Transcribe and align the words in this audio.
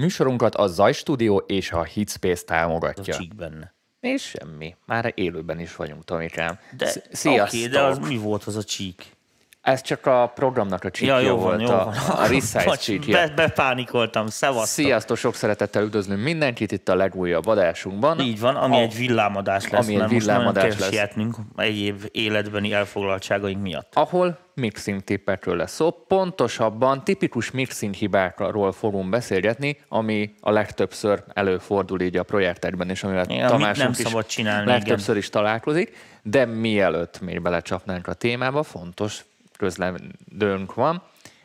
Műsorunkat 0.00 0.54
a 0.54 0.66
Zaj 0.66 0.92
Studio 0.92 1.36
és 1.36 1.72
a 1.72 1.82
Hitspace 1.82 2.44
támogatja. 2.44 3.14
A 3.14 3.18
csík 3.18 3.34
benne. 3.34 3.74
És 4.00 4.22
semmi. 4.22 4.76
Már 4.86 5.12
élőben 5.14 5.58
is 5.60 5.76
vagyunk, 5.76 6.04
Tomikám. 6.04 6.58
De 6.76 6.88
oké, 6.88 7.00
Sziasztok! 7.12 7.70
de 7.70 7.80
az 7.80 7.98
mi 7.98 8.16
volt 8.16 8.44
az 8.44 8.56
a 8.56 8.64
csík? 8.64 9.16
Ez 9.60 9.82
csak 9.82 10.06
a 10.06 10.32
programnak 10.34 10.84
a 10.84 10.90
csíkja 10.90 11.18
Ja, 11.18 11.26
jó 11.28 11.36
volt, 11.36 11.50
van, 11.56 11.60
jó 11.60 11.68
a, 11.68 11.84
van. 11.84 11.94
a 12.16 12.26
resize 12.26 12.76
csíkja. 12.82 13.14
Be, 13.26 13.32
bepánikoltam, 13.34 14.26
szevasztok. 14.26 14.84
Sziasztok, 14.84 15.16
sok 15.16 15.34
szeretettel 15.34 15.82
üdvözlünk 15.82 16.22
mindenkit 16.22 16.72
itt 16.72 16.88
a 16.88 16.94
legújabb 16.94 17.46
adásunkban. 17.46 18.20
Így 18.20 18.40
van, 18.40 18.56
ami 18.56 18.76
A- 18.76 18.80
egy 18.80 18.96
villámadás 18.96 19.68
lesz, 19.68 19.84
ami 19.84 19.92
egy 19.92 19.98
mert 19.98 20.10
most 20.12 20.24
villámadás 20.26 20.62
nagyon 20.76 20.90
kell 20.90 21.08
lesz. 21.16 21.36
egyéb 21.56 22.08
életbeni 22.10 22.72
elfoglaltságaink 22.72 23.62
miatt. 23.62 23.92
ahol 23.94 24.38
mixing 24.54 25.00
tippekről 25.00 25.56
lesz 25.56 25.74
szó. 25.74 25.90
Pontosabban 25.90 27.04
tipikus 27.04 27.50
mixing 27.50 27.94
hibákról 27.94 28.72
fogunk 28.72 29.08
beszélgetni, 29.10 29.78
ami 29.88 30.34
a 30.40 30.50
legtöbbször 30.50 31.22
előfordul 31.34 32.00
így 32.00 32.16
a 32.16 32.22
projektekben, 32.22 32.90
és 32.90 33.04
amivel 33.04 33.24
Igen, 33.24 33.38
amit 33.38 33.50
Tamásunk 33.50 33.76
nem 33.82 33.90
is 33.90 33.96
szabad 34.06 34.26
csinálni, 34.26 34.66
legtöbbször 34.70 35.16
is 35.16 35.28
találkozik. 35.28 35.96
De 36.22 36.44
mielőtt 36.44 37.20
még 37.20 37.42
belecsapnánk 37.42 38.06
a 38.06 38.12
témába, 38.12 38.62
fontos 38.62 39.24
közlendőnk 39.60 40.74
van. 40.74 41.02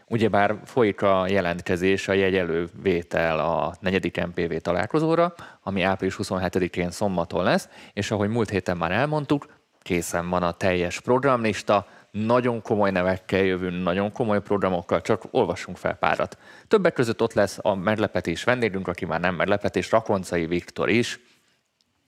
Ugyebár 0.08 0.60
folyik 0.66 1.02
a 1.02 1.28
jelentkezés, 1.28 2.08
a 2.08 2.14
jegyelővétel 2.14 3.40
a 3.40 3.76
negyedik 3.80 4.26
MPV 4.26 4.56
találkozóra, 4.56 5.34
ami 5.64 5.82
április 5.82 6.16
27-én 6.18 6.92
szombaton 6.92 7.44
lesz, 7.44 7.70
és 7.94 8.12
ahogy 8.12 8.30
múlt 8.30 8.50
héten 8.50 8.78
már 8.78 8.92
elmondtuk, 8.92 9.46
készen 9.82 10.30
van 10.30 10.44
a 10.44 10.52
teljes 10.52 11.00
programlista, 11.00 11.88
nagyon 12.12 12.62
komoly 12.62 12.92
nevekkel 12.92 13.44
jövünk, 13.44 13.84
nagyon 13.84 14.12
komoly 14.12 14.42
programokkal, 14.42 15.02
csak 15.02 15.24
olvassunk 15.32 15.78
fel 15.78 15.96
párat. 15.96 16.38
Többek 16.68 16.94
között 16.94 17.22
ott 17.22 17.34
lesz 17.34 17.60
a 17.62 17.76
meglepetés 17.76 18.44
vendégünk, 18.44 18.88
aki 18.88 19.06
már 19.06 19.20
nem 19.20 19.36
meglepetés, 19.36 19.92
Rakoncai 19.92 20.46
Viktor 20.46 20.90
is, 20.90 21.20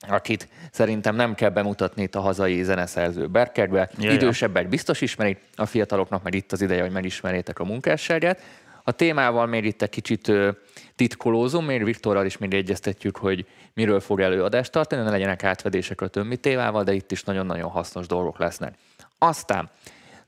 akit 0.07 0.47
szerintem 0.71 1.15
nem 1.15 1.35
kell 1.35 1.49
bemutatni 1.49 2.01
itt 2.01 2.15
a 2.15 2.19
hazai 2.19 2.63
zeneszerző 2.63 3.27
berkekbe. 3.27 3.89
Ja, 3.97 4.09
ja. 4.09 4.15
Idősebbek 4.15 4.69
biztos 4.69 5.01
ismerik, 5.01 5.39
a 5.55 5.65
fiataloknak 5.65 6.23
meg 6.23 6.35
itt 6.35 6.51
az 6.51 6.61
ideje, 6.61 6.81
hogy 6.81 6.91
megismerjétek 6.91 7.59
a 7.59 7.63
munkásságát. 7.63 8.41
A 8.83 8.91
témával 8.91 9.45
még 9.45 9.65
itt 9.65 9.81
egy 9.81 9.89
kicsit 9.89 10.31
titkolózom, 10.95 11.65
még 11.65 11.83
Viktorral 11.83 12.25
is 12.25 12.37
még 12.37 12.53
egyeztetjük, 12.53 13.17
hogy 13.17 13.45
miről 13.73 13.99
fog 13.99 14.19
előadást 14.19 14.71
tartani, 14.71 15.01
ne 15.03 15.09
legyenek 15.09 15.43
átvedések 15.43 16.01
a 16.01 16.07
többi 16.07 16.37
témával, 16.37 16.83
de 16.83 16.93
itt 16.93 17.11
is 17.11 17.23
nagyon-nagyon 17.23 17.69
hasznos 17.69 18.07
dolgok 18.07 18.39
lesznek. 18.39 18.73
Aztán 19.17 19.69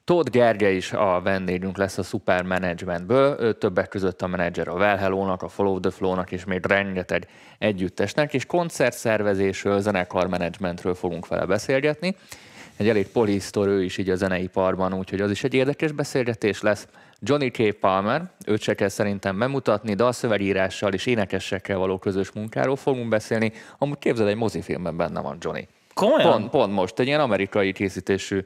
Tóth 0.10 0.32
Gergely 0.32 0.76
is 0.76 0.94
a 0.94 1.22
vendégünk 1.24 1.78
lesz 1.78 1.98
a 1.98 2.04
Super 2.04 2.44
Managementből, 2.44 3.38
ő 3.40 3.54
többek 3.54 3.88
között 3.88 4.22
a 4.22 4.28
menedzser 4.28 4.68
a 4.68 4.74
Well 4.74 4.98
Hello-nak, 4.98 5.42
a 5.42 5.48
Follow 5.48 5.80
the 5.80 5.92
Flow-nak 5.92 6.32
és 6.32 6.46
még 6.46 6.66
rengeteg 6.66 7.28
együttesnek, 7.58 8.34
és 8.34 8.46
koncertszervezésről, 8.46 9.80
zenekarmenedzsmentről 9.80 10.96
fogunk 10.96 11.28
vele 11.28 11.46
beszélgetni. 11.46 12.16
Egy 12.78 12.90
elég 12.90 13.08
polisztor 13.08 13.68
ő 13.68 13.84
is 13.84 13.98
így 13.98 14.10
a 14.10 14.16
zeneiparban, 14.16 14.94
úgyhogy 14.94 15.22
az 15.22 15.32
is 15.32 15.44
egy 15.44 15.54
érdekes 15.54 15.92
beszélgetés 15.92 16.62
lesz. 16.62 16.88
Johnny 17.20 17.52
K. 17.52 17.72
Palmer, 17.80 18.22
őt 18.46 18.62
se 18.62 18.74
kell 18.74 18.90
szerintem 18.90 19.40
bemutatni, 19.40 19.94
de 19.94 20.04
a 20.04 20.12
szövegírással 20.12 20.94
és 20.94 21.06
énekesekkel 21.06 21.78
való 21.78 21.98
közös 21.98 22.32
munkáról 22.32 22.76
fogunk 22.76 23.10
beszélni. 23.10 23.52
Amúgy 23.78 23.98
képzeld, 23.98 24.30
egy 24.30 24.36
mozifilmben 24.36 24.98
benne 24.98 25.22
van 25.22 25.38
Johnny. 25.40 25.68
Komolyan? 25.94 26.32
Pont, 26.32 26.50
pont 26.50 26.74
most, 26.74 27.00
egy 27.00 27.08
ilyen 27.08 27.20
amerikai 27.20 27.72
készítésű, 27.72 28.46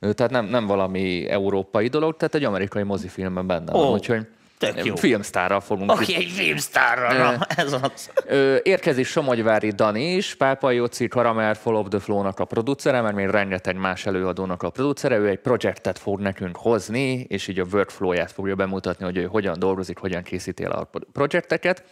tehát 0.00 0.30
nem, 0.30 0.44
nem 0.44 0.66
valami 0.66 1.28
európai 1.28 1.88
dolog, 1.88 2.16
tehát 2.16 2.34
egy 2.34 2.44
amerikai 2.44 2.82
mozifilmben 2.82 3.46
benne 3.46 3.72
van, 3.72 3.88
Ó, 3.88 3.92
úgyhogy 3.92 4.26
tök 4.58 4.84
jó. 4.84 4.96
filmsztárral 4.96 5.60
fogunk 5.60 5.92
Oké, 5.92 6.14
egy 6.14 6.30
filmsztárra, 6.30 7.12
na, 7.12 7.46
ez 7.56 7.72
az. 7.72 8.10
Ö, 8.26 8.56
érkezik 8.62 9.06
Somogyvári 9.06 9.70
Dani 9.70 10.14
is, 10.14 10.34
Pápai 10.34 10.76
Jóci 10.76 11.08
Karamell 11.08 11.54
Fall 11.54 11.74
of 11.74 11.88
the 11.88 11.98
Flow-nak 11.98 12.38
a 12.38 12.44
producere, 12.44 13.00
mert 13.00 13.14
még 13.14 13.26
rengeteg 13.26 13.76
más 13.76 14.06
előadónak 14.06 14.62
a 14.62 14.70
producere, 14.70 15.16
ő 15.16 15.28
egy 15.28 15.38
projektet 15.38 15.98
fog 15.98 16.20
nekünk 16.20 16.56
hozni, 16.56 17.26
és 17.28 17.48
így 17.48 17.58
a 17.58 17.64
workflow-ját 17.72 18.32
fogja 18.32 18.54
bemutatni, 18.54 19.04
hogy 19.04 19.16
ő 19.16 19.24
hogyan 19.24 19.58
dolgozik, 19.58 19.98
hogyan 19.98 20.22
készíti 20.22 20.64
el 20.64 20.70
a 20.70 20.90
projekteket. 21.12 21.84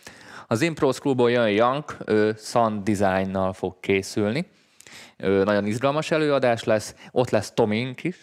Az 0.47 0.63
Impros 0.63 0.99
Klubból 0.99 1.31
jön 1.31 1.49
Young, 1.49 1.85
ő 2.07 2.35
sound 2.39 2.91
designnal 2.91 3.53
fog 3.53 3.81
készülni. 3.81 4.47
Ő 5.17 5.43
nagyon 5.45 5.67
izgalmas 5.67 6.11
előadás 6.11 6.65
lesz, 6.65 6.95
ott 7.11 7.31
lesz 7.31 7.53
Tomink 7.53 8.05
is, 8.05 8.17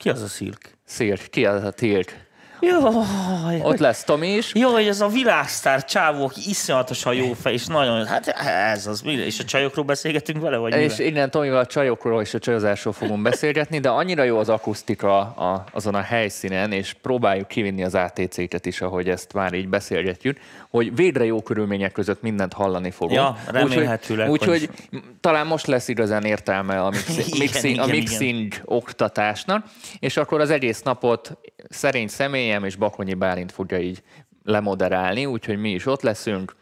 Ki 0.00 0.08
az 0.08 0.22
a 0.22 0.26
szirk? 0.26 0.78
Szirk, 0.84 1.30
ki 1.30 1.46
az 1.46 1.64
a 1.64 1.70
Tilk? 1.70 2.12
Jaj, 2.60 3.60
Ott 3.62 3.78
lesz 3.78 4.04
Tomi 4.04 4.28
is, 4.28 4.54
Jaj, 4.54 4.88
ez 4.88 5.00
a 5.00 5.08
világsztár 5.08 5.84
csávó, 5.84 6.24
aki 6.24 6.40
iszonyatosan 6.48 7.14
jó 7.14 7.32
fej, 7.32 7.52
és 7.52 7.66
nagyon, 7.66 8.06
hát 8.06 8.26
ez 8.72 8.86
az, 8.86 9.02
és 9.04 9.38
a 9.38 9.44
csajokról 9.44 9.84
beszélgetünk 9.84 10.40
vele, 10.42 10.56
vagy 10.56 10.74
És 10.74 10.96
mivel? 10.96 11.06
innen 11.12 11.30
Tomival 11.30 11.58
a 11.58 11.66
csajokról 11.66 12.20
és 12.22 12.34
a 12.34 12.38
csajozásról 12.38 12.92
fogunk 12.92 13.22
beszélgetni, 13.22 13.78
de 13.78 13.88
annyira 13.88 14.22
jó 14.22 14.38
az 14.38 14.48
akusztika 14.48 15.18
a, 15.20 15.64
azon 15.72 15.94
a 15.94 16.00
helyszínen, 16.00 16.72
és 16.72 16.92
próbáljuk 17.02 17.48
kivinni 17.48 17.84
az 17.84 17.94
ATC-ket 17.94 18.66
is, 18.66 18.80
ahogy 18.80 19.08
ezt 19.08 19.32
már 19.32 19.52
így 19.52 19.68
beszélgetjük, 19.68 20.38
hogy 20.70 20.94
végre 20.94 21.24
jó 21.24 21.42
körülmények 21.42 21.92
között 21.92 22.22
mindent 22.22 22.52
hallani 22.52 22.90
fogunk. 22.90 23.18
Ja, 23.18 23.36
remélhetőleg, 23.46 24.30
Úgyhogy 24.30 24.48
hogy- 24.48 24.68
úgy, 24.94 25.00
talán 25.20 25.46
most 25.46 25.66
lesz 25.66 25.88
igazán 25.88 26.24
értelme 26.24 26.80
a, 26.82 26.90
mixi- 26.90 27.18
Igen, 27.26 27.38
mixing, 27.38 27.78
a 27.78 27.82
igen, 27.84 27.96
mixing 27.96 28.52
oktatásnak, 28.64 29.64
és 29.98 30.16
akkor 30.16 30.40
az 30.40 30.50
egész 30.50 30.82
napot 30.82 31.36
szerény 31.68 32.08
személyem 32.50 32.64
és 32.64 32.76
Bakonyi 32.76 33.14
Bálint 33.14 33.52
fogja 33.52 33.78
így 33.78 34.02
lemoderálni, 34.44 35.26
úgyhogy 35.26 35.58
mi 35.58 35.70
is 35.70 35.86
ott 35.86 36.02
leszünk, 36.02 36.56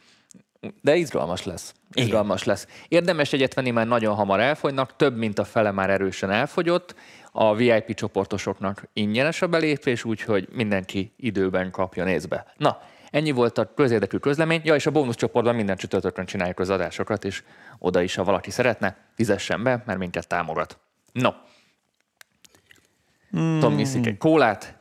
de 0.82 0.96
izgalmas 0.96 1.44
lesz. 1.44 1.74
Igen. 1.92 2.06
Izgalmas 2.06 2.44
lesz. 2.44 2.66
Érdemes 2.88 3.32
egyet 3.32 3.54
venni, 3.54 3.70
mert 3.70 3.88
nagyon 3.88 4.14
hamar 4.14 4.40
elfogynak, 4.40 4.96
több 4.96 5.16
mint 5.16 5.38
a 5.38 5.44
fele 5.44 5.70
már 5.70 5.90
erősen 5.90 6.30
elfogyott. 6.30 6.94
A 7.32 7.54
VIP 7.54 7.94
csoportosoknak 7.94 8.88
ingyenes 8.92 9.42
a 9.42 9.46
belépés, 9.46 10.04
úgyhogy 10.04 10.48
mindenki 10.52 11.12
időben 11.16 11.70
kapja 11.70 12.04
nézbe. 12.04 12.46
Na, 12.56 12.80
ennyi 13.10 13.30
volt 13.30 13.58
a 13.58 13.74
közérdekű 13.74 14.16
közlemény. 14.16 14.60
Ja, 14.64 14.74
és 14.74 14.86
a 14.86 14.90
bónusz 14.90 15.16
csoportban 15.16 15.54
minden 15.54 15.76
csütörtökön 15.76 16.26
csináljuk 16.26 16.58
az 16.58 16.70
adásokat, 16.70 17.24
és 17.24 17.42
oda 17.78 18.00
is, 18.00 18.14
ha 18.14 18.24
valaki 18.24 18.50
szeretne, 18.50 18.96
fizessen 19.14 19.62
be, 19.62 19.82
mert 19.86 19.98
minket 19.98 20.28
támogat. 20.28 20.78
No. 21.12 21.30
Hmm. 23.30 23.60
Tom 23.60 23.78
iszik 23.78 24.06
egy 24.06 24.18
kólát, 24.18 24.77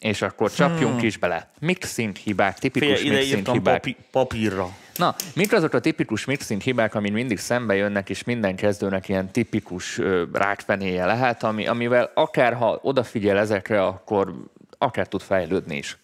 és 0.00 0.22
akkor 0.22 0.52
csapjunk 0.52 1.02
is 1.02 1.16
bele. 1.16 1.50
Mixing 1.58 2.16
hibák, 2.16 2.58
tipikus 2.58 3.00
Fél, 3.00 3.12
mixing 3.12 3.48
hibák. 3.48 3.74
papi, 3.74 3.96
papírra. 4.10 4.68
Na, 4.96 5.14
mik 5.34 5.52
azok 5.52 5.72
a 5.72 5.80
tipikus 5.80 6.24
mixing 6.24 6.60
hibák, 6.60 6.94
amin 6.94 7.12
mindig 7.12 7.38
szembe 7.38 7.74
jönnek, 7.74 8.10
és 8.10 8.24
minden 8.24 8.56
kezdőnek 8.56 9.08
ilyen 9.08 9.30
tipikus 9.30 9.98
ö, 9.98 10.24
rákfenéje 10.32 11.06
lehet, 11.06 11.42
ami, 11.42 11.66
amivel 11.66 12.10
akár 12.14 12.54
ha 12.54 12.78
odafigyel 12.82 13.38
ezekre, 13.38 13.84
akkor 13.84 14.34
akár 14.78 15.06
tud 15.06 15.20
fejlődni 15.20 15.76
is. 15.76 15.98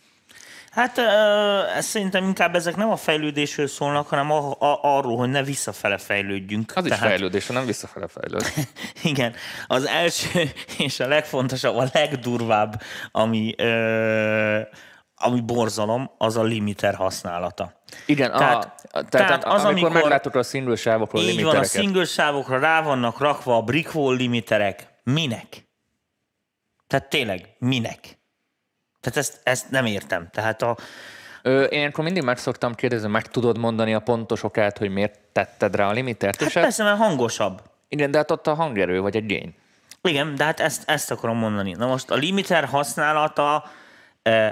Hát 0.76 0.98
ez 1.76 1.86
szerintem 1.86 2.24
inkább 2.24 2.54
ezek 2.54 2.76
nem 2.76 2.90
a 2.90 2.96
fejlődésről 2.96 3.66
szólnak, 3.66 4.08
hanem 4.08 4.30
a, 4.30 4.50
a, 4.50 4.78
arról, 4.82 5.16
hogy 5.16 5.28
ne 5.28 5.42
visszafele 5.42 5.98
fejlődjünk. 5.98 6.72
Az 6.74 6.86
is 6.86 6.94
fejlődés, 6.94 7.46
nem 7.46 7.66
visszafele 7.66 8.06
fejlőd. 8.08 8.52
Igen, 9.02 9.34
az 9.66 9.86
első 9.86 10.50
és 10.78 11.00
a 11.00 11.08
legfontosabb, 11.08 11.76
a 11.76 11.88
legdurvább, 11.92 12.82
ami, 13.12 13.54
ö, 13.56 14.60
ami 15.14 15.40
borzalom, 15.40 16.10
az 16.18 16.36
a 16.36 16.42
limiter 16.42 16.94
használata. 16.94 17.80
Igen, 18.06 18.30
Tehát- 18.30 18.64
a, 18.64 18.74
tehát, 18.90 19.10
tehát 19.10 19.44
az, 19.44 19.64
amikor, 19.64 19.68
amikor- 19.68 19.92
meglátok 19.92 20.34
a 20.34 20.42
single 20.42 20.76
sávokról 20.76 21.22
Így 21.22 21.42
van, 21.42 21.56
a 21.56 21.64
single 21.64 22.04
sávokra 22.04 22.58
rá 22.58 22.82
vannak 22.82 23.18
rakva 23.18 23.56
a 23.56 23.62
brickwall 23.62 24.16
limiterek. 24.16 24.86
Minek? 25.02 25.68
Tehát 26.86 27.08
tényleg, 27.08 27.56
minek? 27.58 28.15
Tehát 29.06 29.18
ezt, 29.18 29.40
ezt 29.42 29.70
nem 29.70 29.86
értem. 29.86 30.28
Tehát 30.32 30.62
a, 30.62 30.76
Ö, 31.42 31.62
én 31.62 31.86
akkor 31.86 32.04
mindig 32.04 32.22
meg 32.22 32.38
szoktam 32.38 32.74
kérdezni, 32.74 33.08
meg 33.08 33.26
tudod 33.26 33.58
mondani 33.58 33.94
a 33.94 34.00
pontos 34.00 34.42
okát, 34.42 34.78
hogy 34.78 34.90
miért 34.90 35.18
tetted 35.32 35.74
rá 35.76 35.88
a 35.88 35.92
limitert, 35.92 36.38
hát 36.38 36.48
és 36.48 36.54
hát, 36.54 36.62
persze, 36.62 36.84
mert 36.84 36.98
hangosabb. 36.98 37.62
igen, 37.88 38.10
de 38.10 38.18
hát 38.18 38.30
ott 38.30 38.46
a 38.46 38.54
hangerő 38.54 39.00
vagy 39.00 39.16
egy 39.16 39.26
gény. 39.26 39.54
Igen, 40.02 40.34
de 40.34 40.44
hát 40.44 40.60
ezt, 40.60 40.90
ezt 40.90 41.10
akarom 41.10 41.36
mondani. 41.36 41.72
Na 41.72 41.86
most 41.86 42.10
a 42.10 42.14
limiter 42.14 42.64
használata 42.64 43.64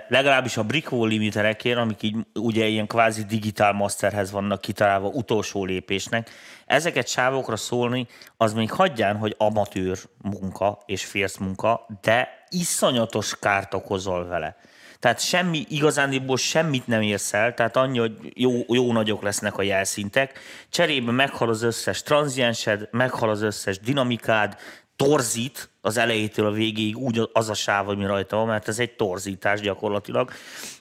legalábbis 0.09 0.57
a 0.57 0.63
Brickwall 0.63 1.09
limiterekért, 1.09 1.79
amik 1.79 2.03
így 2.03 2.17
ugye 2.35 2.67
ilyen 2.67 2.87
kvázi 2.87 3.25
digitál 3.25 3.73
masterhez 3.73 4.31
vannak 4.31 4.61
kitalálva 4.61 5.09
utolsó 5.09 5.65
lépésnek, 5.65 6.31
ezeket 6.67 7.09
sávokra 7.09 7.57
szólni, 7.57 8.07
az 8.37 8.53
még 8.53 8.71
hagyján, 8.71 9.17
hogy 9.17 9.35
amatőr 9.39 9.99
munka 10.23 10.79
és 10.87 11.05
férsz 11.05 11.37
munka, 11.37 11.87
de 12.01 12.45
iszonyatos 12.49 13.39
kárt 13.39 13.75
okozol 13.75 14.27
vele. 14.27 14.57
Tehát 14.99 15.21
semmi, 15.21 15.65
igazándiból 15.69 16.37
semmit 16.37 16.87
nem 16.87 17.03
érsz 17.03 17.33
el, 17.33 17.55
tehát 17.55 17.77
annyi, 17.77 17.99
hogy 17.99 18.33
jó, 18.35 18.53
jó 18.69 18.93
nagyok 18.93 19.23
lesznek 19.23 19.59
a 19.59 19.63
jelszintek, 19.63 20.39
cserébe 20.71 21.13
meghal 21.13 21.49
az 21.49 21.63
összes 21.63 22.03
tranziensed, 22.03 22.89
meghal 22.91 23.31
az 23.31 23.43
összes 23.43 23.79
dinamikád, 23.79 24.57
torzít 24.97 25.69
az 25.85 25.97
elejétől 25.97 26.47
a 26.47 26.51
végéig 26.51 26.97
úgy 26.97 27.29
az 27.33 27.49
a 27.49 27.55
sáv, 27.55 27.89
ami 27.89 28.07
rajta 28.07 28.37
van, 28.37 28.47
mert 28.47 28.69
ez 28.69 28.79
egy 28.79 28.97
torzítás 28.97 29.61
gyakorlatilag. 29.61 30.31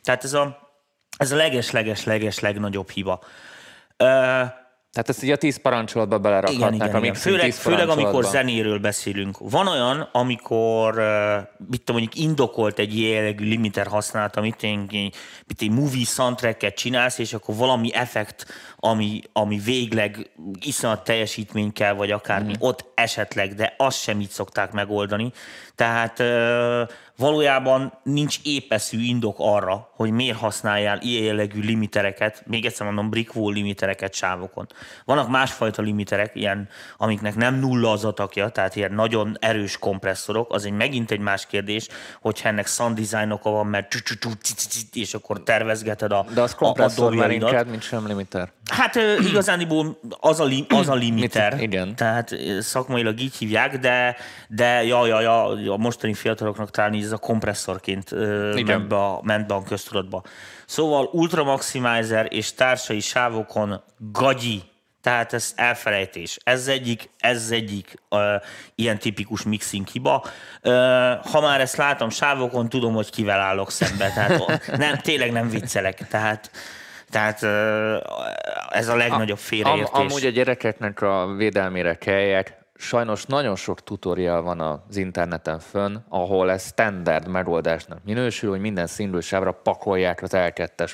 Tehát 0.03 0.23
ez 0.23 0.33
a 0.33 0.71
Ez 1.17 1.31
a 1.31 1.35
leges-leges-leges 1.35 2.39
legnagyobb 2.39 2.89
hiba. 2.89 3.19
Ö, 3.97 4.41
Tehát 4.93 5.09
ezt 5.09 5.23
így 5.23 5.31
a 5.31 5.35
tíz 5.35 5.57
parancsolatba 5.57 6.19
belerakhatnák. 6.19 6.73
igen, 6.73 6.87
igen, 6.87 6.95
a 6.95 7.03
igen. 7.03 7.13
Főleg, 7.13 7.51
főleg 7.51 7.89
amikor 7.89 8.23
zenéről 8.23 8.79
beszélünk. 8.79 9.37
Van 9.39 9.67
olyan, 9.67 10.09
amikor 10.11 10.93
mit 11.69 11.81
tudom, 11.83 12.01
mondjuk 12.01 12.25
indokolt 12.25 12.79
egy 12.79 13.01
jellegű 13.01 13.47
limiter 13.47 13.87
használat, 13.87 14.35
amit 14.35 14.63
egy, 14.63 14.91
mit 15.47 15.61
egy 15.61 15.71
movie 15.71 16.05
soundtracket 16.05 16.75
csinálsz, 16.75 17.17
és 17.17 17.33
akkor 17.33 17.55
valami 17.55 17.93
effekt, 17.93 18.45
ami, 18.77 19.21
ami 19.31 19.57
végleg 19.57 20.31
iszonyat 20.59 21.03
teljesítmény 21.03 21.73
kell, 21.73 21.93
vagy 21.93 22.11
akármi, 22.11 22.51
mm. 22.51 22.59
ott 22.59 22.85
esetleg, 22.95 23.53
de 23.53 23.73
azt 23.77 24.01
sem 24.01 24.19
így 24.19 24.29
szokták 24.29 24.71
megoldani. 24.71 25.31
Tehát 25.75 26.23
valójában 27.17 27.93
nincs 28.03 28.39
épeszű 28.43 29.01
indok 29.01 29.35
arra, 29.39 29.89
hogy 29.95 30.11
miért 30.11 30.37
használjál 30.37 30.99
ilyen 31.01 31.23
jellegű 31.23 31.61
limitereket, 31.61 32.43
még 32.45 32.65
egyszer 32.65 32.85
mondom, 32.85 33.09
brickwall 33.09 33.53
limitereket 33.53 34.13
sávokon. 34.13 34.67
Vannak 35.05 35.29
másfajta 35.29 35.81
limiterek, 35.81 36.35
ilyen, 36.35 36.69
amiknek 36.97 37.35
nem 37.35 37.55
nulla 37.55 37.91
az 37.91 38.05
atakja, 38.05 38.49
tehát 38.49 38.75
ilyen 38.75 38.93
nagyon 38.93 39.37
erős 39.39 39.77
kompresszorok, 39.77 40.53
az 40.53 40.65
egy 40.65 40.71
megint 40.71 41.11
egy 41.11 41.19
más 41.19 41.45
kérdés, 41.45 41.87
hogyha 42.21 42.49
ennek 42.49 42.67
sound 42.67 42.99
design 42.99 43.31
oka 43.31 43.49
van, 43.49 43.67
mert 43.67 43.95
és 44.93 45.13
akkor 45.13 45.43
tervezgeted 45.43 46.11
a, 46.11 46.25
De 46.33 46.41
az 46.41 46.55
kompresszor 46.55 47.15
már 47.15 47.31
inkább, 47.31 47.67
mint 47.67 47.81
sem 47.81 48.07
limiter. 48.07 48.51
Hát 48.71 48.95
igazániból 49.29 49.99
az 50.19 50.39
a, 50.39 50.43
li, 50.43 50.65
az 50.69 50.89
a 50.89 50.93
limiter. 50.93 51.53
Mit- 51.53 51.61
igen. 51.61 51.95
Tehát 51.95 52.35
szakmailag 52.59 53.19
így 53.19 53.35
hívják, 53.35 53.77
de, 53.77 54.15
de 54.47 54.83
ja, 54.83 55.07
ja, 55.07 55.21
ja, 55.21 55.73
a 55.73 55.77
mostani 55.77 56.13
fiataloknak 56.13 56.71
talán 56.71 56.93
így 57.03 57.09
ez 57.09 57.15
a 57.15 57.17
kompresszorként 57.17 58.11
ö, 58.11 58.55
Igen. 58.55 58.77
ment 58.77 58.89
be, 58.89 58.95
a, 58.95 59.19
ment 59.23 59.47
be 59.47 59.53
a 59.53 59.63
köztudatba. 59.63 60.23
Szóval 60.65 61.09
Ultra 61.11 61.43
Maximizer 61.43 62.27
és 62.29 62.53
társai 62.53 62.99
sávokon 62.99 63.83
gagyi, 63.97 64.61
tehát 65.01 65.33
ez 65.33 65.53
elfelejtés. 65.55 66.37
Ez 66.43 66.67
egyik, 66.67 67.09
ez 67.17 67.51
egyik 67.51 67.95
ö, 68.09 68.35
ilyen 68.75 68.99
tipikus 68.99 69.43
mixing 69.43 69.87
hiba. 69.87 70.25
Ö, 70.61 70.71
ha 71.31 71.41
már 71.41 71.61
ezt 71.61 71.77
látom 71.77 72.09
sávokon, 72.09 72.69
tudom, 72.69 72.93
hogy 72.93 73.09
kivel 73.09 73.39
állok 73.39 73.71
szembe. 73.71 74.11
Tehát 74.11 74.77
nem, 74.77 74.97
tényleg 74.97 75.31
nem 75.31 75.49
viccelek. 75.49 76.07
Tehát, 76.07 76.51
tehát 77.09 77.43
ez 78.69 78.87
a 78.87 78.95
legnagyobb 78.95 79.37
Am, 79.37 79.43
félreértés. 79.43 79.89
amúgy 79.91 80.25
a 80.25 80.29
gyerekeknek 80.29 81.01
a 81.01 81.33
védelmére 81.37 81.95
kelljek. 81.95 82.62
Sajnos 82.75 83.25
nagyon 83.25 83.55
sok 83.55 83.83
tutorial 83.83 84.41
van 84.41 84.59
az 84.59 84.95
interneten 84.95 85.59
fönn, 85.59 85.95
ahol 86.09 86.51
ez 86.51 86.65
standard 86.65 87.27
megoldásnak 87.27 88.03
minősül, 88.03 88.49
hogy 88.49 88.59
minden 88.59 88.87
színlősávra 88.87 89.51
pakolják 89.51 90.21
az 90.21 90.29
L2-es 90.33 90.91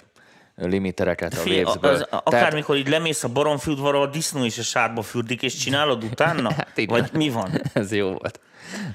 limitereket 0.55 1.33
a 1.33 1.49
Waves-ből. 1.49 1.91
az, 1.91 2.07
akármikor 2.09 2.75
így 2.77 2.89
lemész 2.89 3.23
a 3.23 3.27
baromfürdvarra, 3.27 4.01
a 4.01 4.07
disznó 4.07 4.43
is 4.43 4.57
a 4.57 4.61
sárba 4.63 5.01
fürdik, 5.01 5.41
és 5.41 5.55
csinálod 5.55 6.03
utána? 6.03 6.53
Hát 6.57 6.77
igen. 6.77 6.99
Vagy 6.99 7.09
mi 7.13 7.29
van? 7.29 7.61
Ez 7.73 7.91
jó 7.91 8.07
volt. 8.11 8.39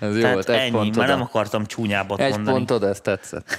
Ez 0.01 0.15
jó 0.15 0.21
Tehát 0.21 0.35
volt. 0.35 0.49
Egy 0.49 0.59
ennyi, 0.59 0.71
pontod. 0.71 0.97
már 0.97 1.09
nem 1.09 1.21
akartam 1.21 1.67
csúnyábbat 1.67 2.21
Egy 2.21 2.31
mondani. 2.31 2.57
pontod, 2.57 2.83
ez 2.83 3.01
tetszett. 3.01 3.59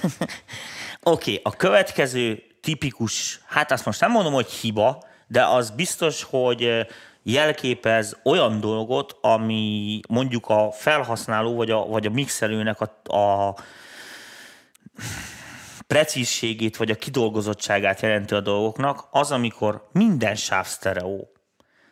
Oké, 1.02 1.30
okay, 1.30 1.40
a 1.42 1.56
következő 1.56 2.42
tipikus, 2.60 3.40
hát 3.46 3.72
azt 3.72 3.84
most 3.84 4.00
nem 4.00 4.10
mondom, 4.10 4.32
hogy 4.32 4.46
hiba, 4.46 5.02
de 5.26 5.44
az 5.44 5.70
biztos, 5.70 6.22
hogy 6.22 6.86
jelképez 7.32 8.16
olyan 8.24 8.60
dolgot, 8.60 9.16
ami 9.20 10.00
mondjuk 10.08 10.48
a 10.48 10.70
felhasználó 10.70 11.54
vagy 11.54 11.70
a, 11.70 11.86
vagy 11.86 12.06
a 12.06 12.10
mixelőnek 12.10 12.80
a, 12.80 13.16
a 13.16 13.54
precízségét 15.86 16.76
vagy 16.76 16.90
a 16.90 16.94
kidolgozottságát 16.94 18.00
jelenti 18.00 18.34
a 18.34 18.40
dolgoknak, 18.40 19.06
az, 19.10 19.32
amikor 19.32 19.88
minden 19.92 20.34
sáv 20.34 20.66
sztereó. 20.66 21.30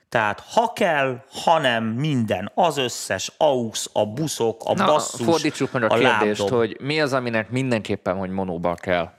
Tehát 0.09 0.41
ha 0.41 0.73
kell, 0.73 1.25
ha 1.45 1.59
nem, 1.59 1.85
minden, 1.85 2.51
az 2.55 2.77
összes, 2.77 3.33
AUX, 3.37 3.91
a 3.93 4.07
buszok, 4.07 4.63
a 4.65 4.75
Na, 4.75 4.87
basszus, 4.87 5.27
fordítsuk 5.27 5.73
meg 5.73 5.83
a, 5.83 5.87
a 5.87 5.99
kérdést, 5.99 6.41
lábdob. 6.41 6.59
hogy 6.59 6.77
mi 6.81 7.01
az, 7.01 7.13
aminek 7.13 7.51
mindenképpen, 7.51 8.17
hogy 8.17 8.31
monóban 8.31 8.75
kell 8.75 9.11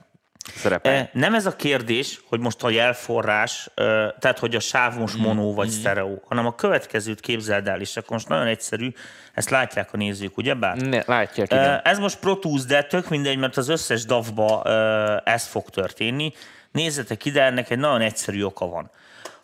szerepelni. 0.54 0.98
E, 0.98 1.10
Nem 1.12 1.34
ez 1.34 1.46
a 1.46 1.56
kérdés, 1.56 2.20
hogy 2.28 2.40
most 2.40 2.62
a 2.62 2.70
jelforrás, 2.70 3.70
ö, 3.74 4.08
tehát 4.18 4.38
hogy 4.38 4.54
a 4.54 4.60
sáv 4.60 4.96
most 4.96 5.16
monó 5.16 5.54
vagy 5.54 5.68
sztereó, 5.68 6.22
hanem 6.28 6.46
a 6.46 6.54
következőt 6.54 7.20
képzeld 7.20 7.68
el, 7.68 7.80
és 7.80 7.96
akkor 7.96 8.10
most 8.10 8.28
nagyon 8.28 8.46
egyszerű, 8.46 8.92
ezt 9.34 9.50
látják 9.50 9.92
a 9.92 9.96
nézők, 9.96 10.36
ugyebár? 10.36 10.76
Ne, 10.76 11.02
látják, 11.06 11.52
igen. 11.52 11.80
Ez 11.84 11.98
most 11.98 12.18
Pro 12.18 12.36
Tools, 12.36 12.64
de 12.64 12.82
tök 12.82 13.08
mindegy, 13.08 13.38
mert 13.38 13.56
az 13.56 13.68
összes 13.68 14.04
DAV-ba 14.04 14.62
ez 15.24 15.46
fog 15.46 15.70
történni. 15.70 16.32
Nézzetek 16.72 17.24
ide, 17.24 17.42
ennek 17.42 17.70
egy 17.70 17.78
nagyon 17.78 18.00
egyszerű 18.00 18.42
oka 18.42 18.66
van. 18.66 18.90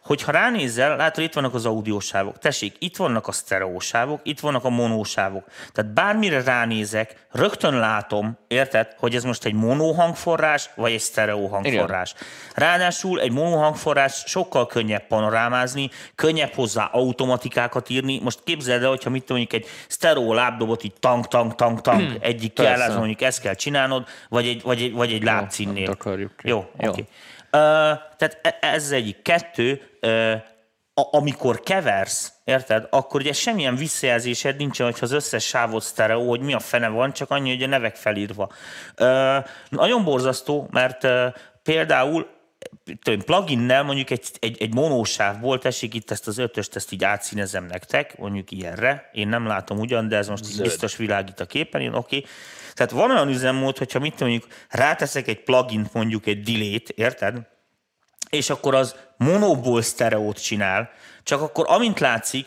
Hogyha 0.03 0.33
ránézel, 0.33 0.97
látod, 0.97 1.25
itt 1.25 1.33
vannak 1.33 1.55
az 1.55 1.67
audiósávok. 1.67 2.39
Tessék, 2.39 2.75
itt 2.79 2.97
vannak 2.97 3.29
a 3.29 3.33
sztereósávok, 3.33 4.21
itt 4.23 4.41
vannak 4.41 4.65
a 4.65 4.69
monósávok. 4.69 5.45
Tehát 5.73 5.93
bármire 5.93 6.43
ránézek, 6.43 7.27
rögtön 7.31 7.75
látom, 7.79 8.39
érted, 8.49 8.95
hogy 8.99 9.15
ez 9.15 9.25
most 9.25 9.45
egy 9.45 9.55
monó 9.55 9.93
hangforrás, 9.93 10.71
vagy 10.75 10.93
egy 10.93 11.01
sztereó 11.01 11.47
hangforrás. 11.47 12.15
Ráadásul 12.55 13.21
egy 13.21 13.33
monó 13.33 13.57
hangforrás 13.57 14.23
sokkal 14.27 14.67
könnyebb 14.67 15.07
panorámázni, 15.07 15.91
könnyebb 16.15 16.53
hozzá 16.53 16.85
automatikákat 16.85 17.91
írni. 17.91 18.21
Most 18.23 18.39
képzeld 18.45 18.83
el, 18.83 18.89
hogyha 18.89 19.11
mit 19.11 19.29
mondjuk 19.29 19.53
egy 19.53 19.67
sztereó 19.89 20.33
lábdobot 20.33 20.85
így 20.85 20.95
tank, 21.01 21.29
tank, 21.29 21.55
tank, 21.55 21.81
tank, 21.81 22.17
egyik 22.21 22.53
persze. 22.53 22.73
kiállásban 22.73 22.99
mondjuk 22.99 23.21
ezt 23.21 23.41
kell 23.41 23.55
csinálnod, 23.55 24.07
vagy 24.29 24.47
egy, 24.47 24.63
vagy 24.63 24.83
egy, 24.83 24.93
vagy 24.93 25.13
egy 25.13 25.23
takarjuk 25.85 26.37
ki. 26.37 26.49
Jó, 26.49 26.71
Jó. 26.79 26.91
oké. 26.91 27.01
Ö, 27.01 27.31
tehát 27.53 28.39
e- 28.43 28.59
ez 28.61 28.85
az 28.85 28.93
egyik. 28.93 29.23
Kettő, 29.23 29.81
amikor 30.95 31.61
keversz, 31.61 32.33
érted, 32.45 32.87
akkor 32.91 33.21
ugye 33.21 33.33
semmilyen 33.33 33.77
visszajelzésed 33.77 34.57
nincsen, 34.57 34.87
hogyha 34.87 35.05
az 35.05 35.13
összes 35.13 35.45
sávot 35.45 35.83
sztereó, 35.83 36.29
hogy 36.29 36.41
mi 36.41 36.53
a 36.53 36.59
fene 36.59 36.89
van, 36.89 37.13
csak 37.13 37.31
annyi, 37.31 37.51
hogy 37.51 37.63
a 37.63 37.67
nevek 37.67 37.97
felírva. 37.97 38.51
Ö, 38.95 39.39
nagyon 39.69 40.05
borzasztó, 40.05 40.69
mert 40.71 41.05
ö, 41.05 41.27
például 41.63 42.27
tudom, 43.03 43.21
pluginnel 43.21 43.83
mondjuk 43.83 44.11
egy, 44.11 44.31
egy, 44.39 44.63
egy 44.63 44.75
monósávból, 44.75 45.59
tessék 45.59 45.95
itt 45.95 46.11
ezt 46.11 46.27
az 46.27 46.39
ötöst, 46.39 46.77
ezt 46.77 46.93
így 46.93 47.05
átszínezem 47.05 47.65
nektek, 47.65 48.19
mondjuk 48.19 48.51
ilyenre. 48.51 49.11
Én 49.13 49.29
nem 49.29 49.47
látom 49.47 49.79
ugyan, 49.79 50.09
de 50.09 50.17
ez 50.17 50.29
most 50.29 50.51
így 50.51 50.63
biztos 50.63 50.97
világít 50.97 51.41
a 51.41 51.47
képen, 51.47 51.81
én 51.81 51.95
oké. 51.95 52.17
Okay. 52.17 52.31
Tehát 52.73 52.93
van 52.93 53.11
olyan 53.11 53.29
üzemmód, 53.29 53.79
hogyha 53.79 53.99
mit 53.99 54.21
mondjuk 54.21 54.47
ráteszek 54.69 55.29
egy 55.29 55.43
plugint, 55.43 55.93
mondjuk 55.93 56.27
egy 56.27 56.43
delay-t, 56.43 56.89
érted? 56.89 57.51
és 58.33 58.51
akkor 58.51 58.75
az 58.75 58.97
monóból 59.17 59.83
sztereót 59.83 60.43
csinál, 60.43 60.91
csak 61.23 61.41
akkor 61.41 61.65
amint 61.69 62.01
látszik 62.01 62.46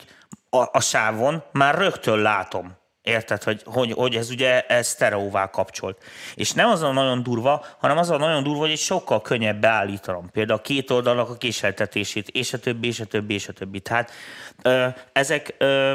a, 0.49 0.57
a 0.71 0.81
sávon, 0.81 1.43
már 1.51 1.77
rögtön 1.77 2.17
látom. 2.17 2.77
Érted, 3.01 3.43
hogy, 3.43 3.61
hogy, 3.65 3.91
hogy 3.91 4.15
ez 4.15 4.29
ugye 4.29 4.61
ez 4.61 4.87
sztereóvá 4.87 5.49
kapcsolt. 5.49 5.97
És 6.35 6.51
nem 6.51 6.69
az 6.69 6.81
a 6.81 6.91
nagyon 6.91 7.23
durva, 7.23 7.65
hanem 7.79 7.97
az 7.97 8.09
a 8.09 8.17
nagyon 8.17 8.43
durva, 8.43 8.59
hogy 8.59 8.71
egy 8.71 8.77
sokkal 8.77 9.21
könnyebb 9.21 9.59
beállítanom. 9.59 10.29
Például 10.31 10.59
a 10.59 10.61
két 10.61 10.91
oldalnak 10.91 11.29
a 11.29 11.37
késeltetését, 11.37 12.29
és 12.29 12.53
a 12.53 12.59
többi, 12.59 12.87
és 12.87 12.99
a 12.99 13.05
többi, 13.05 13.33
és 13.33 13.47
a 13.47 13.53
többi. 13.53 13.79
Tehát 13.79 14.11
ö, 14.61 14.87
ezek 15.13 15.55
ö, 15.57 15.93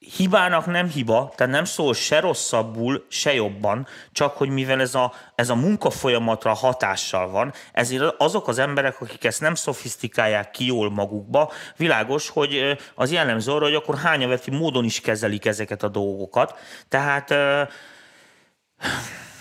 hibának 0.00 0.66
nem 0.66 0.88
hiba, 0.88 1.32
tehát 1.36 1.52
nem 1.52 1.64
szól 1.64 1.94
se 1.94 2.20
rosszabbul, 2.20 3.06
se 3.08 3.34
jobban, 3.34 3.86
csak 4.12 4.36
hogy 4.36 4.48
mivel 4.48 4.80
ez 4.80 4.94
a, 4.94 5.12
ez 5.34 5.48
a 5.48 5.54
munka 5.54 5.90
folyamatra 5.90 6.52
hatással 6.52 7.28
van, 7.30 7.52
ezért 7.72 8.14
azok 8.18 8.48
az 8.48 8.58
emberek, 8.58 9.00
akik 9.00 9.24
ezt 9.24 9.40
nem 9.40 9.54
szofisztikálják 9.54 10.50
ki 10.50 10.66
jól 10.66 10.90
magukba, 10.90 11.52
világos, 11.76 12.28
hogy 12.28 12.76
az 12.94 13.12
jellemző 13.12 13.52
arra, 13.52 13.64
hogy 13.64 13.74
akkor 13.74 13.98
hányaveti 13.98 14.50
módon 14.50 14.84
is 14.84 15.00
kezelik 15.00 15.46
ezeket 15.46 15.82
a 15.82 15.88
dolgokat. 15.88 16.58
Tehát 16.88 17.34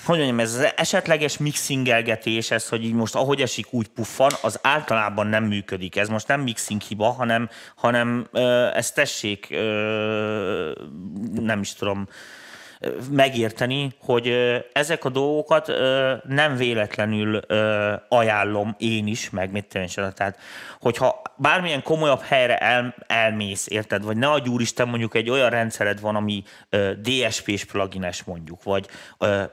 hogy 0.10 0.18
mondjam, 0.18 0.39
ez 0.39 0.54
az 0.54 0.74
esetleges 0.75 1.38
mixingelgetés, 1.38 2.51
ez, 2.51 2.70
hogy 2.70 2.84
így 2.84 2.94
most 2.94 3.16
ahogy 3.16 3.42
esik, 3.42 3.74
úgy 3.74 3.88
puffan, 3.88 4.32
az 4.42 4.60
általában 4.62 5.28
nem 5.28 5.44
működik. 5.44 5.96
Ez 5.96 6.08
most 6.08 6.28
nem 6.28 6.42
mixing 6.42 6.82
hiba, 6.82 7.12
hanem, 7.12 7.50
hanem 7.75 8.28
ezt 8.74 8.96
tessék, 8.96 9.48
nem 11.34 11.60
is 11.60 11.74
tudom, 11.74 12.08
megérteni, 13.12 13.96
hogy 14.02 14.34
ezek 14.74 15.06
a 15.06 15.10
dolgokat 15.10 15.72
nem 16.28 16.56
véletlenül 16.56 17.40
ajánlom 18.10 18.76
én 18.78 19.08
is, 19.08 19.30
meg 19.30 19.52
mit 19.52 19.76
én, 19.76 19.88
tehát 19.96 20.38
hogyha 20.80 21.22
bármilyen 21.36 21.84
komolyabb 21.84 22.22
helyre 22.22 22.58
el, 22.58 22.96
elmész, 23.08 23.68
érted, 23.70 24.04
vagy 24.04 24.18
ne 24.18 24.28
adj 24.28 24.50
úristen, 24.50 24.88
mondjuk 24.88 25.16
egy 25.16 25.30
olyan 25.30 25.50
rendszered 25.50 26.00
van, 26.00 26.16
ami 26.16 26.44
DSP-s 27.02 27.66
plugines 27.66 28.24
mondjuk, 28.24 28.64
vagy 28.64 28.88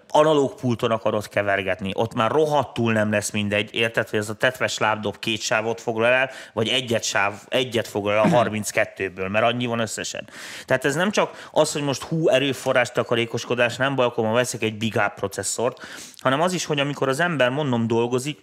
analóg 0.08 0.54
pulton 0.54 0.90
akarod 0.90 1.28
kevergetni, 1.28 1.90
ott 1.94 2.14
már 2.14 2.30
rohadtul 2.30 2.92
nem 2.92 3.10
lesz 3.10 3.30
mindegy, 3.30 3.74
érted, 3.74 4.08
hogy 4.08 4.18
ez 4.18 4.28
a 4.28 4.34
tetves 4.34 4.78
lábdob 4.78 5.18
két 5.18 5.40
sávot 5.40 5.80
foglal 5.80 6.12
el, 6.12 6.30
vagy 6.52 6.68
egyet 6.68 7.02
sáv, 7.02 7.32
egyet 7.48 7.88
foglal 7.88 8.14
el 8.14 8.22
a 8.22 8.44
32-ből, 8.44 9.30
mert 9.30 9.44
annyi 9.44 9.66
van 9.66 9.78
összesen. 9.78 10.28
Tehát 10.64 10.84
ez 10.84 10.94
nem 10.94 11.10
csak 11.10 11.48
az, 11.52 11.72
hogy 11.72 11.82
most 11.82 12.02
hú, 12.02 12.28
erőforrás 12.28 12.90
takarékoskodás, 13.16 13.76
nem 13.76 13.94
baj, 13.94 14.06
akkor 14.06 14.24
ma 14.24 14.32
veszek 14.32 14.62
egy 14.62 14.76
Big 14.76 14.94
Up 14.96 15.14
processzort, 15.14 15.86
hanem 16.18 16.40
az 16.40 16.52
is, 16.52 16.64
hogy 16.64 16.80
amikor 16.80 17.08
az 17.08 17.20
ember, 17.20 17.50
mondom, 17.50 17.86
dolgozik, 17.86 18.38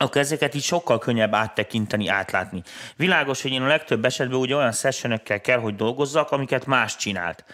akkor 0.00 0.20
ezeket 0.20 0.54
így 0.54 0.62
sokkal 0.62 0.98
könnyebb 0.98 1.34
áttekinteni, 1.34 2.08
átlátni. 2.08 2.62
Világos, 2.96 3.42
hogy 3.42 3.52
én 3.52 3.62
a 3.62 3.66
legtöbb 3.66 4.04
esetben 4.04 4.38
ugye 4.38 4.56
olyan 4.56 4.72
sessionökkel 4.72 5.40
kell, 5.40 5.58
hogy 5.58 5.76
dolgozzak, 5.76 6.30
amiket 6.30 6.66
más 6.66 6.96
csinált. 6.96 7.44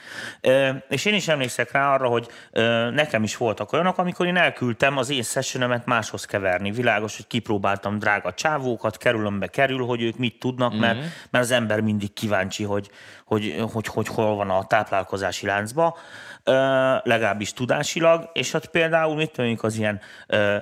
És 0.88 1.04
én 1.04 1.14
is 1.14 1.28
emlékszek 1.28 1.72
rá 1.72 1.94
arra, 1.94 2.08
hogy 2.08 2.28
nekem 2.92 3.22
is 3.22 3.36
voltak 3.36 3.72
olyanok, 3.72 3.98
amikor 3.98 4.26
én 4.26 4.36
elküldtem 4.36 4.96
az 4.96 5.10
én 5.10 5.22
sessionemet 5.22 5.86
máshoz 5.86 6.24
keverni. 6.24 6.70
Világos, 6.70 7.16
hogy 7.16 7.26
kipróbáltam 7.26 7.98
drága 7.98 8.32
csávókat, 8.32 8.96
kerülömbe 8.96 9.46
kerül, 9.46 9.84
hogy 9.86 10.02
ők 10.02 10.16
mit 10.16 10.38
tudnak, 10.38 10.72
mm-hmm. 10.72 10.80
mert, 10.80 10.98
mert 11.30 11.44
az 11.44 11.50
ember 11.50 11.80
mindig 11.80 12.12
kíváncsi, 12.12 12.64
hogy, 12.64 12.90
hogy, 13.24 13.64
hogy, 13.72 13.86
hogy 13.86 14.08
hol 14.08 14.34
van 14.36 14.50
a 14.50 14.64
táplálkozási 14.64 15.46
láncba 15.46 15.98
legalábbis 17.02 17.52
tudásilag, 17.52 18.30
és 18.32 18.54
ott 18.54 18.66
például, 18.66 19.14
mit 19.14 19.30
tudjuk, 19.30 19.62
az 19.62 19.76
ilyen 19.76 20.00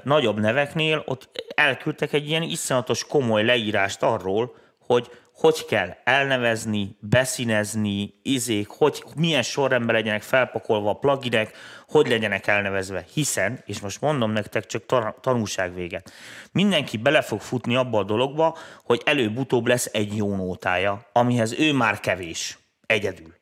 nagyobb 0.04 0.40
neveknél, 0.40 1.02
ott 1.06 1.44
elküldtek 1.54 2.12
egy 2.12 2.28
ilyen 2.28 2.42
iszonyatos 2.42 3.06
komoly 3.06 3.44
leírást 3.44 4.02
arról, 4.02 4.54
hogy 4.78 5.10
hogy 5.42 5.64
kell 5.64 5.96
elnevezni, 6.04 6.96
beszínezni, 7.00 8.14
izék, 8.22 8.68
hogy 8.68 9.04
milyen 9.16 9.42
sorrendben 9.42 9.94
legyenek 9.94 10.22
felpakolva 10.22 10.90
a 10.90 10.94
pluginek, 10.94 11.56
hogy 11.88 12.08
legyenek 12.08 12.46
elnevezve, 12.46 13.04
hiszen, 13.12 13.62
és 13.66 13.80
most 13.80 14.00
mondom 14.00 14.30
nektek 14.30 14.66
csak 14.66 14.82
tanulság 15.20 15.74
véget, 15.74 16.12
mindenki 16.52 16.96
bele 16.96 17.22
fog 17.22 17.40
futni 17.40 17.76
abba 17.76 17.98
a 17.98 18.04
dologba, 18.04 18.56
hogy 18.84 19.02
előbb-utóbb 19.04 19.66
lesz 19.66 19.88
egy 19.92 20.16
jó 20.16 20.36
nótája, 20.36 21.06
amihez 21.12 21.52
ő 21.52 21.72
már 21.72 22.00
kevés, 22.00 22.58
egyedül. 22.86 23.34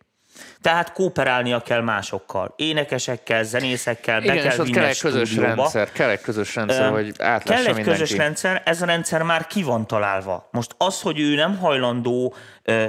Tehát 0.62 0.92
kooperálnia 0.92 1.60
kell 1.60 1.80
másokkal, 1.80 2.54
énekesekkel, 2.56 3.42
zenészekkel, 3.42 4.22
Igen, 4.22 4.36
be 4.36 4.42
kell 4.42 4.56
vinni 4.56 4.70
kell 4.70 4.84
egy 4.84 4.98
közös 4.98 5.36
rendszer, 5.36 5.92
kell 5.92 6.08
egy 6.08 6.20
közös 6.20 6.54
rendszer, 6.54 6.86
uh, 6.86 6.94
hogy 6.94 7.14
átlássa 7.18 7.62
Kell 7.62 7.70
egy 7.70 7.76
mindenki. 7.76 8.00
közös 8.00 8.16
rendszer, 8.16 8.62
ez 8.64 8.82
a 8.82 8.86
rendszer 8.86 9.22
már 9.22 9.46
ki 9.46 9.62
van 9.62 9.86
találva. 9.86 10.48
Most 10.52 10.74
az, 10.78 11.00
hogy 11.00 11.20
ő 11.20 11.34
nem 11.34 11.58
hajlandó 11.58 12.34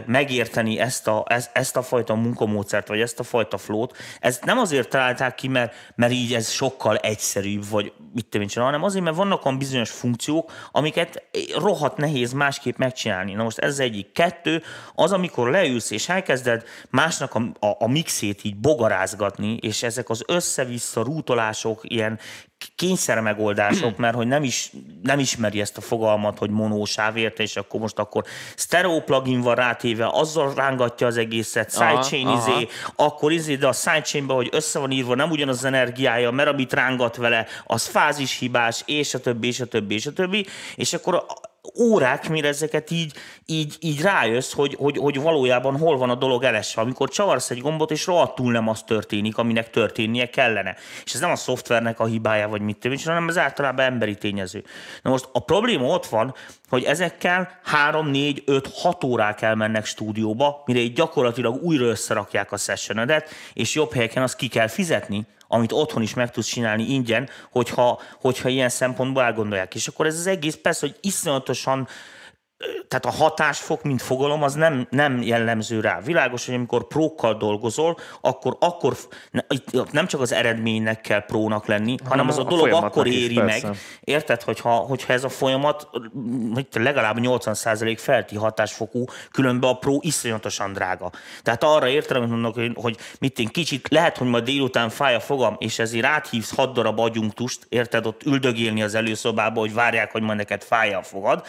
megérteni 0.06 0.80
ezt 0.80 1.08
a, 1.08 1.26
ezt, 1.28 1.50
ezt 1.54 1.78
a 1.78 1.82
fajta 1.82 2.16
munkamódszert, 2.16 2.88
vagy 2.88 3.02
ezt 3.02 3.20
a 3.20 3.24
fajta 3.24 3.58
flót. 3.58 3.98
Ezt 4.20 4.46
nem 4.46 4.58
azért 4.58 4.90
találták 4.90 5.36
ki, 5.36 5.48
mert, 5.48 5.74
mert 5.96 6.12
így 6.12 6.34
ez 6.34 6.50
sokkal 6.50 6.98
egyszerűbb, 6.98 7.70
vagy 7.70 7.94
mit 8.14 8.26
tudom 8.26 8.48
én 8.56 8.64
hanem 8.64 8.84
azért, 8.84 9.04
mert 9.04 9.16
vannak 9.16 9.46
olyan 9.46 9.58
bizonyos 9.58 9.90
funkciók, 9.90 10.52
amiket 10.72 11.24
rohadt 11.56 11.98
nehéz 11.98 12.34
másképp 12.34 12.78
megcsinálni. 12.78 13.34
Na 13.34 13.44
most 13.44 13.58
ez 13.58 13.80
egyik. 13.80 14.12
Kettő, 14.12 14.64
az, 14.96 15.12
amikor 15.12 15.50
leülsz 15.50 15.92
és 15.92 16.10
elkezded 16.10 16.64
másnak 16.90 17.36
a, 17.36 17.61
a, 17.64 17.76
a 17.80 17.88
mixét 17.88 18.44
így 18.44 18.58
bogarázgatni, 18.58 19.58
és 19.62 19.84
ezek 19.84 20.10
az 20.10 20.24
össze-vissza 20.28 21.04
rútolások, 21.04 21.80
ilyen 21.84 22.20
kényszermegoldások, 22.76 23.98
mert 23.98 24.16
hogy 24.16 24.28
nem, 24.28 24.44
is, 24.44 24.72
nem 25.04 25.20
ismeri 25.20 25.62
ezt 25.62 25.78
a 25.78 25.82
fogalmat, 25.82 26.38
hogy 26.38 26.50
monósáv 26.50 27.18
érte, 27.18 27.44
és 27.44 27.56
akkor 27.56 27.80
most 27.80 28.00
akkor 28.00 28.24
stereo 28.56 29.02
plugin 29.02 29.42
van 29.42 29.56
rátéve, 29.56 30.10
azzal 30.12 30.54
rángatja 30.54 31.08
az 31.08 31.18
egészet, 31.18 31.72
sidechain 31.72 32.28
aha, 32.28 32.38
izé, 32.38 32.68
aha. 32.84 32.94
akkor 32.96 33.32
izé, 33.32 33.56
de 33.56 33.68
a 33.68 33.74
sidechainben, 33.74 34.36
hogy 34.36 34.50
össze 34.52 34.80
van 34.80 34.92
írva, 34.92 35.16
nem 35.16 35.32
ugyanaz 35.32 35.58
az 35.58 35.64
energiája, 35.64 36.32
mert 36.32 36.50
amit 36.50 36.74
rángat 36.74 37.16
vele, 37.16 37.46
az 37.66 37.86
fázis 37.86 38.38
hibás, 38.38 38.84
és 38.86 39.14
a 39.14 39.20
többi, 39.20 39.48
és 39.48 39.60
a 39.60 39.66
többi, 39.66 39.96
és 39.96 40.06
a 40.06 40.14
többi, 40.14 40.46
és 40.76 40.94
akkor 40.94 41.26
órák, 41.80 42.30
mire 42.30 42.48
ezeket 42.48 42.92
így, 42.92 43.14
így, 43.46 43.76
így 43.80 44.02
rájössz, 44.02 44.54
hogy, 44.54 44.76
hogy, 44.80 44.98
hogy 44.98 45.22
valójában 45.22 45.78
hol 45.78 45.98
van 45.98 46.10
a 46.10 46.16
dolog 46.16 46.44
elesve. 46.44 46.82
Amikor 46.82 47.10
csavarsz 47.10 47.50
egy 47.50 47.62
gombot, 47.62 47.92
és 47.92 48.06
rohadtul 48.06 48.52
nem 48.52 48.68
az 48.68 48.84
történik, 48.84 49.38
aminek 49.38 49.70
történnie 49.70 50.30
kellene. 50.30 50.76
És 51.04 51.14
ez 51.14 51.20
nem 51.20 51.32
a 51.32 51.36
szoftvernek 51.36 52.00
a 52.00 52.06
hibája, 52.06 52.48
vagy 52.48 52.62
mit 52.62 52.78
tudom, 52.78 52.98
hanem 53.06 53.28
ez 53.28 53.38
általában 53.38 53.86
emberi 53.86 54.16
tényező. 54.16 54.64
Na 55.02 55.10
most 55.10 55.30
a 55.32 55.40
probléma 55.40 55.86
ott 55.86 56.06
van, 56.06 56.36
hogy 56.70 56.84
ezekkel 56.84 57.60
3, 57.64 58.08
4, 58.08 58.44
5, 58.46 58.70
6 58.74 59.04
órák 59.04 59.42
elmennek 59.42 59.86
stúdióba, 59.86 60.64
mire 60.66 60.80
így 60.80 60.94
gyakorlatilag 60.94 61.64
újra 61.64 61.86
összerakják 61.86 62.52
a 62.52 62.58
sessionedet, 62.58 63.30
és 63.54 63.76
jobb 63.76 63.94
helyeken 63.94 64.24
azt 64.24 64.36
ki 64.36 64.48
kell 64.48 64.68
fizetni, 64.68 65.28
amit 65.54 65.72
otthon 65.72 66.02
is 66.02 66.14
meg 66.14 66.32
tudsz 66.32 66.48
csinálni 66.48 66.84
ingyen, 66.84 67.30
hogyha, 67.50 68.00
hogyha 68.22 68.50
ilyen 68.50 68.70
szempontból 68.70 69.24
elgondolják. 69.24 69.76
És 69.76 69.88
akkor 69.88 70.06
ez 70.06 70.20
az 70.20 70.28
egész 70.28 70.58
persze, 70.62 70.88
hogy 70.88 70.96
iszonyatosan 71.02 71.88
tehát 72.88 73.06
a 73.06 73.24
hatásfok, 73.24 73.84
mint 73.84 74.02
fogalom, 74.02 74.44
az 74.44 74.54
nem, 74.54 74.88
nem 74.90 75.22
jellemző 75.22 75.80
rá. 75.80 76.00
Világos, 76.02 76.46
hogy 76.46 76.56
amikor 76.56 76.88
prókkal 76.88 77.34
dolgozol, 77.34 77.98
akkor, 78.22 78.58
akkor 78.60 78.98
nem 79.92 80.08
csak 80.08 80.22
az 80.22 80.32
eredménynek 80.32 81.02
kell 81.02 81.26
prónak 81.26 81.66
lenni, 81.66 81.96
hanem, 82.04 82.10
hanem 82.10 82.28
az 82.28 82.38
a 82.38 82.44
dolog 82.44 82.72
a 82.72 82.78
akkor 82.78 83.08
éri 83.08 83.32
is, 83.32 83.40
meg. 83.40 83.66
Érted, 84.00 84.42
hogyha, 84.42 84.70
hogyha 84.70 85.14
ez 85.14 85.24
a 85.24 85.30
folyamat 85.30 85.90
legalább 86.74 87.18
80% 87.20 87.96
felti 87.98 88.36
hatásfokú, 88.36 89.06
különben 89.32 89.70
a 89.70 89.78
pró 89.78 90.00
iszonyatosan 90.04 90.74
drága. 90.74 91.12
Tehát 91.44 91.64
arra 91.64 91.88
értem, 91.88 92.22
hogy 92.22 92.30
mondok, 92.30 92.60
hogy 92.74 92.98
mit 93.20 93.40
én 93.40 93.48
kicsit, 93.48 93.88
lehet, 93.90 94.18
hogy 94.18 94.28
majd 94.28 94.44
délután 94.44 94.90
fáj 94.90 95.16
a 95.16 95.20
fogam, 95.20 95.56
és 95.60 95.80
ezért 95.80 96.06
áthívsz 96.06 96.56
hat 96.56 96.74
darab 96.74 97.00
agyunktust, 97.00 97.66
érted, 97.70 98.06
ott 98.06 98.24
üldögélni 98.24 98.84
az 98.84 98.96
előszobába, 98.96 99.60
hogy 99.60 99.74
várják, 99.74 100.12
hogy 100.12 100.22
majd 100.22 100.38
neked 100.38 100.64
fáj 100.64 100.94
a 100.94 101.04
fogad, 101.04 101.46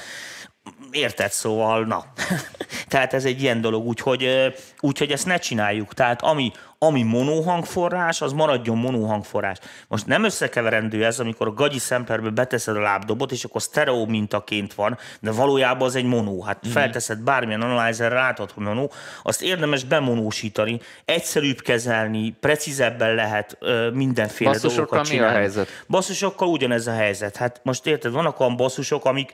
Érted, 0.90 1.30
szóval, 1.30 1.84
na. 1.84 2.04
Tehát 2.88 3.12
ez 3.12 3.24
egy 3.24 3.42
ilyen 3.42 3.60
dolog, 3.60 3.86
úgyhogy, 3.86 4.54
úgyhogy 4.80 5.12
ezt 5.12 5.26
ne 5.26 5.36
csináljuk. 5.38 5.94
Tehát 5.94 6.22
ami, 6.22 6.52
ami 6.84 7.02
monóhangforrás, 7.02 8.20
az 8.20 8.32
maradjon 8.32 8.78
monóhangforrás. 8.78 9.58
Most 9.88 10.06
nem 10.06 10.24
összekeverendő 10.24 11.04
ez, 11.04 11.18
amikor 11.18 11.46
a 11.46 11.52
gagyi 11.52 11.78
szemperbe 11.78 12.30
beteszed 12.30 12.76
a 12.76 12.80
lábdobot, 12.80 13.32
és 13.32 13.44
akkor 13.44 13.62
sztereó 13.62 14.06
mintaként 14.06 14.74
van, 14.74 14.98
de 15.20 15.30
valójában 15.30 15.88
az 15.88 15.94
egy 15.94 16.04
monó. 16.04 16.42
Hát 16.42 16.66
mm. 16.66 16.70
felteszed 16.70 17.18
bármilyen 17.18 17.60
analyzerre, 17.60 18.14
látod, 18.14 18.50
hogy 18.50 18.64
monó. 18.64 18.92
Azt 19.22 19.42
érdemes 19.42 19.84
bemonósítani, 19.84 20.80
egyszerűbb 21.04 21.60
kezelni, 21.60 22.36
precízebben 22.40 23.14
lehet 23.14 23.56
ö, 23.60 23.90
mindenféle 23.90 24.50
Basszusokkal 24.50 24.84
dolgokat 24.84 25.06
csinálni. 25.06 25.32
mi 25.32 25.36
a 25.36 25.40
helyzet? 25.40 25.68
Basszusokkal 25.88 26.48
ugyanez 26.48 26.86
a 26.86 26.92
helyzet. 26.92 27.36
Hát 27.36 27.60
most 27.62 27.86
érted, 27.86 28.12
vannak 28.12 28.40
olyan 28.40 28.56
basszusok, 28.56 29.04
amik 29.04 29.32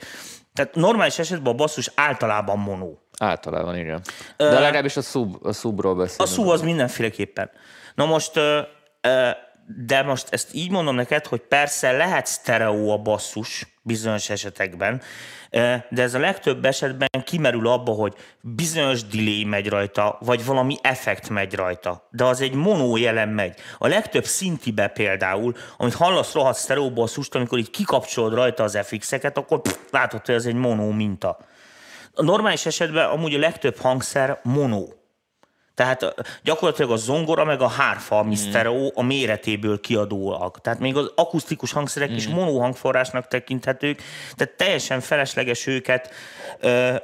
tehát 0.54 0.74
normális 0.74 1.18
esetben 1.18 1.52
a 1.52 1.56
basszus 1.56 1.90
általában 1.94 2.58
monó. 2.58 2.98
Általában, 3.18 3.76
igen. 3.76 4.00
De 4.36 4.46
uh, 4.46 4.52
legalábbis 4.52 4.96
a, 4.96 5.02
szub, 5.02 5.46
a 5.46 5.52
szubról 5.52 5.94
beszélünk. 5.94 6.20
A 6.20 6.26
szub 6.26 6.48
az 6.48 6.62
mindenféleképpen. 6.62 7.50
Na 7.94 8.04
most, 8.04 8.36
uh, 8.36 8.42
uh, 9.02 9.30
de 9.86 10.02
most 10.02 10.26
ezt 10.30 10.54
így 10.54 10.70
mondom 10.70 10.94
neked, 10.94 11.26
hogy 11.26 11.40
persze 11.40 11.92
lehet 11.92 12.26
sztereó 12.26 12.90
a 12.90 12.98
basszus 12.98 13.66
bizonyos 13.82 14.30
esetekben, 14.30 15.02
de 15.90 16.02
ez 16.02 16.14
a 16.14 16.18
legtöbb 16.18 16.64
esetben 16.64 17.08
kimerül 17.24 17.66
abba, 17.66 17.92
hogy 17.92 18.14
bizonyos 18.40 19.06
delay 19.06 19.44
megy 19.44 19.68
rajta, 19.68 20.18
vagy 20.20 20.44
valami 20.44 20.76
effekt 20.82 21.28
megy 21.28 21.54
rajta, 21.54 22.08
de 22.10 22.24
az 22.24 22.40
egy 22.40 22.54
mono 22.54 22.96
jelen 22.96 23.28
megy. 23.28 23.54
A 23.78 23.86
legtöbb 23.86 24.24
szintibe 24.24 24.88
például, 24.88 25.54
amit 25.76 25.94
hallasz 25.94 26.32
rohadt 26.32 26.58
sztereó 26.58 26.90
basszust, 26.90 27.34
amikor 27.34 27.58
így 27.58 27.70
kikapcsolod 27.70 28.34
rajta 28.34 28.62
az 28.62 28.78
FX-eket, 28.82 29.38
akkor 29.38 29.60
pff, 29.60 29.76
látod, 29.90 30.26
hogy 30.26 30.34
ez 30.34 30.46
egy 30.46 30.54
mono 30.54 30.90
minta. 30.90 31.38
A 32.18 32.22
normális 32.22 32.66
esetben 32.66 33.08
amúgy 33.08 33.34
a 33.34 33.38
legtöbb 33.38 33.76
hangszer 33.76 34.40
mono. 34.42 34.84
Tehát 35.74 36.14
gyakorlatilag 36.42 36.90
a 36.90 36.96
zongora 36.96 37.44
meg 37.44 37.60
a 37.60 37.68
hárfa, 37.68 38.18
ami 38.18 38.36
mm. 38.48 38.86
a 38.94 39.02
méretéből 39.02 39.80
kiadóak. 39.80 40.60
Tehát 40.60 40.78
még 40.78 40.96
az 40.96 41.12
akusztikus 41.14 41.72
hangszerek 41.72 42.10
mm. 42.10 42.14
is 42.14 42.28
monohangforrásnak 42.28 43.28
tekinthetők, 43.28 44.02
tehát 44.36 44.54
teljesen 44.56 45.00
felesleges 45.00 45.66
őket 45.66 46.10
ö, 46.60 46.94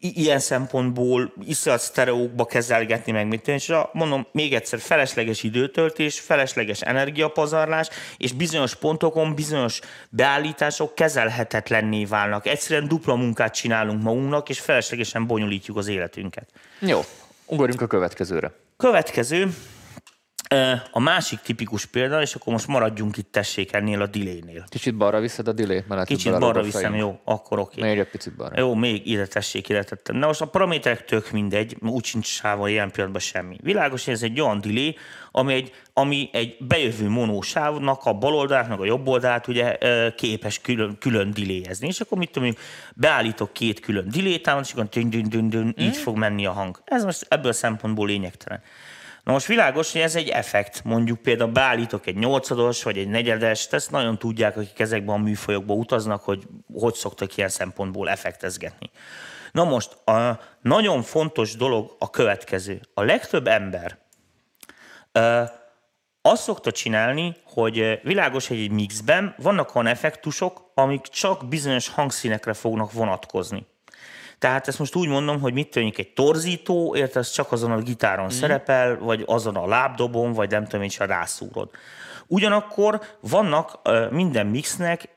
ilyen 0.00 0.38
szempontból 0.38 1.32
iszonyat 1.46 1.80
sztereókba 1.80 2.44
kezelgetni 2.44 3.12
meg, 3.12 3.26
mit 3.26 3.48
és 3.48 3.72
mondom 3.92 4.26
még 4.32 4.54
egyszer, 4.54 4.80
felesleges 4.80 5.42
időtöltés, 5.42 6.20
felesleges 6.20 6.80
energiapazarlás, 6.80 7.88
és 8.16 8.32
bizonyos 8.32 8.74
pontokon 8.74 9.34
bizonyos 9.34 9.80
beállítások 10.08 10.94
kezelhetetlenné 10.94 12.04
válnak. 12.04 12.46
Egyszerűen 12.46 12.88
dupla 12.88 13.14
munkát 13.14 13.54
csinálunk 13.54 14.02
magunknak, 14.02 14.48
és 14.48 14.60
feleslegesen 14.60 15.26
bonyolítjuk 15.26 15.76
az 15.76 15.88
életünket. 15.88 16.48
Jó, 16.80 17.00
Ugorjunk 17.46 17.80
a 17.80 17.86
következőre. 17.86 18.52
Következő, 18.76 19.54
a 20.90 21.00
másik 21.00 21.38
tipikus 21.40 21.86
példa, 21.86 22.20
és 22.20 22.34
akkor 22.34 22.52
most 22.52 22.66
maradjunk 22.66 23.16
itt 23.16 23.32
tessék 23.32 23.72
ennél 23.72 24.02
a 24.02 24.06
delay-nél. 24.06 24.64
Kicsit 24.68 24.96
balra 24.96 25.20
viszed 25.20 25.48
a 25.48 25.52
delay 25.52 25.84
mert 25.88 26.06
Kicsit 26.06 26.38
balra 26.38 26.62
viszem, 26.62 26.94
jó, 26.94 27.20
akkor 27.24 27.58
oké. 27.58 27.78
Okay. 27.78 27.90
Még 27.90 27.98
egy 27.98 28.10
picit 28.10 28.36
balra. 28.36 28.60
Jó, 28.60 28.74
még 28.74 29.06
ide 29.06 29.26
tessék, 29.26 29.68
ide 29.68 29.84
tettem. 29.84 30.16
Na 30.16 30.26
most 30.26 30.40
a 30.40 30.46
paraméterek 30.46 31.04
tök 31.04 31.30
mindegy, 31.30 31.76
úgy 31.80 32.04
sincs 32.04 32.26
sávon 32.26 32.68
ilyen 32.68 32.90
pillanatban 32.90 33.22
semmi. 33.22 33.56
Világos, 33.62 34.04
hogy 34.04 34.14
ez 34.14 34.22
egy 34.22 34.40
olyan 34.40 34.60
delay, 34.60 34.96
ami 35.30 35.52
egy, 35.52 35.72
ami 35.92 36.28
egy 36.32 36.56
bejövő 36.60 37.08
monósávnak 37.08 38.04
a 38.04 38.12
bal 38.12 38.34
oldalát, 38.34 38.80
a 38.80 38.84
jobb 38.84 39.06
oldalát 39.06 39.48
ugye 39.48 39.78
képes 40.16 40.60
külön, 40.60 40.96
külön 40.98 41.30
diléjezni. 41.30 41.86
És 41.86 42.00
akkor 42.00 42.18
mit 42.18 42.30
tudom, 42.30 42.54
beállítok 42.94 43.52
két 43.52 43.80
külön 43.80 44.08
dilétávot, 44.08 44.64
és 44.64 44.72
akkor 44.72 44.88
dün, 44.88 45.10
dün, 45.10 45.28
dün, 45.28 45.48
dün, 45.48 45.74
így 45.78 45.94
hmm. 45.94 46.02
fog 46.02 46.16
menni 46.16 46.46
a 46.46 46.52
hang. 46.52 46.82
Ez 46.84 47.04
most 47.04 47.26
ebből 47.28 47.50
a 47.50 47.54
szempontból 47.54 48.06
lényegtelen. 48.06 48.62
Na 49.24 49.32
most 49.32 49.46
világos, 49.46 49.92
hogy 49.92 50.00
ez 50.00 50.16
egy 50.16 50.28
effekt. 50.28 50.84
Mondjuk 50.84 51.18
például 51.18 51.50
beállítok 51.50 52.06
egy 52.06 52.16
nyolcados, 52.16 52.82
vagy 52.82 52.98
egy 52.98 53.08
negyedes, 53.08 53.66
ezt 53.70 53.90
nagyon 53.90 54.18
tudják, 54.18 54.56
akik 54.56 54.80
ezekben 54.80 55.14
a 55.14 55.22
műfajokban 55.22 55.78
utaznak, 55.78 56.22
hogy 56.22 56.46
hogy 56.74 56.94
szoktak 56.94 57.36
ilyen 57.36 57.48
szempontból 57.48 58.08
effektezgetni. 58.08 58.90
Na 59.52 59.64
most, 59.64 60.08
a 60.08 60.40
nagyon 60.60 61.02
fontos 61.02 61.56
dolog 61.56 61.96
a 61.98 62.10
következő. 62.10 62.80
A 62.94 63.02
legtöbb 63.02 63.46
ember 63.46 63.98
ö, 65.12 65.42
azt 66.22 66.42
szokta 66.42 66.72
csinálni, 66.72 67.36
hogy 67.44 68.00
világos, 68.02 68.48
hogy 68.48 68.58
egy 68.58 68.70
mixben 68.70 69.34
vannak 69.38 69.74
olyan 69.74 69.86
effektusok, 69.86 70.70
amik 70.74 71.02
csak 71.02 71.48
bizonyos 71.48 71.88
hangszínekre 71.88 72.52
fognak 72.52 72.92
vonatkozni. 72.92 73.66
Tehát 74.42 74.68
ezt 74.68 74.78
most 74.78 74.94
úgy 74.94 75.08
mondom, 75.08 75.40
hogy 75.40 75.52
mit 75.52 75.70
tűnik 75.70 75.98
egy 75.98 76.12
torzító, 76.12 76.96
érted, 76.96 77.16
ez 77.16 77.30
csak 77.30 77.52
azon 77.52 77.70
a 77.70 77.78
gitáron 77.78 78.24
mm. 78.24 78.28
szerepel, 78.28 78.98
vagy 78.98 79.22
azon 79.26 79.56
a 79.56 79.66
lábdobon, 79.66 80.32
vagy 80.32 80.50
nem 80.50 80.66
tudom, 80.66 80.88
csak 80.88 81.06
rászúrod. 81.06 81.70
Ugyanakkor 82.26 83.00
vannak 83.20 83.78
minden 84.10 84.46
mixnek 84.46 85.08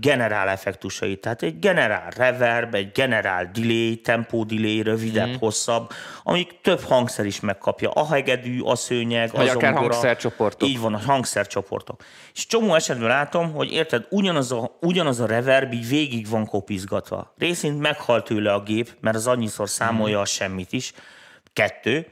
generál 0.00 0.48
effektusai, 0.48 1.16
tehát 1.16 1.42
egy 1.42 1.58
generál 1.58 2.10
reverb, 2.16 2.74
egy 2.74 2.92
generál 2.92 3.50
delay, 3.52 4.00
tempo 4.00 4.44
delay, 4.44 4.82
rövidebb, 4.82 5.28
mm. 5.28 5.34
hosszabb, 5.38 5.90
amik 6.22 6.60
több 6.62 6.80
hangszer 6.80 7.26
is 7.26 7.40
megkapja. 7.40 7.90
A 7.90 8.06
hegedű, 8.06 8.60
a 8.60 8.74
szőnyeg, 8.74 9.30
Vagy 9.32 9.48
a 9.48 9.52
akár 9.52 9.74
hangszercsoportok. 9.74 10.68
Így 10.68 10.80
van, 10.80 10.94
a 10.94 11.00
hangszercsoportok. 11.06 12.02
És 12.34 12.46
csomó 12.46 12.74
esetben 12.74 13.08
látom, 13.08 13.52
hogy 13.52 13.72
érted, 13.72 14.06
ugyanaz 14.10 14.52
a, 14.52 14.76
ugyanaz 14.80 15.20
a 15.20 15.26
reverb 15.26 15.72
így 15.72 15.88
végig 15.88 16.28
van 16.28 16.46
kopizgatva. 16.46 17.34
Részint 17.38 17.80
meghalt 17.80 18.24
tőle 18.24 18.52
a 18.52 18.59
gép, 18.62 18.96
mert 19.00 19.16
az 19.16 19.26
annyiszor 19.26 19.68
számolja 19.68 20.18
mm. 20.18 20.20
a 20.20 20.24
semmit 20.24 20.72
is. 20.72 20.92
Kettő, 21.52 22.06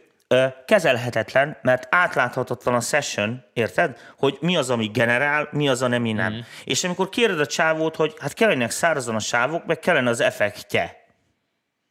kezelhetetlen, 0.66 1.56
mert 1.62 1.86
átláthatatlan 1.90 2.74
a 2.74 2.80
session, 2.80 3.44
érted? 3.52 3.98
Hogy 4.18 4.38
mi 4.40 4.56
az, 4.56 4.70
ami 4.70 4.86
generál, 4.86 5.48
mi 5.52 5.68
az, 5.68 5.82
ami 5.82 6.12
nem. 6.12 6.32
Mm. 6.32 6.38
És 6.64 6.84
amikor 6.84 7.08
kérded 7.08 7.40
a 7.40 7.46
csávót, 7.46 7.96
hogy 7.96 8.14
hát 8.20 8.34
kellenek 8.34 8.70
szárazon 8.70 9.14
a 9.14 9.18
sávok, 9.20 9.66
meg 9.66 9.78
kellene 9.78 10.10
az 10.10 10.20
effektje. 10.20 10.96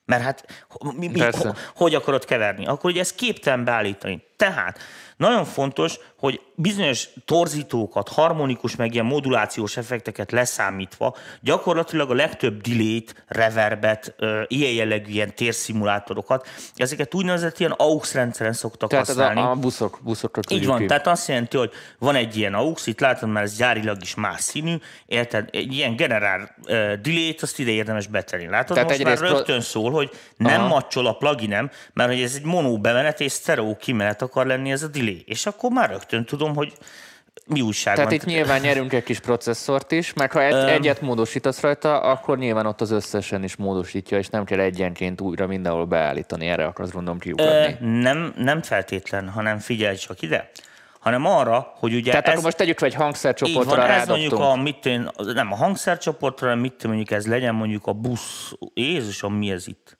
Mert 0.05 0.23
hát 0.23 0.67
mi, 0.97 1.07
mi, 1.07 1.19
ho, 1.19 1.51
hogy 1.75 1.95
akarod 1.95 2.25
keverni? 2.25 2.65
Akkor 2.65 2.89
ugye 2.89 2.99
ezt 2.99 3.15
képtelen 3.15 3.63
beállítani. 3.63 4.23
Tehát 4.35 4.79
nagyon 5.17 5.45
fontos, 5.45 5.99
hogy 6.19 6.41
bizonyos 6.55 7.09
torzítókat, 7.25 8.09
harmonikus, 8.09 8.75
meg 8.75 8.93
ilyen 8.93 9.05
modulációs 9.05 9.77
effekteket 9.77 10.31
leszámítva, 10.31 11.15
gyakorlatilag 11.41 12.09
a 12.09 12.13
legtöbb 12.13 12.61
delay-t, 12.61 13.23
reverbet, 13.27 14.15
ilyen 14.47 14.71
jellegű 14.71 15.11
ilyen 15.11 15.35
térszimulátorokat, 15.35 16.47
ezeket 16.75 17.13
úgynevezett 17.13 17.59
ilyen 17.59 17.71
AUX 17.71 18.13
rendszeren 18.13 18.53
szoktak 18.53 18.89
tehát 18.89 19.05
használni. 19.05 19.35
Tehát 19.35 19.49
a, 19.49 19.53
a 19.53 19.59
buszok, 19.59 19.99
buszokra 20.03 20.41
Így 20.49 20.65
van, 20.65 20.79
ki. 20.79 20.85
tehát 20.85 21.07
azt 21.07 21.27
jelenti, 21.27 21.57
hogy 21.57 21.71
van 21.99 22.15
egy 22.15 22.37
ilyen 22.37 22.53
AUX, 22.53 22.87
itt 22.87 22.99
látod, 22.99 23.29
mert 23.29 23.45
ez 23.45 23.57
gyárilag 23.57 23.97
is 24.01 24.15
más 24.15 24.41
színű, 24.41 24.75
érted? 25.05 25.49
Egy 25.51 25.73
ilyen 25.73 25.95
generál 25.95 26.55
uh, 26.61 26.93
delay-t, 26.93 27.41
azt 27.41 27.59
ide 27.59 27.71
érdemes 27.71 28.07
betenni. 28.07 28.47
Látod, 28.47 28.75
tehát 28.75 28.89
most 28.89 29.03
már 29.03 29.17
rögtön 29.17 29.45
pro... 29.45 29.61
szól, 29.61 29.91
hogy 29.91 30.09
nem 30.37 30.59
Aha. 30.59 30.67
macsol 30.67 31.07
a 31.07 31.13
pluginem, 31.13 31.69
mert 31.93 32.09
hogy 32.09 32.21
ez 32.21 32.35
egy 32.35 32.43
mono 32.43 32.77
bemenet 32.77 33.21
és 33.21 33.33
stereo 33.33 33.75
kimenet 33.75 34.21
akar 34.21 34.45
lenni 34.45 34.71
ez 34.71 34.83
a 34.83 34.87
delay. 34.87 35.06
És 35.11 35.45
akkor 35.45 35.71
már 35.71 35.89
rögtön 35.89 36.25
tudom, 36.25 36.55
hogy 36.55 36.73
mi 37.45 37.61
újság 37.61 37.95
Tehát 37.95 38.09
van. 38.09 38.19
itt 38.19 38.25
nyilván 38.25 38.61
nyerünk 38.61 38.93
egy 38.93 39.03
kis 39.03 39.19
processzort 39.19 39.91
is, 39.91 40.13
meg 40.13 40.31
ha 40.31 40.43
egy, 40.43 40.53
um, 40.53 40.67
egyet 40.67 41.01
módosítasz 41.01 41.61
rajta, 41.61 41.99
akkor 41.99 42.37
nyilván 42.37 42.65
ott 42.65 42.81
az 42.81 42.91
összesen 42.91 43.43
is 43.43 43.55
módosítja, 43.55 44.17
és 44.17 44.27
nem 44.27 44.43
kell 44.43 44.59
egyenként 44.59 45.21
újra 45.21 45.47
mindenhol 45.47 45.85
beállítani. 45.85 46.47
Erre 46.47 46.65
akarsz 46.65 46.91
gondolom 46.91 47.19
kiukadni. 47.19 47.77
Nem, 47.99 48.33
nem 48.37 48.61
feltétlen, 48.61 49.29
hanem 49.29 49.59
figyelj 49.59 49.95
csak 49.95 50.21
ide 50.21 50.49
hanem 50.99 51.25
arra, 51.25 51.73
hogy 51.75 51.93
ugye 51.93 52.09
Tehát 52.09 52.25
ez, 52.25 52.31
akkor 52.31 52.43
most 52.43 52.57
tegyük 52.57 52.77
fel 52.77 52.87
egy 52.87 52.93
hangszercsoportra 52.93 53.75
van, 53.75 53.89
ez 53.89 54.07
mondjuk 54.07 54.33
a, 54.33 54.55
mit 54.55 54.79
tűn, 54.79 55.11
nem 55.17 55.51
a 55.51 55.55
hangszercsoportra, 55.55 56.47
hanem 56.47 56.61
mit 56.61 56.73
tűn, 56.73 56.89
mondjuk 56.89 57.11
ez 57.11 57.27
legyen 57.27 57.55
mondjuk 57.55 57.87
a 57.87 57.93
busz. 57.93 58.53
Jézusom, 58.73 59.33
mi 59.33 59.51
ez 59.51 59.67
itt? 59.67 59.97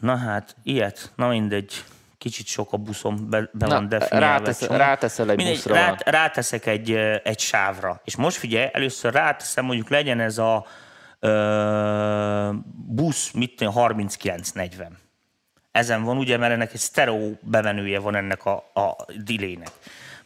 Na 0.00 0.16
hát, 0.16 0.56
ilyet, 0.62 1.12
na 1.16 1.28
mindegy 1.28 1.84
kicsit 2.24 2.46
sok 2.46 2.72
a 2.72 2.76
buszom, 2.76 3.30
be, 3.30 3.48
be 3.52 3.66
Na, 3.66 3.74
van 3.74 3.88
definiálva. 3.88 4.36
Rátesz, 4.36 4.60
ráteszel 4.66 5.30
egy 5.30 5.36
Mindegy, 5.36 5.54
buszra. 5.54 5.74
Rát, 5.74 6.08
ráteszek 6.08 6.66
egy, 6.66 6.90
egy 7.22 7.38
sávra. 7.38 8.00
És 8.04 8.16
most 8.16 8.36
figyelj, 8.36 8.68
először 8.72 9.12
ráteszem, 9.12 9.64
mondjuk 9.64 9.88
legyen 9.88 10.20
ez 10.20 10.38
a 10.38 10.66
ö, 11.20 12.50
busz, 12.86 13.30
mit 13.30 13.60
39-40. 13.60 14.86
Ezen 15.72 16.02
van 16.02 16.16
ugye, 16.16 16.36
mert 16.36 16.52
ennek 16.52 16.72
egy 16.72 16.80
stereo 16.80 17.30
bemenője 17.40 17.98
van 17.98 18.14
ennek 18.14 18.44
a, 18.44 18.54
a 18.74 18.96
dilének. 19.24 19.70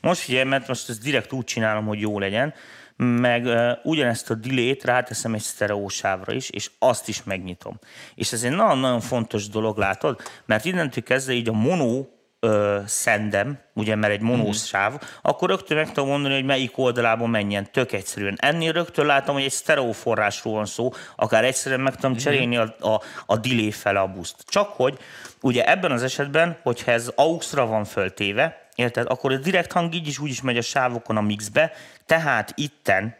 Most 0.00 0.20
figyelj, 0.20 0.44
mert 0.44 0.68
most 0.68 0.88
ezt 0.88 1.02
direkt 1.02 1.32
úgy 1.32 1.44
csinálom, 1.44 1.86
hogy 1.86 2.00
jó 2.00 2.18
legyen, 2.18 2.54
meg 2.98 3.44
uh, 3.44 3.70
ugyanezt 3.82 4.30
a 4.30 4.34
delay-t 4.34 4.84
ráteszem 4.84 5.34
egy 5.34 5.40
sztereósávra 5.40 6.32
is, 6.32 6.50
és 6.50 6.70
azt 6.78 7.08
is 7.08 7.22
megnyitom. 7.24 7.78
És 8.14 8.32
ez 8.32 8.42
egy 8.42 8.50
nagyon-nagyon 8.50 9.00
fontos 9.00 9.48
dolog, 9.48 9.78
látod? 9.78 10.20
Mert 10.46 10.64
innentől 10.64 11.02
kezdve 11.02 11.32
így 11.32 11.48
a 11.48 11.52
mono 11.52 12.04
ö, 12.40 12.78
szendem, 12.86 13.58
ugye, 13.74 13.94
mert 13.94 14.12
egy 14.12 14.20
monós 14.20 14.56
mm. 14.56 14.64
sáv, 14.64 15.02
akkor 15.22 15.48
rögtön 15.48 15.76
meg 15.76 15.92
tudom 15.92 16.08
mondani, 16.08 16.34
hogy 16.34 16.44
melyik 16.44 16.78
oldalában 16.78 17.30
menjen, 17.30 17.72
tök 17.72 17.92
egyszerűen. 17.92 18.36
Ennél 18.38 18.72
rögtön 18.72 19.06
látom, 19.06 19.34
hogy 19.34 19.44
egy 19.44 19.52
stereo 19.52 19.92
forrásról 19.92 20.54
van 20.54 20.66
szó, 20.66 20.92
akár 21.16 21.44
egyszerűen 21.44 21.80
meg 21.80 21.94
tudom 21.94 22.12
mm. 22.12 22.16
cserélni 22.16 22.56
a, 22.56 22.74
a, 22.80 23.00
a 23.26 23.36
delay 23.36 23.70
fele 23.70 24.00
a 24.00 24.06
buszt. 24.06 24.44
Csak 24.46 24.68
hogy 24.68 24.98
ugye 25.40 25.70
ebben 25.70 25.90
az 25.90 26.02
esetben, 26.02 26.56
hogyha 26.62 26.90
ez 26.90 27.12
AUX-ra 27.14 27.66
van 27.66 27.84
föltéve, 27.84 28.67
érted, 28.78 29.06
akkor 29.08 29.32
a 29.32 29.36
direkt 29.36 29.72
hang 29.72 29.94
így 29.94 30.06
is 30.06 30.18
úgy 30.18 30.30
is 30.30 30.40
megy 30.40 30.56
a 30.56 30.62
sávokon 30.62 31.16
a 31.16 31.20
mixbe, 31.20 31.72
tehát 32.06 32.52
itten 32.56 33.16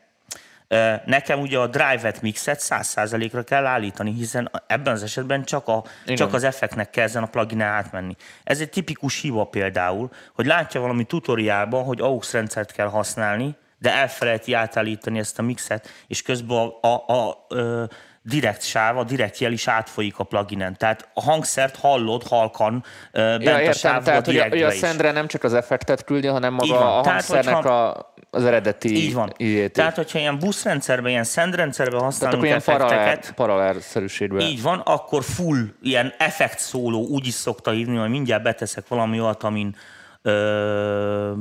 Nekem 1.05 1.40
ugye 1.40 1.59
a 1.59 1.66
drive-et 1.66 2.23
mixet 2.23 2.61
100%-ra 2.62 3.42
kell 3.42 3.66
állítani, 3.66 4.12
hiszen 4.12 4.51
ebben 4.66 4.92
az 4.92 5.03
esetben 5.03 5.44
csak, 5.44 5.68
a, 5.68 5.85
csak 6.05 6.35
az 6.35 6.44
effektnek 6.44 6.90
kell 6.90 7.05
ezen 7.05 7.23
a 7.23 7.27
plugin 7.27 7.61
átmenni. 7.61 8.16
Ez 8.44 8.61
egy 8.61 8.71
tipikus 8.71 9.21
hiba 9.21 9.44
például, 9.44 10.11
hogy 10.35 10.47
látja 10.47 10.81
valami 10.81 11.05
tutoriálban, 11.05 11.85
hogy 11.85 12.01
AUX 12.01 12.33
rendszert 12.33 12.73
kell 12.73 12.88
használni, 12.88 13.57
de 13.79 13.92
elfelejti 13.92 14.53
átállítani 14.53 15.18
ezt 15.18 15.38
a 15.38 15.42
mixet, 15.42 15.88
és 16.07 16.23
közben 16.23 16.57
a, 16.57 16.87
a, 16.87 17.05
a, 17.07 17.29
a 17.55 17.88
direkt 18.29 18.62
sáv, 18.62 18.99
a 18.99 19.05
direkt 19.05 19.38
jel 19.38 19.53
is 19.53 19.69
átfolyik 19.69 20.19
a 20.19 20.25
pluginen. 20.25 20.77
Tehát 20.77 21.09
a 21.14 21.23
hangszert 21.23 21.77
hallod 21.77 22.23
halkan 22.23 22.85
bent 23.12 23.43
ja, 23.43 23.51
értem, 23.51 23.69
a 23.69 23.73
sávba 23.73 24.05
tehát, 24.05 24.27
hogy 24.27 24.37
a, 24.37 24.49
hogy 24.49 24.62
a 24.62 24.71
szendre 24.71 25.12
nem 25.12 25.27
csak 25.27 25.45
az 25.45 25.55
effektet 25.55 26.05
küldi, 26.05 26.27
hanem 26.27 26.55
maga 26.55 26.75
van, 26.75 26.83
a 26.83 26.91
hangszernek 26.91 27.45
tehát, 27.45 27.62
hogyha, 27.62 27.88
a, 27.88 28.14
az 28.31 28.45
eredeti 28.45 28.97
Így 28.97 29.14
van. 29.14 29.33
Ijét. 29.37 29.73
Tehát, 29.73 29.97
hogyha 29.97 30.19
ilyen 30.19 30.38
buszrendszerben, 30.38 31.11
ilyen 31.11 31.25
szendrendszerben 31.25 32.01
használunk 32.01 32.43
tehát 32.43 32.57
effekteket, 32.57 33.33
paralel, 33.35 33.75
paralel 33.75 34.41
Így 34.41 34.62
van, 34.62 34.79
akkor 34.79 35.23
full, 35.23 35.64
ilyen 35.83 36.12
effekt 36.19 36.59
szóló, 36.59 37.07
úgy 37.07 37.27
is 37.27 37.35
szokta 37.35 37.71
hívni, 37.71 37.97
hogy 37.97 38.11
mindjárt 38.11 38.43
beteszek 38.43 38.88
valami 38.88 39.21
olyat, 39.21 39.43
amin, 39.43 39.77
ö, 40.23 41.33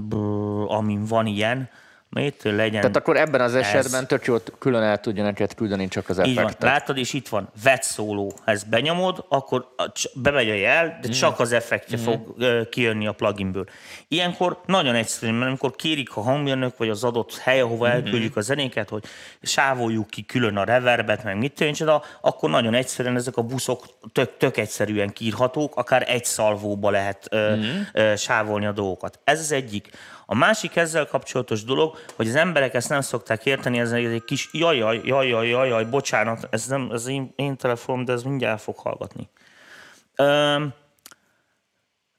amin 0.68 1.06
van 1.06 1.26
ilyen, 1.26 1.70
Mit 2.10 2.44
legyen 2.44 2.82
Tehát 2.82 2.96
akkor 2.96 3.18
ebben 3.18 3.42
az 3.42 3.56
esetben 3.56 4.02
ez... 4.02 4.08
tök 4.08 4.26
jól 4.26 4.42
külön 4.60 4.84
el 4.84 5.00
tudja 5.00 5.24
neked 5.24 5.54
küldeni 5.54 5.88
csak 5.88 6.10
az 6.10 6.20
effektet. 6.20 6.50
Így 6.50 6.56
van, 6.60 6.70
látod, 6.72 6.98
és 6.98 7.14
itt 7.14 7.28
van 7.28 7.50
vetszóló. 7.64 8.34
Ha 8.46 8.52
ezt 8.52 8.70
benyomod, 8.70 9.26
akkor 9.30 9.74
bemegy 10.14 10.50
a 10.50 10.54
jel, 10.54 10.98
de 11.02 11.08
mm. 11.08 11.12
csak 11.12 11.40
az 11.40 11.52
effektje 11.52 11.98
mm. 11.98 12.02
fog 12.02 12.36
kijönni 12.70 13.08
a 13.08 13.12
pluginből. 13.12 13.66
Ilyenkor 14.08 14.62
nagyon 14.66 14.96
egyszerű, 14.96 15.32
mert 15.32 15.48
amikor 15.48 15.76
kérik 15.76 16.16
a 16.16 16.22
hangmérnök, 16.22 16.78
vagy 16.78 16.90
az 16.90 17.04
adott 17.04 17.38
hely, 17.38 17.60
ahova 17.60 17.88
mm. 17.88 17.92
elküldjük 17.92 18.36
a 18.36 18.42
zenéket, 18.42 18.90
hogy 18.90 19.04
sávoljuk 19.42 20.10
ki 20.10 20.26
külön 20.26 20.58
a 20.58 20.64
reverbet, 20.64 21.24
meg 21.24 21.38
mit 21.38 21.54
tűncsen, 21.54 22.02
akkor 22.22 22.50
nagyon 22.50 22.74
egyszerűen 22.74 23.16
ezek 23.16 23.38
a 23.38 23.42
buszok 23.42 23.86
tök, 24.12 24.38
tök 24.38 24.58
egyszerűen 24.58 25.10
kiírhatók, 25.10 25.76
akár 25.76 26.06
egy 26.10 26.26
szalvóba 26.26 26.90
lehet 26.90 27.36
mm. 27.36 27.62
ö, 27.94 28.16
sávolni 28.16 28.66
a 28.66 28.72
dolgokat. 28.72 29.20
Ez 29.24 29.40
az 29.40 29.52
egyik. 29.52 29.90
A 30.30 30.36
másik 30.36 30.76
ezzel 30.76 31.06
kapcsolatos 31.06 31.64
dolog, 31.64 31.98
hogy 32.16 32.28
az 32.28 32.36
emberek 32.36 32.74
ezt 32.74 32.90
nem 32.90 33.02
szokták 33.02 33.46
érteni, 33.46 33.80
ez 33.80 33.92
egy 33.92 34.24
kis 34.26 34.50
jajjaj, 34.52 35.02
jajjaj, 35.04 35.48
jajjaj, 35.48 35.86
bocsánat, 35.86 36.48
ez 36.50 36.66
nem 36.66 36.90
ez 36.92 37.08
én, 37.08 37.34
én 37.36 37.58
telefonom, 37.58 38.06
de 38.06 38.14
ez 38.14 38.24
mindjárt 38.24 38.62
fog 38.62 38.78
hallgatni. 38.78 39.30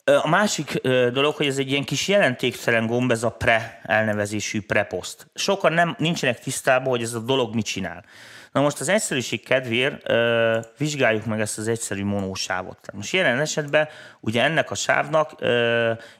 A 0.03 0.27
másik 0.27 0.81
dolog, 1.11 1.35
hogy 1.35 1.47
ez 1.47 1.57
egy 1.57 1.71
ilyen 1.71 1.83
kis 1.83 2.07
jelentéktelen 2.07 2.87
gomb, 2.87 3.11
ez 3.11 3.23
a 3.23 3.31
pre 3.31 3.81
elnevezésű 3.83 4.61
prepost. 4.61 5.27
Sokan 5.33 5.73
nem, 5.73 5.95
nincsenek 5.97 6.39
tisztában, 6.39 6.89
hogy 6.89 7.01
ez 7.01 7.13
a 7.13 7.19
dolog 7.19 7.55
mit 7.55 7.65
csinál. 7.65 8.03
Na 8.51 8.61
most 8.61 8.79
az 8.79 8.89
egyszerűség 8.89 9.43
kedvéért 9.43 10.11
vizsgáljuk 10.77 11.25
meg 11.25 11.39
ezt 11.39 11.57
az 11.57 11.67
egyszerű 11.67 12.03
monósávot. 12.03 12.79
Most 12.93 13.13
jelen 13.13 13.39
esetben 13.39 13.87
ugye 14.19 14.43
ennek 14.43 14.71
a 14.71 14.75
sávnak 14.75 15.31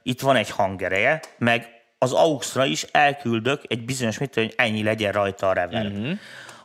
itt 0.03 0.21
van 0.21 0.35
egy 0.35 0.49
hangereje, 0.49 1.21
meg 1.37 1.77
az 1.99 2.13
AUX-ra 2.13 2.65
is 2.65 2.83
elküldök 2.83 3.61
egy 3.67 3.85
bizonyos, 3.85 4.17
mit 4.17 4.33
hogy 4.33 4.53
ennyi 4.57 4.83
legyen 4.83 5.11
rajta 5.11 5.49
a 5.49 5.53
reverb. 5.53 5.97
Uh-huh. 5.97 6.17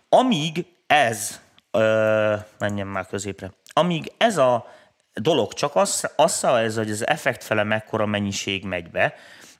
Amíg 0.08 0.66
ez, 0.86 1.40
ö, 1.70 2.34
menjen 2.58 2.86
már 2.86 3.06
középre, 3.06 3.50
amíg 3.72 4.12
ez 4.16 4.36
a 4.36 4.66
dolog, 5.14 5.52
csak 5.52 5.76
az, 5.76 6.10
az 6.16 6.44
ez, 6.44 6.76
hogy 6.76 6.90
az 6.90 7.06
effekt 7.06 7.44
fele 7.44 7.62
mekkora 7.62 8.06
mennyiség 8.06 8.64
megy 8.64 8.90
be. 8.90 9.14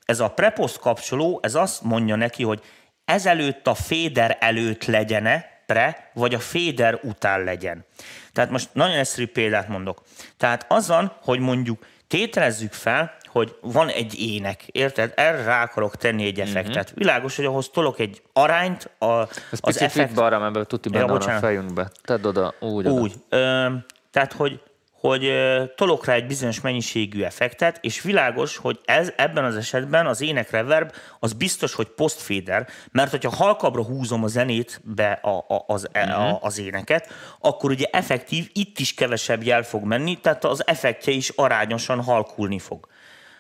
Ez 0.05 0.21
a 0.21 0.31
prepost 0.31 0.79
kapcsoló, 0.79 1.41
ez 1.43 1.55
azt 1.55 1.83
mondja 1.83 2.17
neki, 2.17 2.43
hogy 2.43 2.63
ezelőtt 3.05 3.67
a 3.67 3.75
féder 3.75 4.37
előtt 4.41 4.85
legyene, 4.85 5.63
pre, 5.67 6.11
vagy 6.15 6.35
a 6.35 6.39
féder 6.39 6.99
után 7.03 7.45
legyen. 7.45 7.85
Tehát 8.33 8.51
most 8.51 8.69
nagyon 8.73 8.97
egyszerű 8.97 9.27
példát 9.27 9.69
mondok. 9.69 10.03
Tehát 10.37 10.67
azon, 10.69 11.13
hogy 11.23 11.39
mondjuk 11.39 11.87
tételezzük 12.09 12.73
fel, 12.73 13.17
hogy 13.35 13.57
van 13.61 13.89
egy 13.89 14.21
ének, 14.21 14.63
érted? 14.67 15.13
Erre 15.17 15.43
rá 15.43 15.63
akarok 15.63 15.97
tenni 15.97 16.25
egy 16.25 16.41
effektet. 16.41 16.87
Mm-hmm. 16.89 16.95
Világos, 16.95 17.37
hogy 17.37 17.45
ahhoz 17.45 17.69
tolok 17.69 17.99
egy 17.99 18.23
arányt, 18.33 18.91
a, 18.99 19.21
Ez 19.51 19.59
az 19.61 19.81
effekt... 19.81 20.15
balra, 20.15 20.39
mert 20.39 20.69
tuti 20.69 20.89
benne 20.89 21.05
ja, 21.05 21.11
van 21.11 21.21
a 21.21 21.39
fejünkbe. 21.39 21.91
Tedd 22.03 22.27
oda, 22.27 22.55
úgy. 22.61 22.87
Úgy. 22.87 23.13
Ö, 23.29 23.67
tehát, 24.11 24.33
hogy 24.33 24.61
hogy 25.09 25.33
tolok 25.75 26.05
rá 26.05 26.15
egy 26.15 26.27
bizonyos 26.27 26.61
mennyiségű 26.61 27.23
effektet, 27.23 27.79
és 27.81 28.03
világos, 28.03 28.57
hogy 28.57 28.81
ez, 28.85 29.13
ebben 29.17 29.45
az 29.45 29.57
esetben 29.57 30.07
az 30.07 30.21
ének 30.21 30.51
reverb 30.51 30.93
az 31.21 31.33
biztos, 31.33 31.75
hogy 31.75 31.87
postféder, 31.87 32.69
mert 32.93 33.11
hogyha 33.11 33.37
halkabbra 33.37 33.85
húzom 33.85 34.25
a 34.25 34.27
zenét 34.27 34.81
be 34.85 35.11
a, 35.11 35.37
a, 35.37 35.65
az, 35.67 35.89
uh-huh. 35.95 36.19
a, 36.19 36.39
az 36.43 36.59
éneket, 36.59 37.09
akkor 37.41 37.71
ugye 37.71 37.87
effektív 37.91 38.51
itt 38.53 38.79
is 38.79 38.95
kevesebb 38.95 39.43
jel 39.43 39.63
fog 39.63 39.85
menni, 39.85 40.21
tehát 40.21 40.45
az 40.45 40.67
effektje 40.67 41.13
is 41.13 41.29
arányosan 41.29 42.03
halkulni 42.03 42.59
fog. 42.59 42.89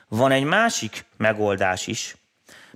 Van 0.09 0.31
egy 0.31 0.45
másik 0.45 1.05
megoldás 1.17 1.87
is, 1.87 2.17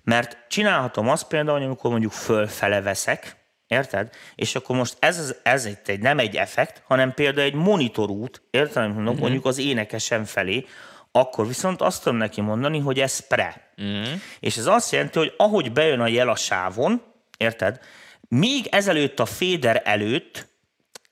mert 0.03 0.37
csinálhatom 0.49 1.09
azt 1.09 1.27
például, 1.27 1.62
amikor 1.62 1.91
mondjuk 1.91 2.12
fölfele 2.12 2.81
veszek, 2.81 3.37
Érted? 3.69 4.11
És 4.35 4.55
akkor 4.55 4.77
most 4.77 4.97
ez, 4.99 5.35
ez 5.43 5.64
itt 5.64 5.88
egy, 5.88 6.01
nem 6.01 6.19
egy 6.19 6.37
effekt, 6.37 6.83
hanem 6.87 7.14
például 7.14 7.47
egy 7.47 7.55
monitorút, 7.55 8.43
érted? 8.51 8.83
Mondom, 8.83 9.05
uh-huh. 9.05 9.21
mondjuk 9.21 9.45
az 9.45 9.59
énekesen 9.59 10.25
felé, 10.25 10.67
akkor 11.12 11.47
viszont 11.47 11.81
azt 11.81 12.03
tudom 12.03 12.19
neki 12.19 12.41
mondani, 12.41 12.79
hogy 12.79 13.01
ez 13.01 13.27
pre. 13.27 13.73
Uh-huh. 13.77 14.21
És 14.41 14.57
ez 14.57 14.67
azt 14.67 14.93
jelenti, 14.93 15.19
hogy 15.19 15.35
ahogy 15.37 15.73
bejön 15.73 16.01
a 16.01 16.07
jel 16.07 16.29
a 16.29 16.37
sávon, 16.37 17.03
érted? 17.37 17.81
Még 18.29 18.67
ezelőtt 18.71 19.21
a 19.21 19.27
féder 19.27 19.83
előtt 19.85 20.47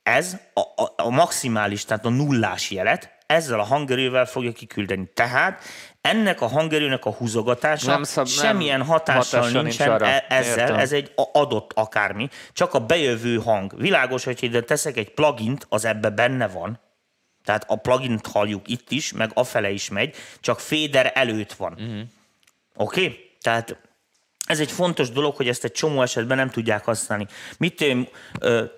ez 0.03 0.37
a, 0.55 0.61
a, 0.61 0.93
a 0.97 1.11
maximális, 1.11 1.85
tehát 1.85 2.05
a 2.05 2.09
nullás 2.09 2.71
jelet, 2.71 3.16
ezzel 3.27 3.61
a 3.61 3.65
hangerővel 3.65 4.27
fogja 4.27 4.53
kiküldeni. 4.53 5.11
Tehát 5.15 5.63
ennek 6.01 6.41
a 6.41 6.47
hangerőnek 6.47 7.05
a 7.05 7.13
húzogatása 7.13 7.91
nem 7.91 8.03
szab, 8.03 8.27
semmilyen 8.27 8.79
nem 8.79 8.87
hatással, 8.87 9.41
hatással 9.41 9.63
nincsen 9.63 9.89
nincs 9.89 10.03
arra. 10.03 10.21
ezzel, 10.21 10.59
Értem. 10.59 10.79
ez 10.79 10.93
egy 10.93 11.13
adott 11.33 11.73
akármi, 11.75 12.29
csak 12.53 12.75
a 12.75 12.79
bejövő 12.79 13.37
hang. 13.37 13.77
Világos, 13.77 14.25
hogy 14.25 14.43
ide 14.43 14.61
teszek 14.61 14.97
egy 14.97 15.11
plugint, 15.11 15.67
az 15.69 15.85
ebbe 15.85 16.11
benne 16.11 16.49
van, 16.49 16.81
tehát 17.45 17.65
a 17.69 17.77
plugint 17.77 18.27
halljuk 18.27 18.69
itt 18.69 18.91
is, 18.91 19.13
meg 19.13 19.31
afele 19.35 19.71
is 19.71 19.89
megy, 19.89 20.15
csak 20.41 20.61
féder 20.61 21.11
előtt 21.15 21.53
van. 21.53 21.73
Uh-huh. 21.73 22.01
Oké? 22.77 23.05
Okay? 23.05 23.31
Tehát 23.41 23.77
ez 24.47 24.61
egy 24.61 24.71
fontos 24.71 25.11
dolog, 25.11 25.37
hogy 25.37 25.49
ezt 25.49 25.65
egy 25.65 25.73
csomó 25.73 26.03
esetben 26.03 26.37
nem 26.37 26.51
tudják 26.51 26.85
használni. 26.85 27.27
Mit 27.59 27.81
én, 27.81 28.09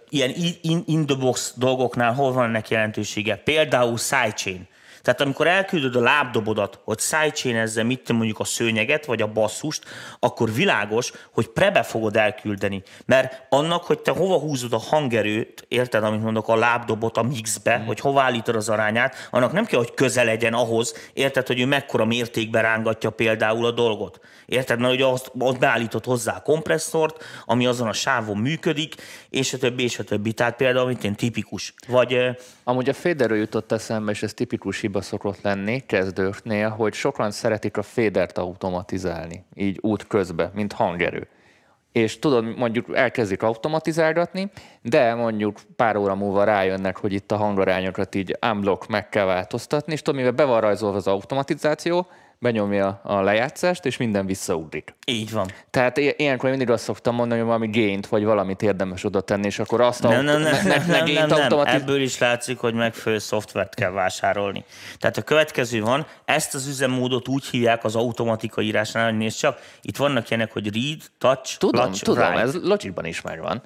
ilyen 0.08 0.34
in, 0.60 0.82
in 0.86 1.06
the 1.06 1.16
box 1.16 1.52
dolgoknál 1.56 2.12
hol 2.12 2.32
van 2.32 2.44
ennek 2.44 2.68
jelentősége? 2.68 3.36
Például 3.36 3.96
sidechain. 3.96 4.68
Tehát 5.02 5.20
amikor 5.20 5.46
elküldöd 5.46 5.96
a 5.96 6.00
lábdobodat, 6.00 6.78
hogy 6.84 6.98
sidechain 6.98 7.86
mit 7.86 8.12
mondjuk 8.12 8.38
a 8.38 8.44
szőnyeget, 8.44 9.06
vagy 9.06 9.22
a 9.22 9.26
basszust, 9.26 9.84
akkor 10.18 10.52
világos, 10.52 11.12
hogy 11.32 11.48
prebe 11.48 11.82
fogod 11.82 12.16
elküldeni. 12.16 12.82
Mert 13.06 13.46
annak, 13.48 13.84
hogy 13.84 13.98
te 13.98 14.10
hova 14.10 14.38
húzod 14.38 14.72
a 14.72 14.78
hangerőt, 14.78 15.64
érted, 15.68 16.04
amit 16.04 16.22
mondok, 16.22 16.48
a 16.48 16.56
lábdobot 16.56 17.16
a 17.16 17.22
mixbe, 17.22 17.78
mm. 17.78 17.84
hogy 17.84 18.00
hova 18.00 18.22
állítod 18.22 18.56
az 18.56 18.68
arányát, 18.68 19.28
annak 19.30 19.52
nem 19.52 19.64
kell, 19.64 19.78
hogy 19.78 19.94
közel 19.94 20.24
legyen 20.24 20.54
ahhoz, 20.54 20.94
érted, 21.12 21.46
hogy 21.46 21.60
ő 21.60 21.66
mekkora 21.66 22.04
mértékben 22.04 22.62
rángatja 22.62 23.10
például 23.10 23.66
a 23.66 23.70
dolgot. 23.70 24.20
Érted? 24.46 24.78
Mert 24.78 24.92
ugye 24.92 25.04
azt, 25.04 25.30
azt 25.38 25.58
beállított 25.58 26.04
hozzá 26.04 26.36
a 26.36 26.42
kompresszort, 26.42 27.24
ami 27.44 27.66
azon 27.66 27.88
a 27.88 27.92
sávon 27.92 28.36
működik, 28.36 28.94
és 29.30 29.52
a 29.52 29.58
többi, 29.58 29.82
és 29.82 29.98
a 29.98 30.04
többi. 30.04 30.32
Tehát 30.32 30.56
például, 30.56 30.86
mint 30.86 31.04
én 31.04 31.14
tipikus. 31.14 31.74
Vagy, 31.88 32.36
Amúgy 32.68 32.88
a 32.88 32.92
féderről 32.92 33.38
jutott 33.38 33.72
eszembe, 33.72 34.10
és 34.10 34.22
ez 34.22 34.34
tipikus 34.34 34.82
hiba 34.88 35.02
szokott 35.02 35.40
lenni 35.42 35.78
kezdőknél, 35.86 36.68
hogy 36.68 36.92
sokan 36.92 37.30
szeretik 37.30 37.76
a 37.76 37.82
fédert 37.82 38.38
automatizálni, 38.38 39.44
így 39.54 39.78
út 39.82 40.06
közben, 40.06 40.50
mint 40.54 40.72
hangerő. 40.72 41.28
És 41.92 42.18
tudod, 42.18 42.56
mondjuk 42.56 42.96
elkezdik 42.96 43.42
automatizálgatni, 43.42 44.50
de 44.82 45.14
mondjuk 45.14 45.58
pár 45.76 45.96
óra 45.96 46.14
múlva 46.14 46.44
rájönnek, 46.44 46.96
hogy 46.96 47.12
itt 47.12 47.32
a 47.32 47.36
hangarányokat 47.36 48.14
így 48.14 48.36
unblock 48.50 48.86
meg 48.86 49.08
kell 49.08 49.24
változtatni, 49.24 49.92
és 49.92 50.02
tudod, 50.02 50.20
mivel 50.20 50.32
be 50.32 50.44
van 50.44 50.60
rajzolva 50.60 50.96
az 50.96 51.06
automatizáció, 51.06 52.06
benyomja 52.40 53.00
a 53.02 53.20
lejátszást, 53.20 53.86
és 53.86 53.96
minden 53.96 54.26
visszaugrik. 54.26 54.94
Így 55.06 55.32
van. 55.32 55.50
Tehát 55.70 55.96
ilyenkor 55.96 56.50
mindig 56.50 56.70
azt 56.70 56.84
szoktam 56.84 57.14
mondani, 57.14 57.40
hogy 57.40 57.48
valami 57.48 57.66
gént, 57.66 58.06
vagy 58.06 58.24
valamit 58.24 58.62
érdemes 58.62 59.04
oda 59.04 59.20
tenni, 59.20 59.46
és 59.46 59.58
akkor 59.58 59.80
azt 59.80 60.02
nem, 60.02 60.24
nem, 60.24 60.40
nem, 60.40 60.52
ne, 60.52 60.60
ne, 60.62 61.02
nem, 61.02 61.28
nem, 61.28 61.48
nem. 61.48 61.60
Ebből 61.64 62.00
is 62.00 62.18
látszik, 62.18 62.58
hogy 62.58 62.74
megfelelő 62.74 63.20
szoftvert 63.20 63.74
kell 63.74 63.90
vásárolni. 63.90 64.64
Tehát 64.98 65.16
a 65.16 65.22
következő 65.22 65.80
van, 65.80 66.06
ezt 66.24 66.54
az 66.54 66.66
üzemmódot 66.66 67.28
úgy 67.28 67.44
hívják 67.44 67.84
az 67.84 67.96
automatika 67.96 68.60
írásnál, 68.60 69.04
hogy 69.04 69.16
nézd 69.16 69.38
csak, 69.38 69.60
itt 69.82 69.96
vannak 69.96 70.30
ilyenek, 70.30 70.52
hogy 70.52 70.74
read, 70.74 71.00
touch, 71.18 71.58
Tudom, 71.58 71.82
clutch, 71.82 72.04
tudom, 72.04 72.24
write. 72.24 72.40
ez 72.40 72.54
Logicban 72.54 73.04
is 73.04 73.20
megvan. 73.20 73.62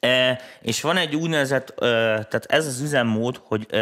E, 0.00 0.40
és 0.62 0.80
van 0.80 0.96
egy 0.96 1.14
úgynevezett, 1.14 1.70
e, 1.70 1.76
tehát 2.24 2.46
ez 2.48 2.66
az 2.66 2.80
üzemmód, 2.80 3.40
hogy 3.44 3.66
e, 3.74 3.80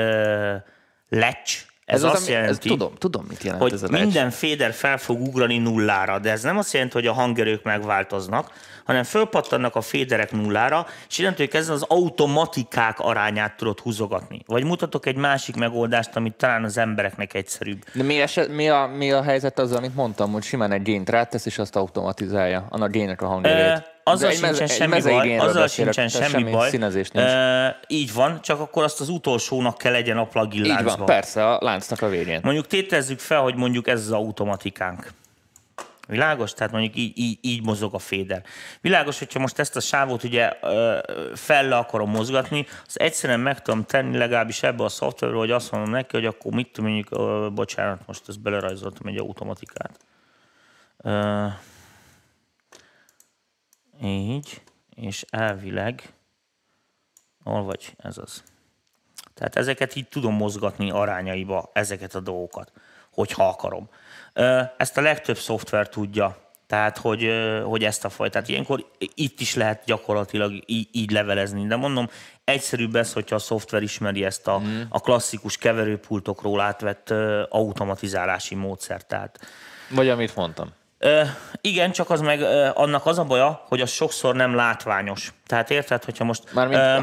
latch, 1.08 1.68
ez, 1.90 2.02
ez 2.02 2.12
azt 2.12 2.22
ami, 2.22 2.30
jelenti, 2.30 2.50
ez 2.50 2.58
tudom, 2.58 2.92
tudom, 2.98 3.24
mit 3.28 3.42
jelent 3.42 3.62
hogy 3.62 3.72
ez 3.72 3.82
a 3.82 3.88
minden 3.90 4.30
féder 4.30 4.72
fel 4.72 4.98
fog 4.98 5.20
ugrani 5.20 5.58
nullára, 5.58 6.18
de 6.18 6.30
ez 6.30 6.42
nem 6.42 6.58
azt 6.58 6.72
jelenti, 6.72 6.94
hogy 6.94 7.06
a 7.06 7.12
hangerők 7.12 7.62
megváltoznak, 7.62 8.50
hanem 8.84 9.02
fölpattannak 9.02 9.76
a 9.76 9.80
féderek 9.80 10.32
nullára, 10.32 10.86
és 11.08 11.18
innentől 11.18 11.48
kezdve 11.48 11.74
az 11.74 11.84
automatikák 11.88 12.98
arányát 12.98 13.56
tudod 13.56 13.78
húzogatni. 13.78 14.42
Vagy 14.46 14.64
mutatok 14.64 15.06
egy 15.06 15.16
másik 15.16 15.56
megoldást, 15.56 16.16
amit 16.16 16.34
talán 16.34 16.64
az 16.64 16.78
embereknek 16.78 17.34
egyszerűbb. 17.34 17.84
De 17.94 18.02
mi, 18.02 18.20
eset, 18.20 18.48
mi, 18.48 18.68
a, 18.68 18.86
mi 18.86 19.12
a 19.12 19.22
helyzet 19.22 19.58
az, 19.58 19.72
amit 19.72 19.94
mondtam, 19.94 20.32
hogy 20.32 20.42
simán 20.42 20.72
egy 20.72 20.82
gént 20.82 21.10
rátesz, 21.10 21.46
és 21.46 21.58
azt 21.58 21.76
automatizálja, 21.76 22.66
annak 22.68 22.90
gének 22.90 23.22
a 23.22 23.26
hangerőt? 23.26 23.60
E- 23.60 23.98
azzal 24.04 24.30
sincsen 24.30 24.66
semmi 24.66 25.00
baj, 25.00 25.38
azzal 25.38 25.66
sincsen 25.66 26.08
semmi, 26.08 26.28
semmi 26.28 26.50
baj. 26.50 26.68
Színezés 26.68 27.10
nincs. 27.10 27.28
E, 27.28 27.80
így 27.86 28.12
van, 28.12 28.40
csak 28.40 28.60
akkor 28.60 28.82
azt 28.82 29.00
az 29.00 29.08
utolsónak 29.08 29.78
kell 29.78 29.92
legyen 29.92 30.18
a 30.18 30.26
plugin 30.26 30.62
láncban. 30.62 30.92
Így 30.92 30.96
van, 30.96 31.06
persze, 31.06 31.48
a 31.48 31.58
láncnak 31.60 32.02
a 32.02 32.08
végén. 32.08 32.40
Mondjuk 32.42 32.66
tétezzük 32.66 33.18
fel, 33.18 33.40
hogy 33.40 33.54
mondjuk 33.54 33.88
ez 33.88 34.00
az 34.00 34.12
automatikánk. 34.12 35.12
Világos? 36.08 36.52
Tehát 36.52 36.72
mondjuk 36.72 36.96
így, 36.96 37.18
így, 37.18 37.38
így 37.40 37.62
mozog 37.62 37.94
a 37.94 37.98
féder. 37.98 38.42
Világos, 38.80 39.18
hogyha 39.18 39.38
most 39.38 39.58
ezt 39.58 39.76
a 39.76 39.80
sávot 39.80 40.24
ugye 40.24 40.52
fel 41.34 41.72
akarom 41.72 42.10
mozgatni, 42.10 42.66
az 42.86 43.00
egyszerűen 43.00 43.40
meg 43.40 43.62
tudom 43.62 43.84
tenni 43.84 44.16
legalábbis 44.16 44.62
ebbe 44.62 44.84
a 44.84 44.88
szoftverbe, 44.88 45.36
hogy 45.36 45.50
azt 45.50 45.70
mondom 45.72 45.90
neki, 45.90 46.16
hogy 46.16 46.26
akkor 46.26 46.52
mit 46.52 46.80
mondjuk, 46.80 47.08
bocsánat, 47.54 48.00
most 48.06 48.28
ezt 48.28 48.40
belerajzoltam 48.40 49.06
egy 49.06 49.18
automatikát. 49.18 49.98
Így, 54.02 54.62
és 54.94 55.24
elvileg, 55.30 56.12
hol 57.44 57.62
vagy, 57.62 57.94
ez 57.98 58.18
az. 58.18 58.42
Tehát 59.34 59.56
ezeket 59.56 59.96
így 59.96 60.08
tudom 60.08 60.34
mozgatni 60.34 60.90
arányaiba, 60.90 61.70
ezeket 61.72 62.14
a 62.14 62.20
dolgokat, 62.20 62.72
hogyha 63.12 63.48
akarom. 63.48 63.88
Ezt 64.76 64.96
a 64.96 65.00
legtöbb 65.00 65.36
szoftver 65.36 65.88
tudja, 65.88 66.50
tehát 66.66 66.98
hogy, 66.98 67.30
hogy 67.64 67.84
ezt 67.84 68.04
a 68.04 68.08
fajtát. 68.08 68.48
Ilyenkor 68.48 68.90
itt 69.14 69.40
is 69.40 69.54
lehet 69.54 69.84
gyakorlatilag 69.84 70.62
így, 70.66 70.88
így 70.92 71.10
levelezni, 71.10 71.66
de 71.66 71.76
mondom, 71.76 72.08
egyszerűbb 72.44 72.96
ez, 72.96 73.12
hogyha 73.12 73.34
a 73.34 73.38
szoftver 73.38 73.82
ismeri 73.82 74.24
ezt 74.24 74.46
a, 74.46 74.58
mm. 74.58 74.80
a 74.88 75.00
klasszikus 75.00 75.56
keverőpultokról 75.56 76.60
átvett 76.60 77.10
automatizálási 77.48 78.54
módszert. 78.54 79.06
Tehát, 79.06 79.38
Vagy 79.88 80.08
amit 80.08 80.36
mondtam. 80.36 80.72
Ö, 81.02 81.22
igen, 81.60 81.92
csak 81.92 82.10
az 82.10 82.20
meg 82.20 82.40
ö, 82.40 82.68
annak 82.74 83.06
az 83.06 83.18
a 83.18 83.24
baja, 83.24 83.64
hogy 83.68 83.80
az 83.80 83.90
sokszor 83.90 84.34
nem 84.34 84.54
látványos. 84.54 85.32
Tehát 85.46 85.70
érted, 85.70 86.04
hogyha 86.04 86.24
most... 86.24 86.52
Mármint 86.52 86.80
ö, 86.80 86.98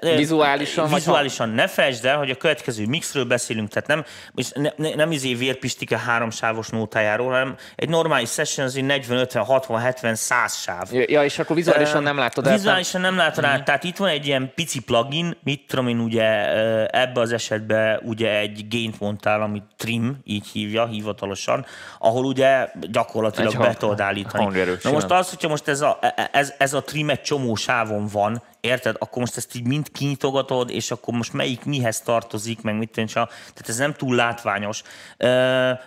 Vizuálisan? 0.00 0.88
Vizuálisan 0.88 1.48
ne 1.48 1.66
felejtsd 1.66 2.04
el, 2.04 2.18
hogy 2.18 2.30
a 2.30 2.34
következő 2.34 2.86
mixről 2.86 3.24
beszélünk, 3.24 3.68
tehát 3.68 3.88
nem, 3.88 4.04
és 4.34 4.50
ne, 4.54 4.70
ne, 4.76 4.94
nem 4.94 5.12
izé 5.12 5.34
vérpistike 5.34 5.98
háromsávos 5.98 6.68
nótájáról, 6.68 7.30
hanem 7.30 7.54
egy 7.76 7.88
normális 7.88 8.30
session 8.30 8.66
az 8.66 8.74
40, 8.74 9.18
50, 9.18 9.44
60, 9.44 9.80
70, 9.80 10.14
100 10.14 10.56
sáv. 10.56 10.88
Ja, 10.92 11.24
és 11.24 11.38
akkor 11.38 11.56
vizuálisan 11.56 11.96
uh, 11.96 12.02
nem 12.02 12.16
látod 12.16 12.46
el. 12.46 12.52
Vizuálisan 12.52 13.00
nem 13.00 13.16
látod 13.16 13.44
át, 13.44 13.50
uh-huh. 13.50 13.64
tehát 13.64 13.84
itt 13.84 13.96
van 13.96 14.08
egy 14.08 14.26
ilyen 14.26 14.52
pici 14.54 14.80
plugin, 14.80 15.36
mit 15.42 15.66
tudom 15.66 15.88
én 15.88 15.98
ugye 15.98 16.54
ebbe 16.86 17.20
az 17.20 17.32
esetben 17.32 18.00
ugye 18.04 18.38
egy 18.38 18.66
gaint 18.70 19.00
mondtál, 19.00 19.42
amit 19.42 19.64
trim, 19.76 20.18
így 20.24 20.46
hívja 20.46 20.86
hivatalosan, 20.86 21.66
ahol 21.98 22.24
ugye 22.24 22.68
gyakorlatilag 22.80 23.56
be 23.56 23.74
tudod 23.74 24.00
állítani. 24.00 24.78
Na 24.82 24.90
most 24.90 25.10
az, 25.10 25.28
hogyha 25.28 25.48
most 25.48 25.68
ez 25.68 25.80
a, 25.80 25.98
e- 26.00 26.14
e- 26.16 26.30
ez, 26.32 26.52
ez 26.58 26.74
a 26.74 26.82
trim 26.82 27.10
egy 27.10 27.20
csomó 27.20 27.54
sávon 27.54 28.06
van, 28.12 28.42
Érted? 28.60 28.96
Akkor 28.98 29.18
most 29.18 29.36
ezt 29.36 29.56
így 29.56 29.66
mind 29.66 29.92
kinyitogatod, 29.92 30.70
és 30.70 30.90
akkor 30.90 31.14
most 31.14 31.32
melyik 31.32 31.64
mihez 31.64 32.00
tartozik, 32.00 32.62
meg 32.62 32.78
mit 32.78 32.90
tűnik, 32.90 33.12
tehát 33.12 33.64
ez 33.66 33.76
nem 33.76 33.94
túl 33.94 34.14
látványos. 34.14 34.82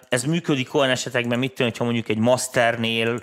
Ez 0.09 0.23
működik 0.23 0.73
olyan 0.73 0.89
esetekben, 0.89 1.39
mit 1.39 1.53
tűnik, 1.53 1.77
ha 1.77 1.83
mondjuk 1.83 2.09
egy 2.09 2.17
masternél 2.17 3.21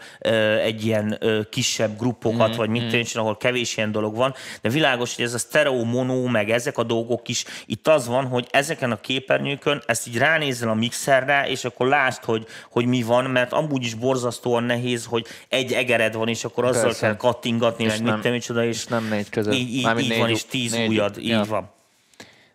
egy 0.62 0.84
ilyen 0.84 1.18
kisebb 1.50 1.98
gruppokat, 1.98 2.54
mm, 2.54 2.56
vagy 2.56 2.68
mit 2.68 2.88
tűnik, 2.88 3.16
ahol 3.16 3.36
kevés 3.36 3.76
ilyen 3.76 3.92
dolog 3.92 4.16
van, 4.16 4.34
de 4.60 4.68
világos, 4.68 5.16
hogy 5.16 5.24
ez 5.24 5.34
a 5.34 5.38
stereo, 5.38 5.84
mono, 5.84 6.26
meg 6.26 6.50
ezek 6.50 6.78
a 6.78 6.82
dolgok 6.82 7.28
is, 7.28 7.44
itt 7.66 7.88
az 7.88 8.06
van, 8.06 8.26
hogy 8.26 8.48
ezeken 8.50 8.90
a 8.90 9.00
képernyőkön 9.00 9.82
ezt 9.86 10.06
így 10.08 10.18
ránézel 10.18 10.68
a 10.68 10.74
mixerre, 10.74 11.48
és 11.48 11.64
akkor 11.64 11.86
lásd, 11.86 12.24
hogy, 12.24 12.46
hogy 12.70 12.86
mi 12.86 13.02
van, 13.02 13.24
mert 13.24 13.52
amúgy 13.52 13.84
is 13.84 13.94
borzasztóan 13.94 14.62
nehéz, 14.62 15.04
hogy 15.04 15.26
egy 15.48 15.72
egered 15.72 16.14
van, 16.14 16.28
és 16.28 16.44
akkor 16.44 16.64
azzal 16.64 16.82
Persze. 16.82 17.06
kell 17.06 17.16
kattingatni, 17.16 17.84
és 17.84 17.90
meg 17.90 18.02
nem, 18.02 18.20
mit 18.22 18.30
micsoda, 18.30 18.64
és, 18.64 18.76
és 18.76 18.86
nem 18.86 19.08
négy 19.08 19.28
között. 19.42 19.60
Így, 19.60 19.74
így, 19.74 19.98
így 19.98 20.18
van, 20.18 20.28
és 20.28 20.44
tíz 20.44 20.72
négy, 20.72 20.88
ujjad, 20.88 21.18
így 21.18 21.28
ja. 21.28 21.44
van. 21.44 21.70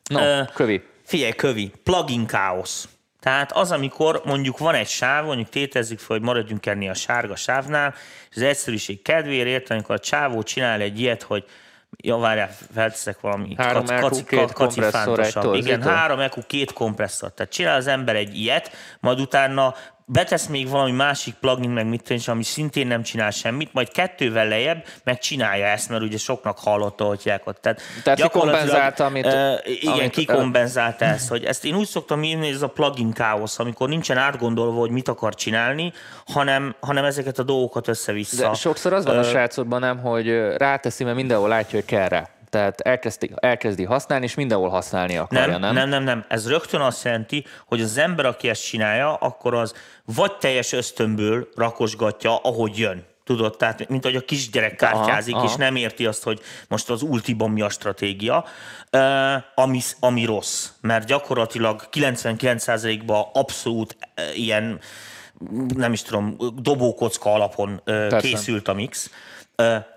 No, 0.09 0.19
uh, 0.19 0.47
kövi. 0.53 0.81
Figyelj, 1.03 1.31
kövi. 1.31 1.71
Plugin 1.83 2.25
káosz. 2.25 2.87
Tehát 3.19 3.51
az, 3.51 3.71
amikor 3.71 4.21
mondjuk 4.25 4.57
van 4.57 4.75
egy 4.75 4.87
sáv, 4.87 5.25
mondjuk 5.25 5.49
tétezzük 5.49 5.99
fel, 5.99 6.17
hogy 6.17 6.25
maradjunk 6.25 6.65
ennél 6.65 6.89
a 6.89 6.93
sárga 6.93 7.35
sávnál, 7.35 7.93
és 8.29 8.35
az 8.35 8.41
egyszerűség 8.41 9.01
kedvéért 9.01 9.47
értem, 9.47 9.77
amikor 9.77 9.95
a 9.95 9.99
csávó 9.99 10.43
csinál 10.43 10.81
egy 10.81 10.99
ilyet, 10.99 11.23
hogy 11.23 11.45
Ja, 11.97 12.17
várjál, 12.17 12.49
felteszek 12.73 13.19
valami 13.19 13.55
három 13.57 13.85
kaci, 13.85 14.01
kaci, 14.01 14.23
két 14.23 14.51
kaci 14.51 14.79
kompresszor, 14.79 15.55
Igen, 15.55 15.81
három 15.81 16.19
EQ, 16.19 16.41
két 16.47 16.73
kompresszor. 16.73 17.33
Tehát 17.33 17.51
csinál 17.51 17.75
az 17.75 17.87
ember 17.87 18.15
egy 18.15 18.39
ilyet, 18.39 18.71
majd 18.99 19.19
utána 19.19 19.75
betesz 20.05 20.47
még 20.47 20.69
valami 20.69 20.91
másik 20.91 21.33
plugin, 21.33 21.69
meg 21.69 21.87
mit 21.87 22.03
tűnik, 22.03 22.27
ami 22.27 22.43
szintén 22.43 22.87
nem 22.87 23.03
csinál 23.03 23.31
semmit, 23.31 23.73
majd 23.73 23.91
kettővel 23.91 24.47
lejjebb 24.47 24.85
meg 25.03 25.19
csinálja 25.19 25.65
ezt, 25.65 25.89
mert 25.89 26.03
ugye 26.03 26.17
soknak 26.17 26.59
hallotta, 26.59 27.03
hogy 27.03 27.33
ott. 27.43 27.61
Tehát, 27.61 27.81
Tehát 28.03 28.21
kikompenzálta, 28.21 29.05
amit... 29.05 29.25
Uh, 29.25 29.31
igen, 29.65 29.93
amit, 29.93 30.09
kikompenzálta 30.09 31.05
uh, 31.05 31.11
ezt, 31.11 31.29
hogy 31.29 31.43
ezt 31.43 31.65
én 31.65 31.75
úgy 31.75 31.87
szoktam 31.87 32.23
írni, 32.23 32.49
ez 32.49 32.61
a 32.61 32.67
plugin 32.69 33.11
káosz, 33.11 33.59
amikor 33.59 33.89
nincsen 33.89 34.17
átgondolva, 34.17 34.79
hogy 34.79 34.89
mit 34.91 35.07
akar 35.07 35.35
csinálni, 35.35 35.93
hanem, 36.25 36.75
hanem 36.79 37.03
ezeket 37.03 37.39
a 37.39 37.43
dolgokat 37.43 37.87
össze-vissza. 37.87 38.49
De 38.49 38.53
sokszor 38.53 38.93
az 38.93 39.05
van 39.05 39.13
uh, 39.13 39.19
a 39.19 39.23
srácodban, 39.23 39.79
nem, 39.79 39.99
hogy 39.99 40.55
ráteszi, 40.57 41.03
mert 41.03 41.15
mindenhol 41.15 41.47
látja, 41.47 41.79
hogy 41.79 41.87
kell 41.87 42.07
rá 42.07 42.29
tehát 42.55 42.81
elkezdi, 42.81 43.31
elkezdi 43.35 43.83
használni, 43.83 44.25
és 44.25 44.35
mindenhol 44.35 44.69
használni 44.69 45.17
akarja, 45.17 45.57
nem? 45.57 45.59
Nem, 45.59 45.73
nem, 45.73 45.89
nem, 45.89 46.03
nem. 46.03 46.25
Ez 46.27 46.49
rögtön 46.49 46.81
azt 46.81 47.03
jelenti, 47.03 47.45
hogy 47.65 47.81
az 47.81 47.97
ember, 47.97 48.25
aki 48.25 48.49
ezt 48.49 48.65
csinálja, 48.65 49.13
akkor 49.13 49.53
az 49.53 49.73
vagy 50.05 50.37
teljes 50.37 50.71
ösztönből 50.71 51.47
rakosgatja, 51.55 52.37
ahogy 52.37 52.77
jön. 52.77 53.05
Tudod, 53.23 53.57
tehát 53.57 53.89
mint 53.89 54.03
hogy 54.03 54.15
a 54.15 54.21
kisgyerek 54.21 54.75
kártyázik, 54.75 55.33
aha, 55.33 55.43
aha. 55.43 55.53
és 55.53 55.57
nem 55.57 55.75
érti 55.75 56.05
azt, 56.05 56.23
hogy 56.23 56.41
most 56.67 56.89
az 56.89 57.01
ultiban 57.01 57.51
mi 57.51 57.61
a 57.61 57.69
stratégia, 57.69 58.45
ami, 59.55 59.79
ami 59.99 60.25
rossz. 60.25 60.69
Mert 60.81 61.07
gyakorlatilag 61.07 61.81
99%-ban 61.91 63.25
abszolút 63.33 63.97
ilyen, 64.35 64.79
nem 65.75 65.93
is 65.93 66.01
tudom, 66.01 66.37
dobókocka 66.55 67.33
alapon 67.33 67.81
Persze. 67.83 68.17
készült 68.17 68.67
a 68.67 68.73
mix. 68.73 69.09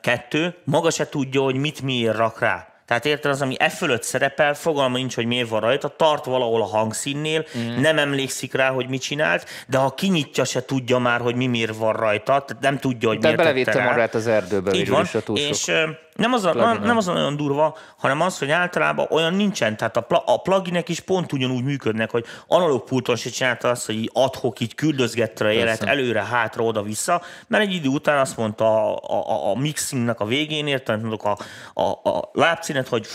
Kettő, 0.00 0.54
maga 0.64 0.90
se 0.90 1.08
tudja, 1.08 1.40
hogy 1.40 1.54
mit 1.54 1.82
miért 1.82 2.16
rak 2.16 2.40
rá. 2.40 2.68
Tehát 2.88 3.06
érted, 3.06 3.30
az, 3.30 3.42
ami 3.42 3.54
e 3.58 3.68
fölött 3.68 4.02
szerepel, 4.02 4.54
fogalma 4.54 4.96
nincs, 4.96 5.14
hogy 5.14 5.26
miért 5.26 5.48
van 5.48 5.60
rajta, 5.60 5.88
tart 5.88 6.24
valahol 6.24 6.62
a 6.62 6.64
hangszínnél, 6.64 7.44
mm. 7.58 7.80
nem 7.80 7.98
emlékszik 7.98 8.54
rá, 8.54 8.70
hogy 8.70 8.88
mit 8.88 9.02
csinált, 9.02 9.46
de 9.66 9.78
ha 9.78 9.94
kinyitja, 9.94 10.44
se 10.44 10.64
tudja 10.64 10.98
már, 10.98 11.20
hogy 11.20 11.34
mi 11.34 11.46
miért 11.46 11.76
van 11.76 11.92
rajta, 11.92 12.24
tehát 12.24 12.56
nem 12.60 12.78
tudja, 12.78 13.08
hogy 13.08 13.18
de 13.18 13.26
miért 13.26 13.42
belevitte 13.42 13.84
magát 13.84 14.14
az 14.14 14.26
erdőbe, 14.26 14.74
Így 14.74 14.88
van, 14.88 15.06
és 15.34 15.72
nem 16.18 16.32
az, 16.32 16.44
a, 16.44 16.54
nem, 16.54 16.82
nem 16.82 16.96
az 16.96 17.08
olyan 17.08 17.36
durva, 17.36 17.76
hanem 17.96 18.20
az, 18.20 18.38
hogy 18.38 18.50
általában 18.50 19.06
olyan 19.10 19.34
nincsen. 19.34 19.76
Tehát 19.76 19.96
a, 19.96 20.00
pla, 20.00 20.22
a 20.26 20.36
pluginek 20.36 20.88
is 20.88 21.00
pont 21.00 21.32
ugyanúgy 21.32 21.64
működnek, 21.64 22.10
hogy 22.10 22.24
analóg 22.46 22.84
pulton 22.84 23.16
se 23.16 23.30
csinálta 23.30 23.68
azt, 23.68 23.86
hogy 23.86 23.94
így 23.94 24.10
adhok, 24.12 24.60
így 24.60 24.74
küldözgette 24.74 25.44
a 25.44 25.50
jelet 25.50 25.82
előre, 25.82 26.24
hátra, 26.24 26.64
oda-vissza, 26.64 27.22
mert 27.46 27.64
egy 27.64 27.72
idő 27.72 27.88
után 27.88 28.18
azt 28.18 28.36
mondta 28.36 28.96
a, 28.96 29.30
a, 29.30 29.50
a 29.50 29.58
mixingnek 29.58 30.20
a 30.20 30.24
végén, 30.24 30.66
értem, 30.66 31.16
a, 31.22 31.36
a, 31.82 32.08
a 32.10 32.30
lábszínet, 32.32 32.88
hogy 32.88 33.06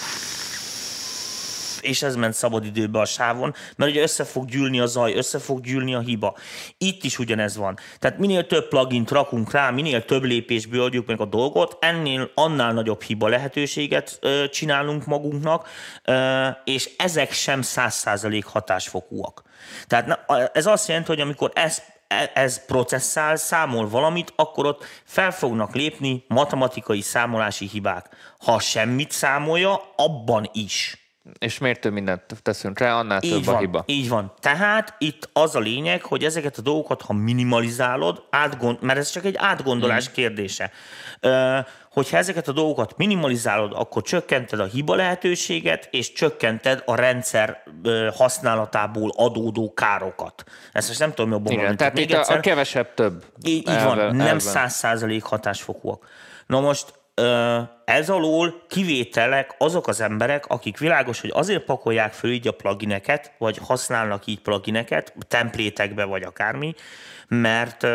és 1.84 2.02
ez 2.02 2.16
ment 2.16 2.34
szabadidőbe 2.34 3.00
a 3.00 3.06
sávon, 3.06 3.56
mert 3.76 3.92
ugye 3.92 4.02
össze 4.02 4.24
fog 4.24 4.50
gyűlni 4.50 4.80
a 4.80 4.86
zaj, 4.86 5.14
össze 5.14 5.40
fog 5.40 5.62
gyűlni 5.62 5.94
a 5.94 6.00
hiba. 6.00 6.36
Itt 6.78 7.04
is 7.04 7.20
ugyanez 7.20 7.58
van. 7.58 7.78
Tehát 8.00 8.18
minél 8.18 8.48
több 8.48 8.68
plugint 8.68 9.12
rakunk 9.12 9.52
rá, 9.52 9.70
minél 9.70 10.06
több 10.06 10.24
lépésből 10.24 10.84
adjuk 10.84 11.08
meg 11.08 11.20
a 11.20 11.26
dolgot, 11.26 11.78
ennél 11.80 12.32
annál 12.36 12.74
nagyobb 12.74 13.02
hiba 13.02 13.28
lehetőséget 13.28 14.18
ö, 14.22 14.44
csinálunk 14.50 15.06
magunknak, 15.06 15.68
ö, 16.04 16.48
és 16.64 16.90
ezek 16.98 17.32
sem 17.32 17.62
száz 17.62 17.94
százalék 17.94 18.46
hatásfokúak. 18.46 19.44
Tehát 19.88 20.20
ez 20.54 20.66
azt 20.66 20.88
jelenti, 20.88 21.08
hogy 21.08 21.22
amikor 21.22 21.52
ez 21.54 21.82
e, 22.08 22.32
ez 22.34 22.66
processzál, 22.66 23.36
számol 23.36 23.90
valamit, 23.90 24.34
akkor 24.36 24.66
ott 24.66 24.86
fel 25.04 25.32
fognak 25.32 25.76
lépni 25.76 26.24
matematikai 26.28 27.02
számolási 27.02 27.68
hibák. 27.68 28.10
Ha 28.40 28.60
semmit 28.60 29.12
számolja, 29.12 29.82
abban 29.96 30.50
is. 30.54 31.03
És 31.40 31.58
miért 31.58 31.80
több 31.82 31.94
mindent 31.94 32.22
teszünk 32.42 32.80
rá, 32.80 32.98
annál 32.98 33.24
így 33.24 33.32
több 33.32 33.46
van, 33.46 33.56
a 33.56 33.58
hiba. 33.58 33.84
Így 33.86 34.10
van. 34.10 34.34
Tehát 34.40 34.96
itt 34.98 35.30
az 35.34 35.56
a 35.56 35.60
lényeg, 35.60 36.04
hogy 36.04 36.24
ezeket 36.24 36.58
a 36.58 36.62
dolgokat, 36.62 37.02
ha 37.02 37.14
minimalizálod, 37.14 38.24
átgond, 38.30 38.82
mert 38.82 39.00
ez 39.00 39.10
csak 39.10 39.26
egy 39.26 39.36
átgondolás 39.38 40.10
mm. 40.10 40.14
kérdése. 40.14 40.72
Ö, 41.20 41.60
hogyha 41.92 42.18
ezeket 42.18 42.48
a 42.48 42.52
dolgokat 42.52 42.98
minimalizálod, 42.98 43.72
akkor 43.76 44.02
csökkented 44.02 44.60
a 44.60 44.66
hiba 44.66 44.96
lehetőséget, 44.96 45.88
és 45.92 46.12
csökkented 46.12 46.84
a 46.86 46.96
rendszer 46.96 47.64
használatából 48.16 49.12
adódó 49.16 49.74
károkat. 49.74 50.44
Ezt 50.74 50.88
most 50.88 51.00
nem 51.00 51.14
tudom 51.14 51.32
jobban 51.32 51.52
Igen, 51.52 51.66
mondani. 51.66 51.92
Tehát, 51.92 52.08
tehát 52.08 52.30
még 52.30 52.38
a, 52.38 52.40
kevesebb 52.40 52.94
több. 52.94 53.26
Így, 53.44 53.58
így 53.58 53.68
elve, 53.68 54.06
van, 54.06 54.16
nem 54.16 54.40
száz 54.40 54.74
százalék 54.74 55.24
hatásfokúak. 55.24 56.06
Na 56.48 56.60
most 56.60 56.94
ez 57.86 58.10
alól 58.10 58.64
kivételek 58.70 59.56
azok 59.58 59.88
az 59.88 60.02
emberek, 60.02 60.46
akik 60.48 60.78
világos, 60.78 61.22
hogy 61.22 61.32
azért 61.34 61.64
pakolják 61.64 62.14
föl 62.14 62.32
így 62.32 62.48
a 62.48 62.52
plugineket, 62.52 63.32
vagy 63.38 63.58
használnak 63.58 64.26
így 64.26 64.40
plugineket, 64.40 65.14
templétekbe 65.28 66.04
vagy 66.04 66.24
akármi, 66.24 66.74
mert 67.28 67.88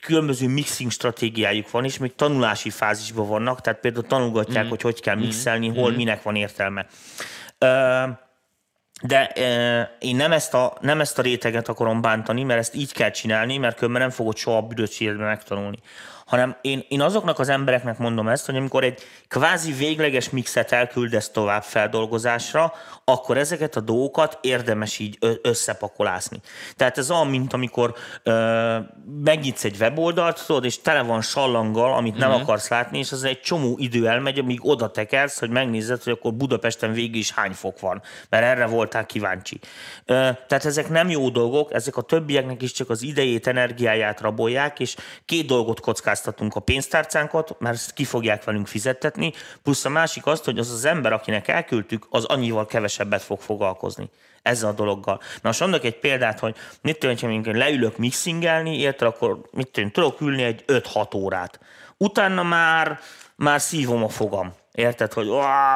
különböző 0.00 0.48
mixing 0.48 0.90
stratégiájuk 0.90 1.70
van, 1.70 1.84
és 1.84 1.98
még 1.98 2.14
tanulási 2.14 2.70
fázisban 2.70 3.28
vannak, 3.28 3.60
tehát 3.60 3.80
például 3.80 4.06
tanulgatják, 4.06 4.64
mm. 4.64 4.68
hogy 4.68 4.82
hogy 4.82 5.00
kell 5.00 5.16
mixelni, 5.16 5.68
mm. 5.68 5.74
hol 5.74 5.90
mm. 5.90 5.94
minek 5.94 6.22
van 6.22 6.36
értelme. 6.36 6.86
De 9.02 9.26
én 9.98 10.16
nem 10.16 10.32
ezt, 10.32 10.54
a, 10.54 10.76
nem 10.80 11.00
ezt 11.00 11.18
a 11.18 11.22
réteget 11.22 11.68
akarom 11.68 12.00
bántani, 12.00 12.42
mert 12.42 12.60
ezt 12.60 12.74
így 12.74 12.92
kell 12.92 13.10
csinálni, 13.10 13.56
mert 13.56 13.76
különben 13.76 14.02
nem 14.02 14.10
fogod 14.10 14.36
soha 14.36 14.56
a 14.56 14.62
büdös 14.62 14.98
megtanulni 14.98 15.78
hanem 16.30 16.56
én, 16.60 16.84
én 16.88 17.00
azoknak 17.00 17.38
az 17.38 17.48
embereknek 17.48 17.98
mondom 17.98 18.28
ezt, 18.28 18.46
hogy 18.46 18.56
amikor 18.56 18.84
egy 18.84 19.02
kvázi 19.28 19.72
végleges 19.72 20.30
mixet 20.30 20.72
elküldesz 20.72 21.30
tovább 21.30 21.62
feldolgozásra, 21.62 22.72
akkor 23.04 23.36
ezeket 23.36 23.76
a 23.76 23.80
dolgokat 23.80 24.38
érdemes 24.40 24.98
így 24.98 25.18
összepakolászni. 25.42 26.40
Tehát 26.76 26.98
ez 26.98 27.10
olyan, 27.10 27.26
mint 27.26 27.52
amikor 27.52 27.94
ö, 28.22 28.76
megnyitsz 29.24 29.64
egy 29.64 29.76
weboldalt, 29.80 30.46
tudod, 30.46 30.64
és 30.64 30.80
tele 30.80 31.02
van 31.02 31.20
sallanggal, 31.20 31.94
amit 31.94 32.16
nem 32.16 32.28
uh-huh. 32.28 32.42
akarsz 32.42 32.68
látni, 32.68 32.98
és 32.98 33.12
az 33.12 33.24
egy 33.24 33.40
csomó 33.40 33.74
idő 33.78 34.08
elmegy, 34.08 34.38
amíg 34.38 34.66
oda 34.66 34.90
tekersz, 34.90 35.38
hogy 35.38 35.50
megnézed, 35.50 36.02
hogy 36.02 36.12
akkor 36.12 36.34
Budapesten 36.34 36.92
végig 36.92 37.16
is 37.16 37.32
hány 37.32 37.52
fok 37.52 37.80
van, 37.80 38.02
mert 38.28 38.44
erre 38.44 38.66
voltál 38.66 39.06
kíváncsi. 39.06 39.60
Ö, 40.04 40.12
tehát 40.46 40.64
ezek 40.64 40.88
nem 40.88 41.08
jó 41.08 41.28
dolgok, 41.28 41.72
ezek 41.72 41.96
a 41.96 42.02
többieknek 42.02 42.62
is 42.62 42.72
csak 42.72 42.90
az 42.90 43.02
idejét, 43.02 43.46
energiáját 43.46 44.20
rabolják, 44.20 44.80
és 44.80 44.96
két 45.24 45.46
dolgot 45.46 45.80
kockáztatunk 46.20 46.54
a 46.54 46.60
pénztárcánkat, 46.60 47.56
mert 47.58 47.92
ki 47.92 48.04
fogják 48.04 48.44
velünk 48.44 48.66
fizettetni, 48.66 49.32
plusz 49.62 49.84
a 49.84 49.88
másik 49.88 50.26
azt, 50.26 50.44
hogy 50.44 50.58
az 50.58 50.70
az 50.70 50.84
ember, 50.84 51.12
akinek 51.12 51.48
elküldtük, 51.48 52.06
az 52.10 52.24
annyival 52.24 52.66
kevesebb 52.66 53.08
kevesebbet 53.08 53.22
fog 53.22 53.40
foglalkozni 53.40 54.10
ezzel 54.42 54.68
a 54.68 54.72
dologgal. 54.72 55.16
Na 55.16 55.40
most 55.42 55.60
mondok 55.60 55.84
egy 55.84 55.98
példát, 55.98 56.38
hogy 56.38 56.56
mit 56.82 56.98
tudom, 56.98 57.42
ha 57.44 57.52
leülök 57.52 57.96
mixingelni, 57.96 58.78
érted, 58.78 59.08
akkor 59.08 59.40
mit 59.50 59.68
tudom, 59.68 59.90
tudok 59.90 60.20
ülni 60.20 60.42
egy 60.42 60.64
5-6 60.66 61.14
órát. 61.14 61.60
Utána 61.96 62.42
már, 62.42 62.98
már 63.36 63.60
szívom 63.60 64.04
a 64.04 64.08
fogam. 64.08 64.52
Érted, 64.72 65.12
hogy 65.12 65.28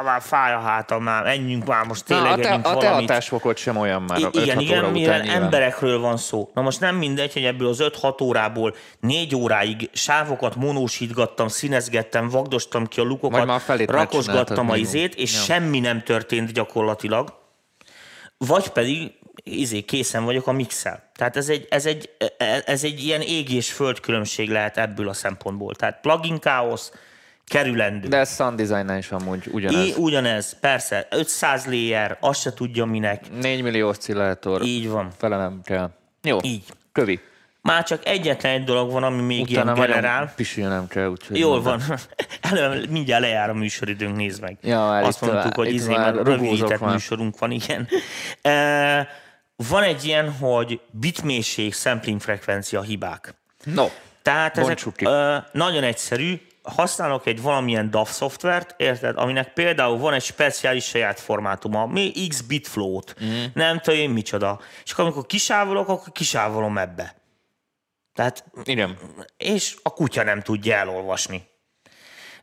már 0.05 0.23
fáj 0.23 0.53
a 0.53 0.61
hátam, 0.61 1.03
már 1.03 1.23
menjünk 1.23 1.65
már 1.65 1.85
most 1.85 2.05
tényleg 2.05 2.27
Na, 2.27 2.33
a 2.33 2.37
te, 2.37 2.53
a 2.53 2.61
te 2.61 2.75
valamit. 2.75 3.09
hatásfokod 3.09 3.57
sem 3.57 3.77
olyan 3.77 4.03
már. 4.03 4.19
I- 4.19 4.29
igen, 4.33 4.61
igen, 4.61 4.85
mivel 4.85 5.23
emberekről 5.23 5.99
van 5.99 6.17
szó. 6.17 6.51
Na 6.55 6.63
most 6.63 6.81
nem 6.81 6.97
mindegy, 6.97 7.33
hogy 7.33 7.45
ebből 7.45 7.69
az 7.69 7.79
5-6 7.81 8.23
órából 8.23 8.75
4 9.01 9.35
óráig 9.35 9.91
sávokat 9.93 10.57
monósítgattam, 10.57 11.49
színezgettem, 11.49 12.29
vagdostam 12.29 12.87
ki 12.87 13.01
a 13.01 13.05
lukokat, 13.05 13.63
rakosgattam 13.87 14.71
a 14.71 14.77
izét, 14.77 15.15
és 15.15 15.35
ja. 15.35 15.41
semmi 15.41 15.81
nem 15.81 16.03
történt 16.03 16.53
gyakorlatilag. 16.53 17.35
Vagy 18.37 18.69
pedig 18.69 19.13
izé, 19.43 19.81
készen 19.81 20.25
vagyok 20.25 20.47
a 20.47 20.53
mixel. 20.53 21.11
Tehát 21.15 21.37
ez 21.37 21.49
egy, 21.49 21.67
ez 21.71 21.87
egy, 21.87 22.11
ez 22.65 22.85
egy 22.85 23.05
ilyen 23.05 23.21
ég 23.21 23.53
és 23.53 23.73
föld 23.73 24.01
különbség 24.01 24.51
lehet 24.51 24.79
ebből 24.79 25.09
a 25.09 25.13
szempontból. 25.13 25.75
Tehát 25.75 26.01
plugin 26.01 26.39
káosz, 26.39 26.93
kerülendő. 27.47 28.09
De 28.09 28.17
ez 28.17 28.35
sound 28.35 28.61
design 28.63 28.91
is 28.99 29.11
amúgy 29.11 29.49
ugyanez. 29.53 29.87
I, 29.87 29.95
ugyanez, 29.97 30.57
persze. 30.61 31.07
500 31.11 31.67
layer, 31.67 32.17
azt 32.21 32.41
se 32.41 32.53
tudja 32.53 32.85
minek. 32.85 33.25
4 33.41 33.63
millió 33.63 33.89
oszcillátor. 33.89 34.63
Így 34.63 34.89
van. 34.89 35.11
Fele 35.17 35.37
nem 35.37 35.61
kell. 35.65 35.91
Jó. 36.23 36.39
Így. 36.43 36.65
Kövi. 36.93 37.21
Már 37.61 37.85
csak 37.85 38.07
egyetlen 38.07 38.53
egy 38.53 38.65
dolog 38.65 38.91
van, 38.93 39.03
ami 39.03 39.23
még 39.23 39.41
Utána 39.43 39.75
ilyen 39.75 39.87
generál. 39.87 40.33
pisilnem 40.37 40.87
kell, 40.89 41.09
úgyhogy... 41.09 41.39
Jól 41.39 41.63
van. 41.63 41.81
Elő, 42.41 42.87
mindjárt 42.91 43.23
lejár 43.23 43.51
a 43.51 43.55
műsoridőnk, 43.55 44.17
nézd 44.17 44.41
meg. 44.41 44.57
Ja, 44.63 44.79
már 44.79 45.03
Azt 45.03 45.23
itt 45.23 45.31
mondtuk, 45.31 45.55
hogy 45.55 45.73
izé 45.73 45.93
már 45.93 46.15
rövidített 46.15 46.81
már. 46.81 46.93
műsorunk 46.93 47.39
van, 47.39 47.51
igen. 47.51 47.89
E, 48.43 49.09
van 49.57 49.83
egy 49.83 50.05
ilyen, 50.05 50.33
hogy 50.33 50.81
bitmélység, 50.91 51.75
sampling 51.75 52.21
frekvencia 52.21 52.83
hibák. 52.83 53.35
No. 53.65 53.87
Tehát 54.23 54.59
ezek 54.59 54.83
ki. 54.97 55.05
ö, 55.05 55.37
nagyon 55.53 55.83
egyszerű, 55.83 56.41
használok 56.65 57.27
egy 57.27 57.43
valamilyen 57.43 57.91
DAV 57.91 58.09
szoftvert, 58.09 58.75
érted, 58.81 59.17
aminek 59.17 59.53
például 59.53 59.99
van 59.99 60.13
egy 60.13 60.23
speciális 60.23 60.85
saját 60.85 61.21
formátuma, 61.21 61.87
mi 61.87 62.13
X-bit 62.29 62.69
float, 62.69 63.15
Mhm. 63.21 63.29
mm. 63.31 63.45
nem 63.55 63.79
tudom 63.81 64.01
én 64.01 64.11
micsoda. 64.11 64.61
És 64.85 64.93
akkor 64.93 65.05
amikor 65.05 65.27
kisávolok, 65.27 65.89
akkor 65.89 66.13
kisávolom 66.13 66.79
ebbe. 66.79 67.15
Tehát 68.15 68.45
Igen. 68.65 68.99
és 69.37 69.77
a 69.83 69.91
kutya 69.91 70.23
nem 70.23 70.41
tudja 70.41 70.77
elolvasni. 70.77 71.49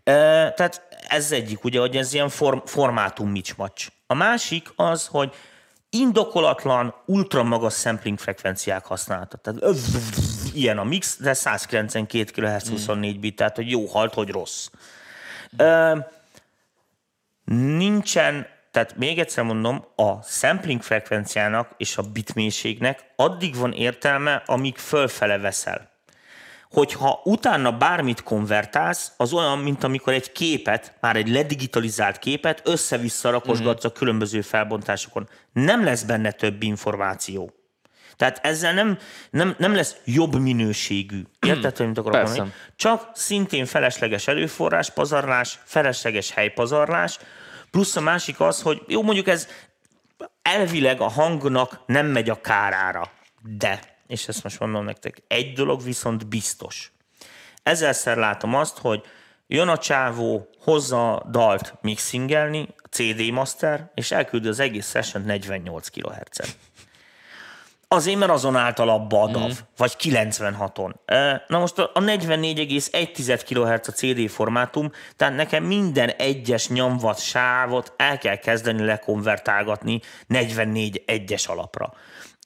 E, 0.04 0.14
tehát 0.52 0.82
ez 1.08 1.32
egyik, 1.32 1.64
ugye, 1.64 1.80
hogy 1.80 1.98
ez 1.98 2.14
ilyen 2.14 2.30
form, 2.30 2.58
formátum 2.66 3.30
micsmacs. 3.30 3.88
A 4.08 4.14
másik 4.14 4.70
az, 4.76 5.08
hogy 5.08 5.34
indokolatlan, 5.90 6.96
ultra 7.06 7.44
magas 7.44 7.76
sampling 7.76 8.20
frekvenciák 8.20 8.86
használata. 8.86 9.38
Tehát 9.38 9.60
ilyen 10.54 10.78
a 10.78 10.84
mix, 10.84 11.18
de 11.20 11.34
192 11.34 12.32
kHz 12.32 12.70
24 12.70 13.20
bit, 13.20 13.36
tehát 13.36 13.56
hogy 13.56 13.70
jó 13.70 13.86
halt, 13.86 14.14
hogy 14.14 14.30
rossz. 14.30 14.70
E, 15.58 16.08
nincsen, 17.78 18.48
tehát 18.72 18.98
még 18.98 19.20
egyszer 19.20 19.44
mondom, 19.44 19.86
a 19.96 20.22
sampling 20.24 20.82
frekvenciának 20.82 21.72
és 21.78 21.98
a 21.98 22.02
bitmélységnek 22.02 23.04
addig 23.16 23.56
van 23.56 23.72
értelme, 23.72 24.44
amíg 24.46 24.78
fölfele 24.78 25.38
veszel 25.38 25.92
hogyha 26.72 27.22
utána 27.24 27.78
bármit 27.78 28.24
konvertálsz, 28.24 29.12
az 29.18 29.34
olyan, 29.34 29.58
mint 29.58 29.84
amikor 29.84 30.14
egy 30.14 30.32
képet, 30.32 30.94
már 31.00 31.16
egy 31.16 31.30
ledigitalizált 31.30 32.20
képet 32.20 32.62
össze-vissza 32.64 33.30
rakosgatsz 33.30 33.84
a 33.84 33.92
különböző 33.92 34.42
felbontásokon. 34.42 35.30
Nem 35.54 35.84
lesz 35.84 36.04
benne 36.04 36.32
több 36.32 36.64
információ. 36.64 37.54
Tehát 38.22 38.40
ezzel 38.46 38.74
nem, 38.74 38.98
nem, 39.30 39.56
nem 39.58 39.76
lesz 39.76 39.96
jobb 40.06 40.36
minőségű. 40.36 41.24
Érted, 41.40 41.78
hogy 41.78 41.88
mit 41.88 41.98
akarok 41.98 42.20
Persze. 42.20 42.36
mondani? 42.36 42.60
Csak 42.76 43.10
szintén 43.14 43.66
felesleges 43.66 44.28
erőforrás, 44.28 44.90
pazarlás, 44.90 45.60
felesleges 45.64 46.32
helypazarlás, 46.32 47.18
plusz 47.72 47.96
a 47.96 48.02
másik 48.02 48.40
az, 48.40 48.62
hogy 48.62 48.82
jó, 48.88 49.02
mondjuk 49.02 49.28
ez 49.28 49.48
elvileg 50.42 51.02
a 51.02 51.08
hangnak 51.08 51.82
nem 51.86 52.06
megy 52.06 52.30
a 52.30 52.42
kárára, 52.42 53.12
de, 53.58 53.80
és 54.08 54.28
ezt 54.28 54.44
most 54.44 54.60
mondom 54.60 54.86
nektek, 54.86 55.24
egy 55.28 55.54
dolog 55.54 55.84
viszont 55.84 56.28
biztos. 56.28 56.92
Ezerszer 57.64 58.18
látom 58.18 58.56
azt, 58.56 58.78
hogy 58.78 59.04
jön 59.48 59.68
a 59.68 59.78
csávó, 59.78 60.50
hozza 60.60 61.28
dalt 61.32 61.74
mixingelni, 61.82 62.68
CD 62.90 63.32
master, 63.32 63.92
és 63.96 64.12
elküldi 64.12 64.48
az 64.48 64.60
egész 64.60 64.90
session 64.90 65.24
48 65.24 65.90
kHz-en. 65.90 66.50
Azért, 67.94 68.18
mert 68.18 68.32
azon 68.32 68.56
általabba 68.56 69.22
a 69.22 69.28
DAV, 69.28 69.48
mm. 69.48 69.52
vagy 69.78 69.94
96-on. 70.00 70.92
Ö, 71.06 71.34
Na 71.48 71.60
most 71.60 71.78
a 71.78 71.92
44,1 72.00 73.42
kHz 73.46 73.88
a 73.88 73.92
CD 73.92 74.30
formátum, 74.30 74.92
tehát 75.16 75.36
nekem 75.36 75.64
minden 75.64 76.10
egyes 76.10 76.68
nyomvat 76.68 77.20
sávot 77.20 77.94
el 77.98 78.18
kell 78.18 78.36
kezdeni 78.36 78.86
lekonvertálgatni 78.86 80.02
44 80.28 81.04
egyes 81.06 81.48
alapra. 81.48 81.94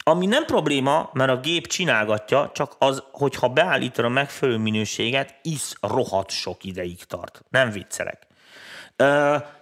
Ami 0.03 0.25
nem 0.25 0.45
probléma, 0.45 1.09
mert 1.13 1.31
a 1.31 1.39
gép 1.39 1.67
csinálgatja, 1.67 2.51
csak 2.53 2.75
az, 2.79 3.03
hogyha 3.11 3.49
beállítod 3.49 4.05
a 4.05 4.09
megfelelő 4.09 4.57
minőséget, 4.57 5.35
is 5.41 5.73
rohadt 5.81 6.29
sok 6.29 6.63
ideig 6.63 7.03
tart. 7.03 7.43
Nem 7.49 7.69
viccelek. 7.69 8.27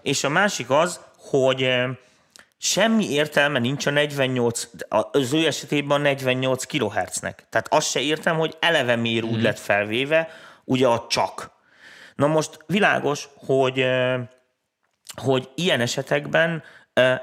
És 0.01 0.23
a 0.23 0.29
másik 0.29 0.69
az, 0.69 0.99
hogy 1.17 1.69
semmi 2.65 3.11
értelme 3.11 3.59
nincs 3.59 3.85
a 3.85 3.89
48, 3.89 4.69
az 5.11 5.33
ő 5.33 5.45
esetében 5.45 5.99
a 5.99 6.03
48 6.03 6.65
kHz-nek. 6.65 7.45
Tehát 7.49 7.73
azt 7.73 7.89
se 7.89 7.99
értem, 7.99 8.37
hogy 8.37 8.57
eleve 8.59 8.95
miért 8.95 9.25
úgy 9.25 9.41
lett 9.41 9.59
felvéve, 9.59 10.29
ugye 10.63 10.87
a 10.87 11.05
csak. 11.09 11.51
Na 12.15 12.27
most 12.27 12.59
világos, 12.67 13.29
hogy, 13.35 13.85
hogy 15.21 15.49
ilyen 15.55 15.81
esetekben 15.81 16.63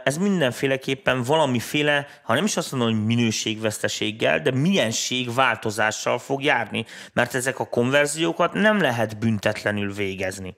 ez 0.05 0.17
mindenféleképpen 0.19 1.23
valamiféle, 1.23 2.07
ha 2.23 2.35
nem 2.35 2.45
is 2.45 2.57
azt 2.57 2.73
mondom, 2.73 2.91
hogy 2.91 3.07
minőségveszteséggel, 3.07 4.41
de 4.41 4.51
milyenség 4.51 5.35
változással 5.35 6.19
fog 6.19 6.43
járni, 6.43 6.85
mert 7.13 7.35
ezek 7.35 7.59
a 7.59 7.69
konverziókat 7.69 8.53
nem 8.53 8.81
lehet 8.81 9.19
büntetlenül 9.19 9.95
végezni. 9.95 10.57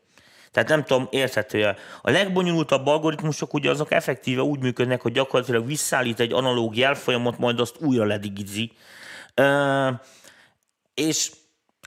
Tehát 0.52 0.68
nem 0.68 0.84
tudom, 0.84 1.08
érthető 1.10 1.76
A 2.02 2.10
legbonyolultabb 2.10 2.86
algoritmusok 2.86 3.54
ugye 3.54 3.70
azok 3.70 3.92
effektíve 3.92 4.42
úgy 4.42 4.60
működnek, 4.60 5.00
hogy 5.00 5.12
gyakorlatilag 5.12 5.66
visszaállít 5.66 6.20
egy 6.20 6.32
analóg 6.32 6.76
jelfolyamot, 6.76 7.38
majd 7.38 7.60
azt 7.60 7.76
újra 7.80 8.04
ledigizi. 8.04 8.72
Ö, 9.34 9.88
és 10.94 11.30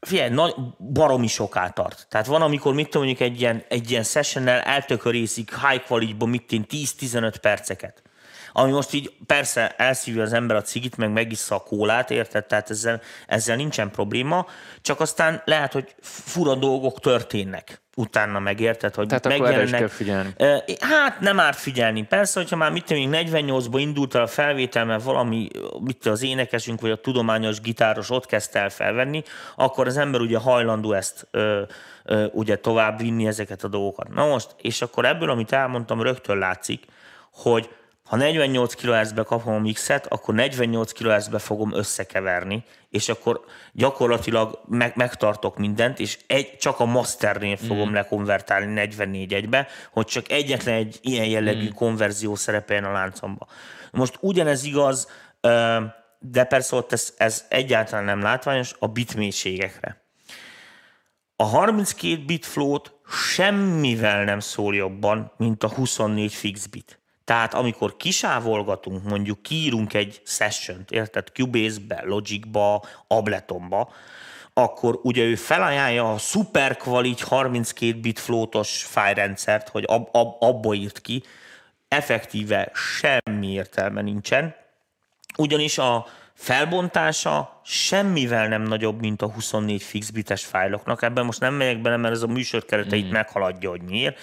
figyelj, 0.05 0.29
nagy, 0.29 0.55
baromi 0.93 1.27
soká 1.27 1.69
tart. 1.69 2.07
Tehát 2.09 2.27
van, 2.27 2.41
amikor 2.41 2.73
mit 2.73 2.89
tudom, 2.89 3.07
mondjuk 3.07 3.29
egy 3.29 3.39
ilyen, 3.39 3.63
egy 3.67 3.91
ilyen 3.91 4.03
sessionnel 4.03 4.59
eltökörészik 4.59 5.67
high 5.67 5.83
quality-ba 5.85 6.25
mit 6.25 6.51
én 6.51 6.65
10-15 6.69 7.33
perceket. 7.41 8.01
Ami 8.57 8.71
most 8.71 8.93
így 8.93 9.13
persze 9.25 9.75
elszívja 9.77 10.23
az 10.23 10.33
ember 10.33 10.55
a 10.57 10.61
cigit, 10.61 10.97
meg 10.97 11.11
megissza 11.11 11.55
a 11.55 11.59
kólát, 11.59 12.11
érted? 12.11 12.45
Tehát 12.45 12.69
ezzel, 12.69 13.01
ezzel 13.27 13.55
nincsen 13.55 13.91
probléma, 13.91 14.45
csak 14.81 14.99
aztán 14.99 15.41
lehet, 15.45 15.73
hogy 15.73 15.95
fura 16.01 16.55
dolgok 16.55 16.99
történnek 16.99 17.81
utána 17.95 18.39
megérted, 18.39 18.95
hogy 18.95 19.07
Tehát 19.07 19.25
akkor 19.25 19.39
megjelennek. 19.39 19.79
kell 19.79 19.87
figyelni. 19.87 20.33
Hát 20.79 21.19
nem 21.19 21.39
árt 21.39 21.57
figyelni. 21.57 22.03
Persze, 22.03 22.39
hogyha 22.39 22.55
már 22.55 22.71
mit 22.71 22.85
tudom, 22.85 23.09
48-ban 23.11 23.77
indult 23.77 24.15
el 24.15 24.21
a 24.21 24.27
felvétel, 24.27 24.85
mert 24.85 25.03
valami, 25.03 25.47
mit 25.79 26.05
az 26.05 26.23
énekesünk 26.23 26.81
vagy 26.81 26.91
a 26.91 26.95
tudományos 27.01 27.61
gitáros 27.61 28.09
ott 28.09 28.25
kezdte 28.25 28.59
el 28.59 28.69
felvenni, 28.69 29.23
akkor 29.55 29.87
az 29.87 29.97
ember 29.97 30.21
ugye 30.21 30.37
hajlandó 30.37 30.93
ezt 30.93 31.27
ö, 31.31 31.61
ö, 32.03 32.25
ugye 32.31 32.55
tovább 32.55 32.99
vinni 32.99 33.27
ezeket 33.27 33.63
a 33.63 33.67
dolgokat. 33.67 34.13
Na 34.13 34.27
most, 34.27 34.55
és 34.61 34.81
akkor 34.81 35.05
ebből, 35.05 35.29
amit 35.29 35.51
elmondtam, 35.51 36.01
rögtön 36.01 36.37
látszik, 36.37 36.85
hogy 37.31 37.69
ha 38.05 38.15
48 38.15 38.73
kHz-be 38.73 39.23
kapom 39.23 39.53
a 39.53 39.59
mixet, 39.59 40.05
akkor 40.07 40.33
48 40.33 40.91
kHz-be 40.91 41.39
fogom 41.39 41.73
összekeverni, 41.73 42.63
és 42.89 43.09
akkor 43.09 43.45
gyakorlatilag 43.71 44.59
meg, 44.67 44.95
megtartok 44.95 45.57
mindent, 45.57 45.99
és 45.99 46.19
egy, 46.27 46.57
csak 46.57 46.79
a 46.79 46.85
masternél 46.85 47.57
fogom 47.57 47.89
mm. 47.89 47.93
lekonvertálni 47.93 48.73
44 48.73 49.33
egybe, 49.33 49.67
hogy 49.91 50.05
csak 50.05 50.31
egyetlen 50.31 50.75
egy 50.75 50.99
ilyen 51.01 51.25
jellegű 51.25 51.67
mm. 51.67 51.73
konverzió 51.73 52.35
szerepeljen 52.35 52.85
a 52.85 52.91
láncomba. 52.91 53.47
Most 53.91 54.17
ugyanez 54.19 54.63
igaz, 54.63 55.07
de 56.19 56.43
persze 56.43 56.75
ott 56.75 56.91
ez, 56.91 57.13
ez 57.17 57.45
egyáltalán 57.49 58.05
nem 58.05 58.21
látványos, 58.21 58.75
a 58.79 58.87
bitmélységekre. 58.87 60.03
A 61.35 61.43
32 61.43 62.25
bit 62.25 62.45
float 62.45 62.93
semmivel 63.09 64.23
nem 64.23 64.39
szól 64.39 64.75
jobban, 64.75 65.31
mint 65.37 65.63
a 65.63 65.69
24 65.69 66.33
fix 66.33 66.65
bit. 66.65 66.99
Tehát 67.25 67.53
amikor 67.53 67.97
kisávolgatunk, 67.97 69.03
mondjuk 69.03 69.41
kiírunk 69.41 69.93
egy 69.93 70.21
session 70.25 70.85
érted, 70.89 71.27
Cubase-be, 71.33 72.01
Logic-ba, 72.05 72.83
Abletonba, 73.07 73.91
akkor 74.53 74.99
ugye 75.03 75.23
ő 75.23 75.35
felajánlja 75.35 76.13
a 76.13 76.17
super 76.17 76.77
quality 76.77 77.21
32 77.21 77.99
bit 77.99 78.19
floatos 78.19 78.83
fájrendszert, 78.83 79.69
hogy 79.69 79.83
ab, 79.87 80.09
ab, 80.11 80.35
abba 80.39 80.73
írt 80.73 81.01
ki, 81.01 81.23
effektíve 81.87 82.71
semmi 82.73 83.51
értelme 83.51 84.01
nincsen, 84.01 84.55
ugyanis 85.37 85.77
a 85.77 86.05
felbontása 86.33 87.61
semmivel 87.63 88.47
nem 88.47 88.61
nagyobb, 88.61 88.99
mint 88.99 89.21
a 89.21 89.31
24 89.31 89.83
fixbites 89.83 90.45
fájloknak. 90.45 91.01
Ebben 91.01 91.25
most 91.25 91.39
nem 91.39 91.53
megyek 91.53 91.81
bele, 91.81 91.97
mert 91.97 92.13
ez 92.13 92.21
a 92.21 92.27
műsor 92.27 92.65
kereteit 92.65 93.05
mm. 93.05 93.11
meghaladja, 93.11 93.69
hogy 93.69 93.81
miért. 93.81 94.19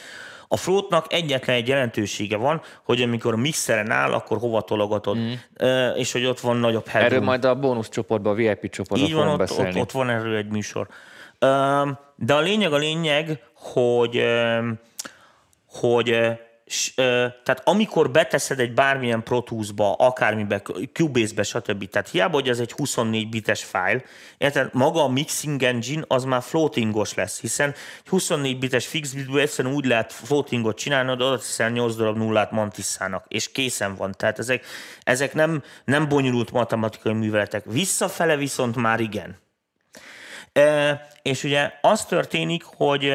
A 0.53 0.57
floatnak 0.57 1.13
egyetlen 1.13 1.57
egy 1.57 1.69
jelentősége 1.69 2.37
van, 2.37 2.61
hogy 2.83 3.03
amikor 3.03 3.33
a 3.33 3.37
mixeren 3.37 3.91
áll, 3.91 4.13
akkor 4.13 4.39
hova 4.39 4.61
tologatod, 4.61 5.17
mm. 5.17 5.33
és 5.95 6.13
hogy 6.13 6.25
ott 6.25 6.41
van 6.41 6.57
nagyobb 6.57 6.87
headroom. 6.87 7.13
Erről 7.13 7.25
majd 7.25 7.45
a 7.45 7.55
bónusz 7.55 7.89
csoportban, 7.89 8.33
a 8.33 8.35
VIP 8.35 8.71
csoportban 8.71 9.09
Így 9.09 9.15
van, 9.15 9.29
ott, 9.29 9.39
beszélni. 9.39 9.71
ott, 9.71 9.77
ott 9.77 9.91
van 9.91 10.11
erről 10.11 10.37
egy 10.37 10.49
műsor. 10.49 10.89
De 12.17 12.35
a 12.35 12.41
lényeg 12.41 12.73
a 12.73 12.77
lényeg, 12.77 13.43
hogy, 13.55 14.25
hogy 15.67 16.21
s, 16.73 16.93
ö, 16.95 17.27
tehát 17.45 17.63
amikor 17.65 18.11
beteszed 18.11 18.61
egy 18.61 18.75
bármilyen 18.75 19.23
Pro 19.23 19.41
Tools-ba, 19.41 19.93
akármibe, 19.93 20.63
Cubase-be, 20.93 21.43
stb. 21.43 21.89
Tehát 21.89 22.09
hiába, 22.09 22.35
hogy 22.35 22.49
ez 22.49 22.59
egy 22.59 22.73
24 22.73 23.29
bites 23.29 23.65
file, 23.65 24.03
érted? 24.39 24.69
Maga 24.73 25.03
a 25.03 25.09
mixing 25.09 25.63
engine 25.63 26.05
az 26.07 26.25
már 26.25 26.43
floatingos 26.43 27.15
lesz, 27.15 27.41
hiszen 27.41 27.69
egy 27.69 28.09
24 28.09 28.59
bites 28.59 28.87
fix 28.87 29.13
bitből 29.13 29.41
egyszerűen 29.41 29.75
úgy 29.75 29.85
lehet 29.85 30.13
floatingot 30.13 30.77
csinálni, 30.77 31.09
hogy 31.09 31.23
oda 31.23 31.39
teszel 31.39 31.71
8 31.71 31.95
darab 31.95 32.17
nullát 32.17 32.51
Mantissának, 32.51 33.25
és 33.29 33.53
készen 33.53 33.95
van. 33.95 34.15
Tehát 34.17 34.39
ezek, 34.39 34.65
ezek 35.03 35.35
nem, 35.35 35.63
nem 35.85 36.09
bonyolult 36.09 36.53
matematikai 36.53 37.13
műveletek. 37.13 37.65
Visszafele 37.65 38.37
viszont 38.37 38.77
már 38.77 39.01
igen. 39.01 39.39
E, 40.53 41.07
és 41.23 41.45
ugye 41.45 41.73
az 41.81 42.05
történik, 42.05 42.63
hogy 42.63 43.13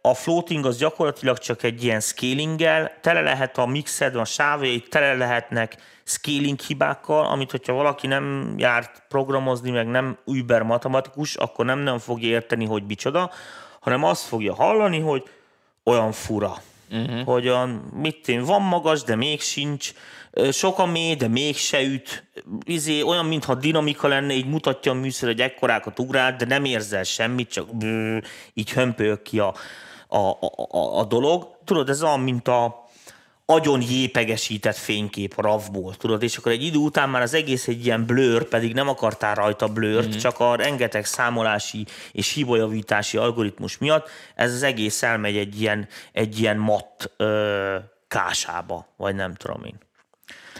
a 0.00 0.14
floating 0.14 0.66
az 0.66 0.78
gyakorlatilag 0.78 1.38
csak 1.38 1.62
egy 1.62 1.84
ilyen 1.84 2.00
scalinggel, 2.00 2.92
tele 3.00 3.20
lehet 3.20 3.58
a 3.58 3.66
mixed, 3.66 4.16
a 4.16 4.24
sávjai 4.24 4.80
tele 4.80 5.14
lehetnek 5.14 5.76
scaling 6.04 6.60
hibákkal, 6.60 7.24
amit 7.26 7.50
hogyha 7.50 7.72
valaki 7.72 8.06
nem 8.06 8.54
járt 8.56 9.02
programozni, 9.08 9.70
meg 9.70 9.86
nem 9.86 10.18
über 10.26 10.62
matematikus, 10.62 11.34
akkor 11.34 11.64
nem 11.64 11.78
nem 11.78 11.98
fogja 11.98 12.28
érteni, 12.28 12.64
hogy 12.64 12.82
micsoda, 12.86 13.30
hanem 13.80 14.04
azt 14.04 14.26
fogja 14.26 14.54
hallani, 14.54 15.00
hogy 15.00 15.22
olyan 15.84 16.12
fura. 16.12 16.56
Uh-huh. 16.90 17.24
Hogy 17.24 17.48
olyan, 17.48 17.68
mit 17.94 18.28
én, 18.28 18.42
van 18.42 18.62
magas, 18.62 19.02
de 19.02 19.16
még 19.16 19.40
sincs, 19.40 19.92
sok 20.52 20.78
a 20.78 20.86
mély, 20.86 21.14
de 21.14 21.28
mégse 21.28 21.82
üt. 21.82 22.24
Izé, 22.64 23.02
olyan, 23.02 23.26
mintha 23.26 23.54
dinamika 23.54 24.08
lenne, 24.08 24.32
így 24.32 24.46
mutatja 24.46 24.92
a 24.92 24.94
műszer, 24.94 25.28
hogy 25.28 25.40
ekkorákat 25.40 25.98
ugrál, 25.98 26.36
de 26.36 26.44
nem 26.44 26.64
érzel 26.64 27.02
semmit, 27.02 27.50
csak 27.50 27.76
bő, 27.76 28.22
így 28.54 28.70
hömpölyök 28.70 29.22
ki 29.22 29.38
a, 29.38 29.54
a, 30.08 30.16
a, 30.18 30.98
a 30.98 31.04
dolog. 31.04 31.56
Tudod, 31.64 31.88
ez 31.88 32.02
olyan, 32.02 32.20
mint 32.20 32.48
a 32.48 32.86
agyon 33.50 33.82
jépegesített 33.82 34.76
fénykép 34.76 35.32
a 35.36 35.42
RAV-ból, 35.42 35.94
tudod, 35.94 36.22
és 36.22 36.36
akkor 36.36 36.52
egy 36.52 36.62
idő 36.62 36.78
után 36.78 37.08
már 37.08 37.22
az 37.22 37.34
egész 37.34 37.68
egy 37.68 37.84
ilyen 37.84 38.06
blur, 38.06 38.48
pedig 38.48 38.74
nem 38.74 38.88
akartál 38.88 39.34
rajta 39.34 39.68
blurt, 39.68 40.08
mm-hmm. 40.08 40.18
csak 40.18 40.40
a 40.40 40.54
rengeteg 40.54 41.04
számolási 41.04 41.86
és 42.12 42.32
hibajavítási 42.32 43.16
algoritmus 43.16 43.78
miatt 43.78 44.08
ez 44.34 44.52
az 44.52 44.62
egész 44.62 45.02
elmegy 45.02 45.36
egy 45.36 45.60
ilyen, 45.60 45.88
egy 46.12 46.38
ilyen 46.38 46.56
matt 46.56 47.10
ö, 47.16 47.76
kásába, 48.08 48.86
vagy 48.96 49.14
nem 49.14 49.34
tudom 49.34 49.64
én. 49.64 49.78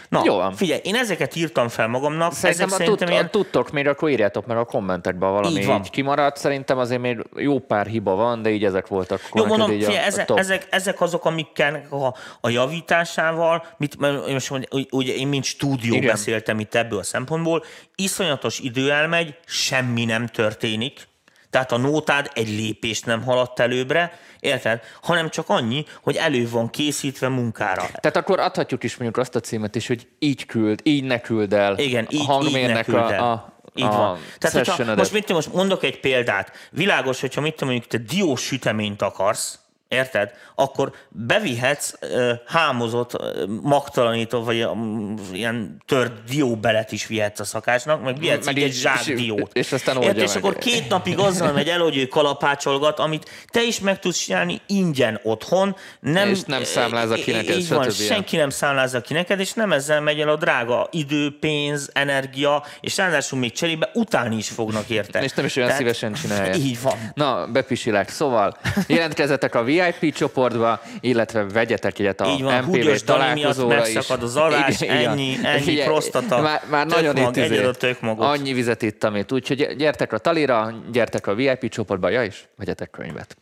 Na, 0.09 0.23
Jó 0.25 0.35
van. 0.35 0.53
figyelj, 0.53 0.81
én 0.85 0.95
ezeket 0.95 1.37
írtam 1.37 1.69
fel 1.69 1.89
magamnak. 1.89 2.33
Szerintem, 2.33 2.67
ezek 2.67 2.79
a, 2.79 2.83
szerintem 2.83 3.09
ilyen... 3.09 3.31
tudtok 3.31 3.71
még, 3.71 3.87
akkor 3.87 4.11
írjátok 4.11 4.47
meg 4.47 4.57
a 4.57 4.65
kommentekben 4.65 5.31
valami 5.31 5.59
így, 5.59 5.67
van. 5.67 5.79
így 5.79 5.91
kimaradt. 5.91 6.37
Szerintem 6.37 6.79
azért 6.79 7.01
még 7.01 7.27
jó 7.37 7.59
pár 7.59 7.87
hiba 7.87 8.15
van, 8.15 8.43
de 8.43 8.51
így 8.51 8.65
ezek 8.65 8.87
voltak. 8.87 9.21
Jó, 9.35 9.45
mondom, 9.45 9.71
figyelj, 9.71 9.97
a, 9.97 10.05
ezek, 10.05 10.31
a 10.31 10.39
ezek, 10.39 10.67
ezek, 10.71 11.01
azok, 11.01 11.25
amikkel 11.25 11.87
a, 11.91 12.15
a 12.41 12.49
javításával, 12.49 13.65
mit, 13.77 13.97
most 14.33 14.53
ugye 14.91 15.15
én 15.15 15.29
mint 15.29 15.45
stúdió 15.45 15.95
Igen. 15.95 16.07
beszéltem 16.07 16.61
itt 16.61 16.75
ebből 16.75 16.99
a 16.99 17.03
szempontból, 17.03 17.65
iszonyatos 17.95 18.59
idő 18.59 18.91
elmegy, 18.91 19.35
semmi 19.47 20.05
nem 20.05 20.27
történik, 20.27 21.09
tehát 21.51 21.73
a 21.73 21.77
nótád 21.77 22.31
egy 22.35 22.49
lépést 22.49 23.07
nem 23.07 23.23
haladt 23.23 23.61
előbbre, 23.61 24.19
érted? 24.41 24.81
Hanem 25.03 25.29
csak 25.29 25.49
annyi, 25.49 25.85
hogy 26.03 26.17
elő 26.17 26.49
van 26.51 26.71
készítve 26.71 27.29
munkára. 27.29 27.83
Tehát 27.83 28.17
akkor 28.17 28.41
adhatjuk 28.41 28.85
is 28.85 28.97
mondjuk 28.97 29.17
azt 29.17 29.35
a 29.35 29.41
címet 29.41 29.75
is, 29.75 29.87
hogy 29.87 30.09
így 30.19 30.47
küld, 30.47 30.81
így 30.83 31.05
ne 31.05 31.21
küld 31.21 31.53
el. 31.53 31.79
Igen, 31.79 32.07
így, 32.11 32.25
a 32.27 32.43
így 32.43 32.67
ne 32.67 32.83
küld 32.83 33.11
el. 33.11 33.23
A, 33.23 33.31
a, 33.33 33.53
így 33.75 33.85
a 33.85 33.89
van. 33.89 34.19
Tehát, 34.39 34.67
hogyha, 34.67 34.95
most, 34.95 35.13
mit, 35.13 35.33
most 35.33 35.53
mondok 35.53 35.83
egy 35.83 36.01
példát. 36.01 36.53
Világos, 36.71 37.21
hogyha 37.21 37.41
mit 37.41 37.55
tudom, 37.55 37.69
mondjuk 37.69 37.93
te 37.93 38.15
diós 38.15 38.43
süteményt 38.43 39.03
akarsz, 39.03 39.59
Érted? 39.89 40.31
Akkor 40.55 40.93
bevihetsz 41.09 41.93
uh, 42.01 42.31
hámozott, 42.47 43.15
uh, 43.15 43.47
magtalanító, 43.63 44.43
vagy 44.43 44.65
um, 44.65 45.15
ilyen 45.33 45.83
tört 45.87 46.25
dióbelet 46.25 46.93
is 46.93 47.07
vihetsz 47.07 47.41
a 47.41 47.45
szakásnak, 47.45 48.03
meg 48.03 48.19
vihetsz 48.19 48.47
meg 48.47 48.59
egy 48.59 48.73
zsák 48.73 49.05
diót. 49.05 49.53
És 49.53 49.73
aztán 49.73 50.03
Érted? 50.03 50.23
És 50.23 50.35
akkor 50.35 50.57
két 50.57 50.89
napig 50.89 51.19
azzal 51.19 51.53
megy 51.53 51.69
el, 51.69 51.81
hogy 51.81 51.97
ő 51.97 52.07
kalapácsolgat, 52.07 52.99
amit 52.99 53.31
te 53.47 53.63
is 53.63 53.81
meg 53.81 53.99
tudsz 53.99 54.19
csinálni 54.19 54.61
ingyen 54.67 55.21
otthon. 55.23 55.77
Nem, 56.01 56.29
és 56.29 56.41
nem 56.47 56.65
számlázza 56.65 57.15
ki 57.15 57.31
neked, 57.31 57.57
így 57.57 57.69
van, 57.69 57.91
senki 57.91 58.37
nem 58.37 58.51
számlázza 58.51 59.01
ki 59.01 59.13
neked, 59.13 59.41
és 59.41 59.53
nem 59.53 59.73
ezzel 59.73 60.01
megy 60.01 60.21
el 60.21 60.29
a 60.29 60.37
drága 60.37 60.89
idő, 60.91 61.39
pénz, 61.41 61.91
energia, 61.93 62.65
és 62.81 62.97
ráadásul 62.97 63.39
még 63.39 63.53
cserébe 63.53 63.91
utálni 63.95 64.37
is 64.37 64.49
fognak 64.49 64.89
érte. 64.89 65.23
És 65.29 65.33
nem 65.33 65.45
is 65.45 65.57
olyan 65.57 65.69
Tehát, 65.69 65.83
szívesen 65.83 66.13
csinálják. 66.13 66.57
Így 66.57 66.83
van. 66.83 67.13
Na, 67.15 67.47
bepisilek. 67.47 68.09
Szóval 68.09 68.57
jelentkezzetek 68.87 69.55
a 69.55 69.63
VIP 70.01 70.15
csoportba, 70.15 70.81
illetve 71.01 71.45
vegyetek 71.45 71.99
egyet 71.99 72.21
a 72.21 72.27
Így 72.27 72.43
van, 72.43 72.65
MPV 72.65 73.05
találkozóra 73.05 73.69
miatt 73.69 73.95
megszakad 73.95 74.23
az 74.23 74.37
alás, 74.37 74.81
igen, 74.81 74.97
ennyi, 74.97 75.39
ennyi 75.43 75.71
igen, 75.71 75.87
prostata, 75.87 76.41
már, 76.41 76.63
már 76.71 76.87
nagyon 76.87 77.21
mag, 77.21 77.37
itt 77.37 77.45
izé, 77.45 77.71
Annyi 78.01 78.53
vizet 78.53 78.83
ittam 78.83 79.17
itt, 79.17 79.33
úgyhogy 79.33 79.77
gyertek 79.77 80.13
a 80.13 80.19
talira, 80.19 80.83
gyertek 80.93 81.27
a 81.27 81.35
VIP 81.35 81.69
csoportba, 81.69 82.09
ja 82.09 82.23
is, 82.23 82.49
vegyetek 82.57 82.91
könyvet. 82.91 83.37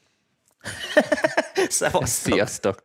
Szevasztok. 1.68 2.06
Sziasztok! 2.06 2.74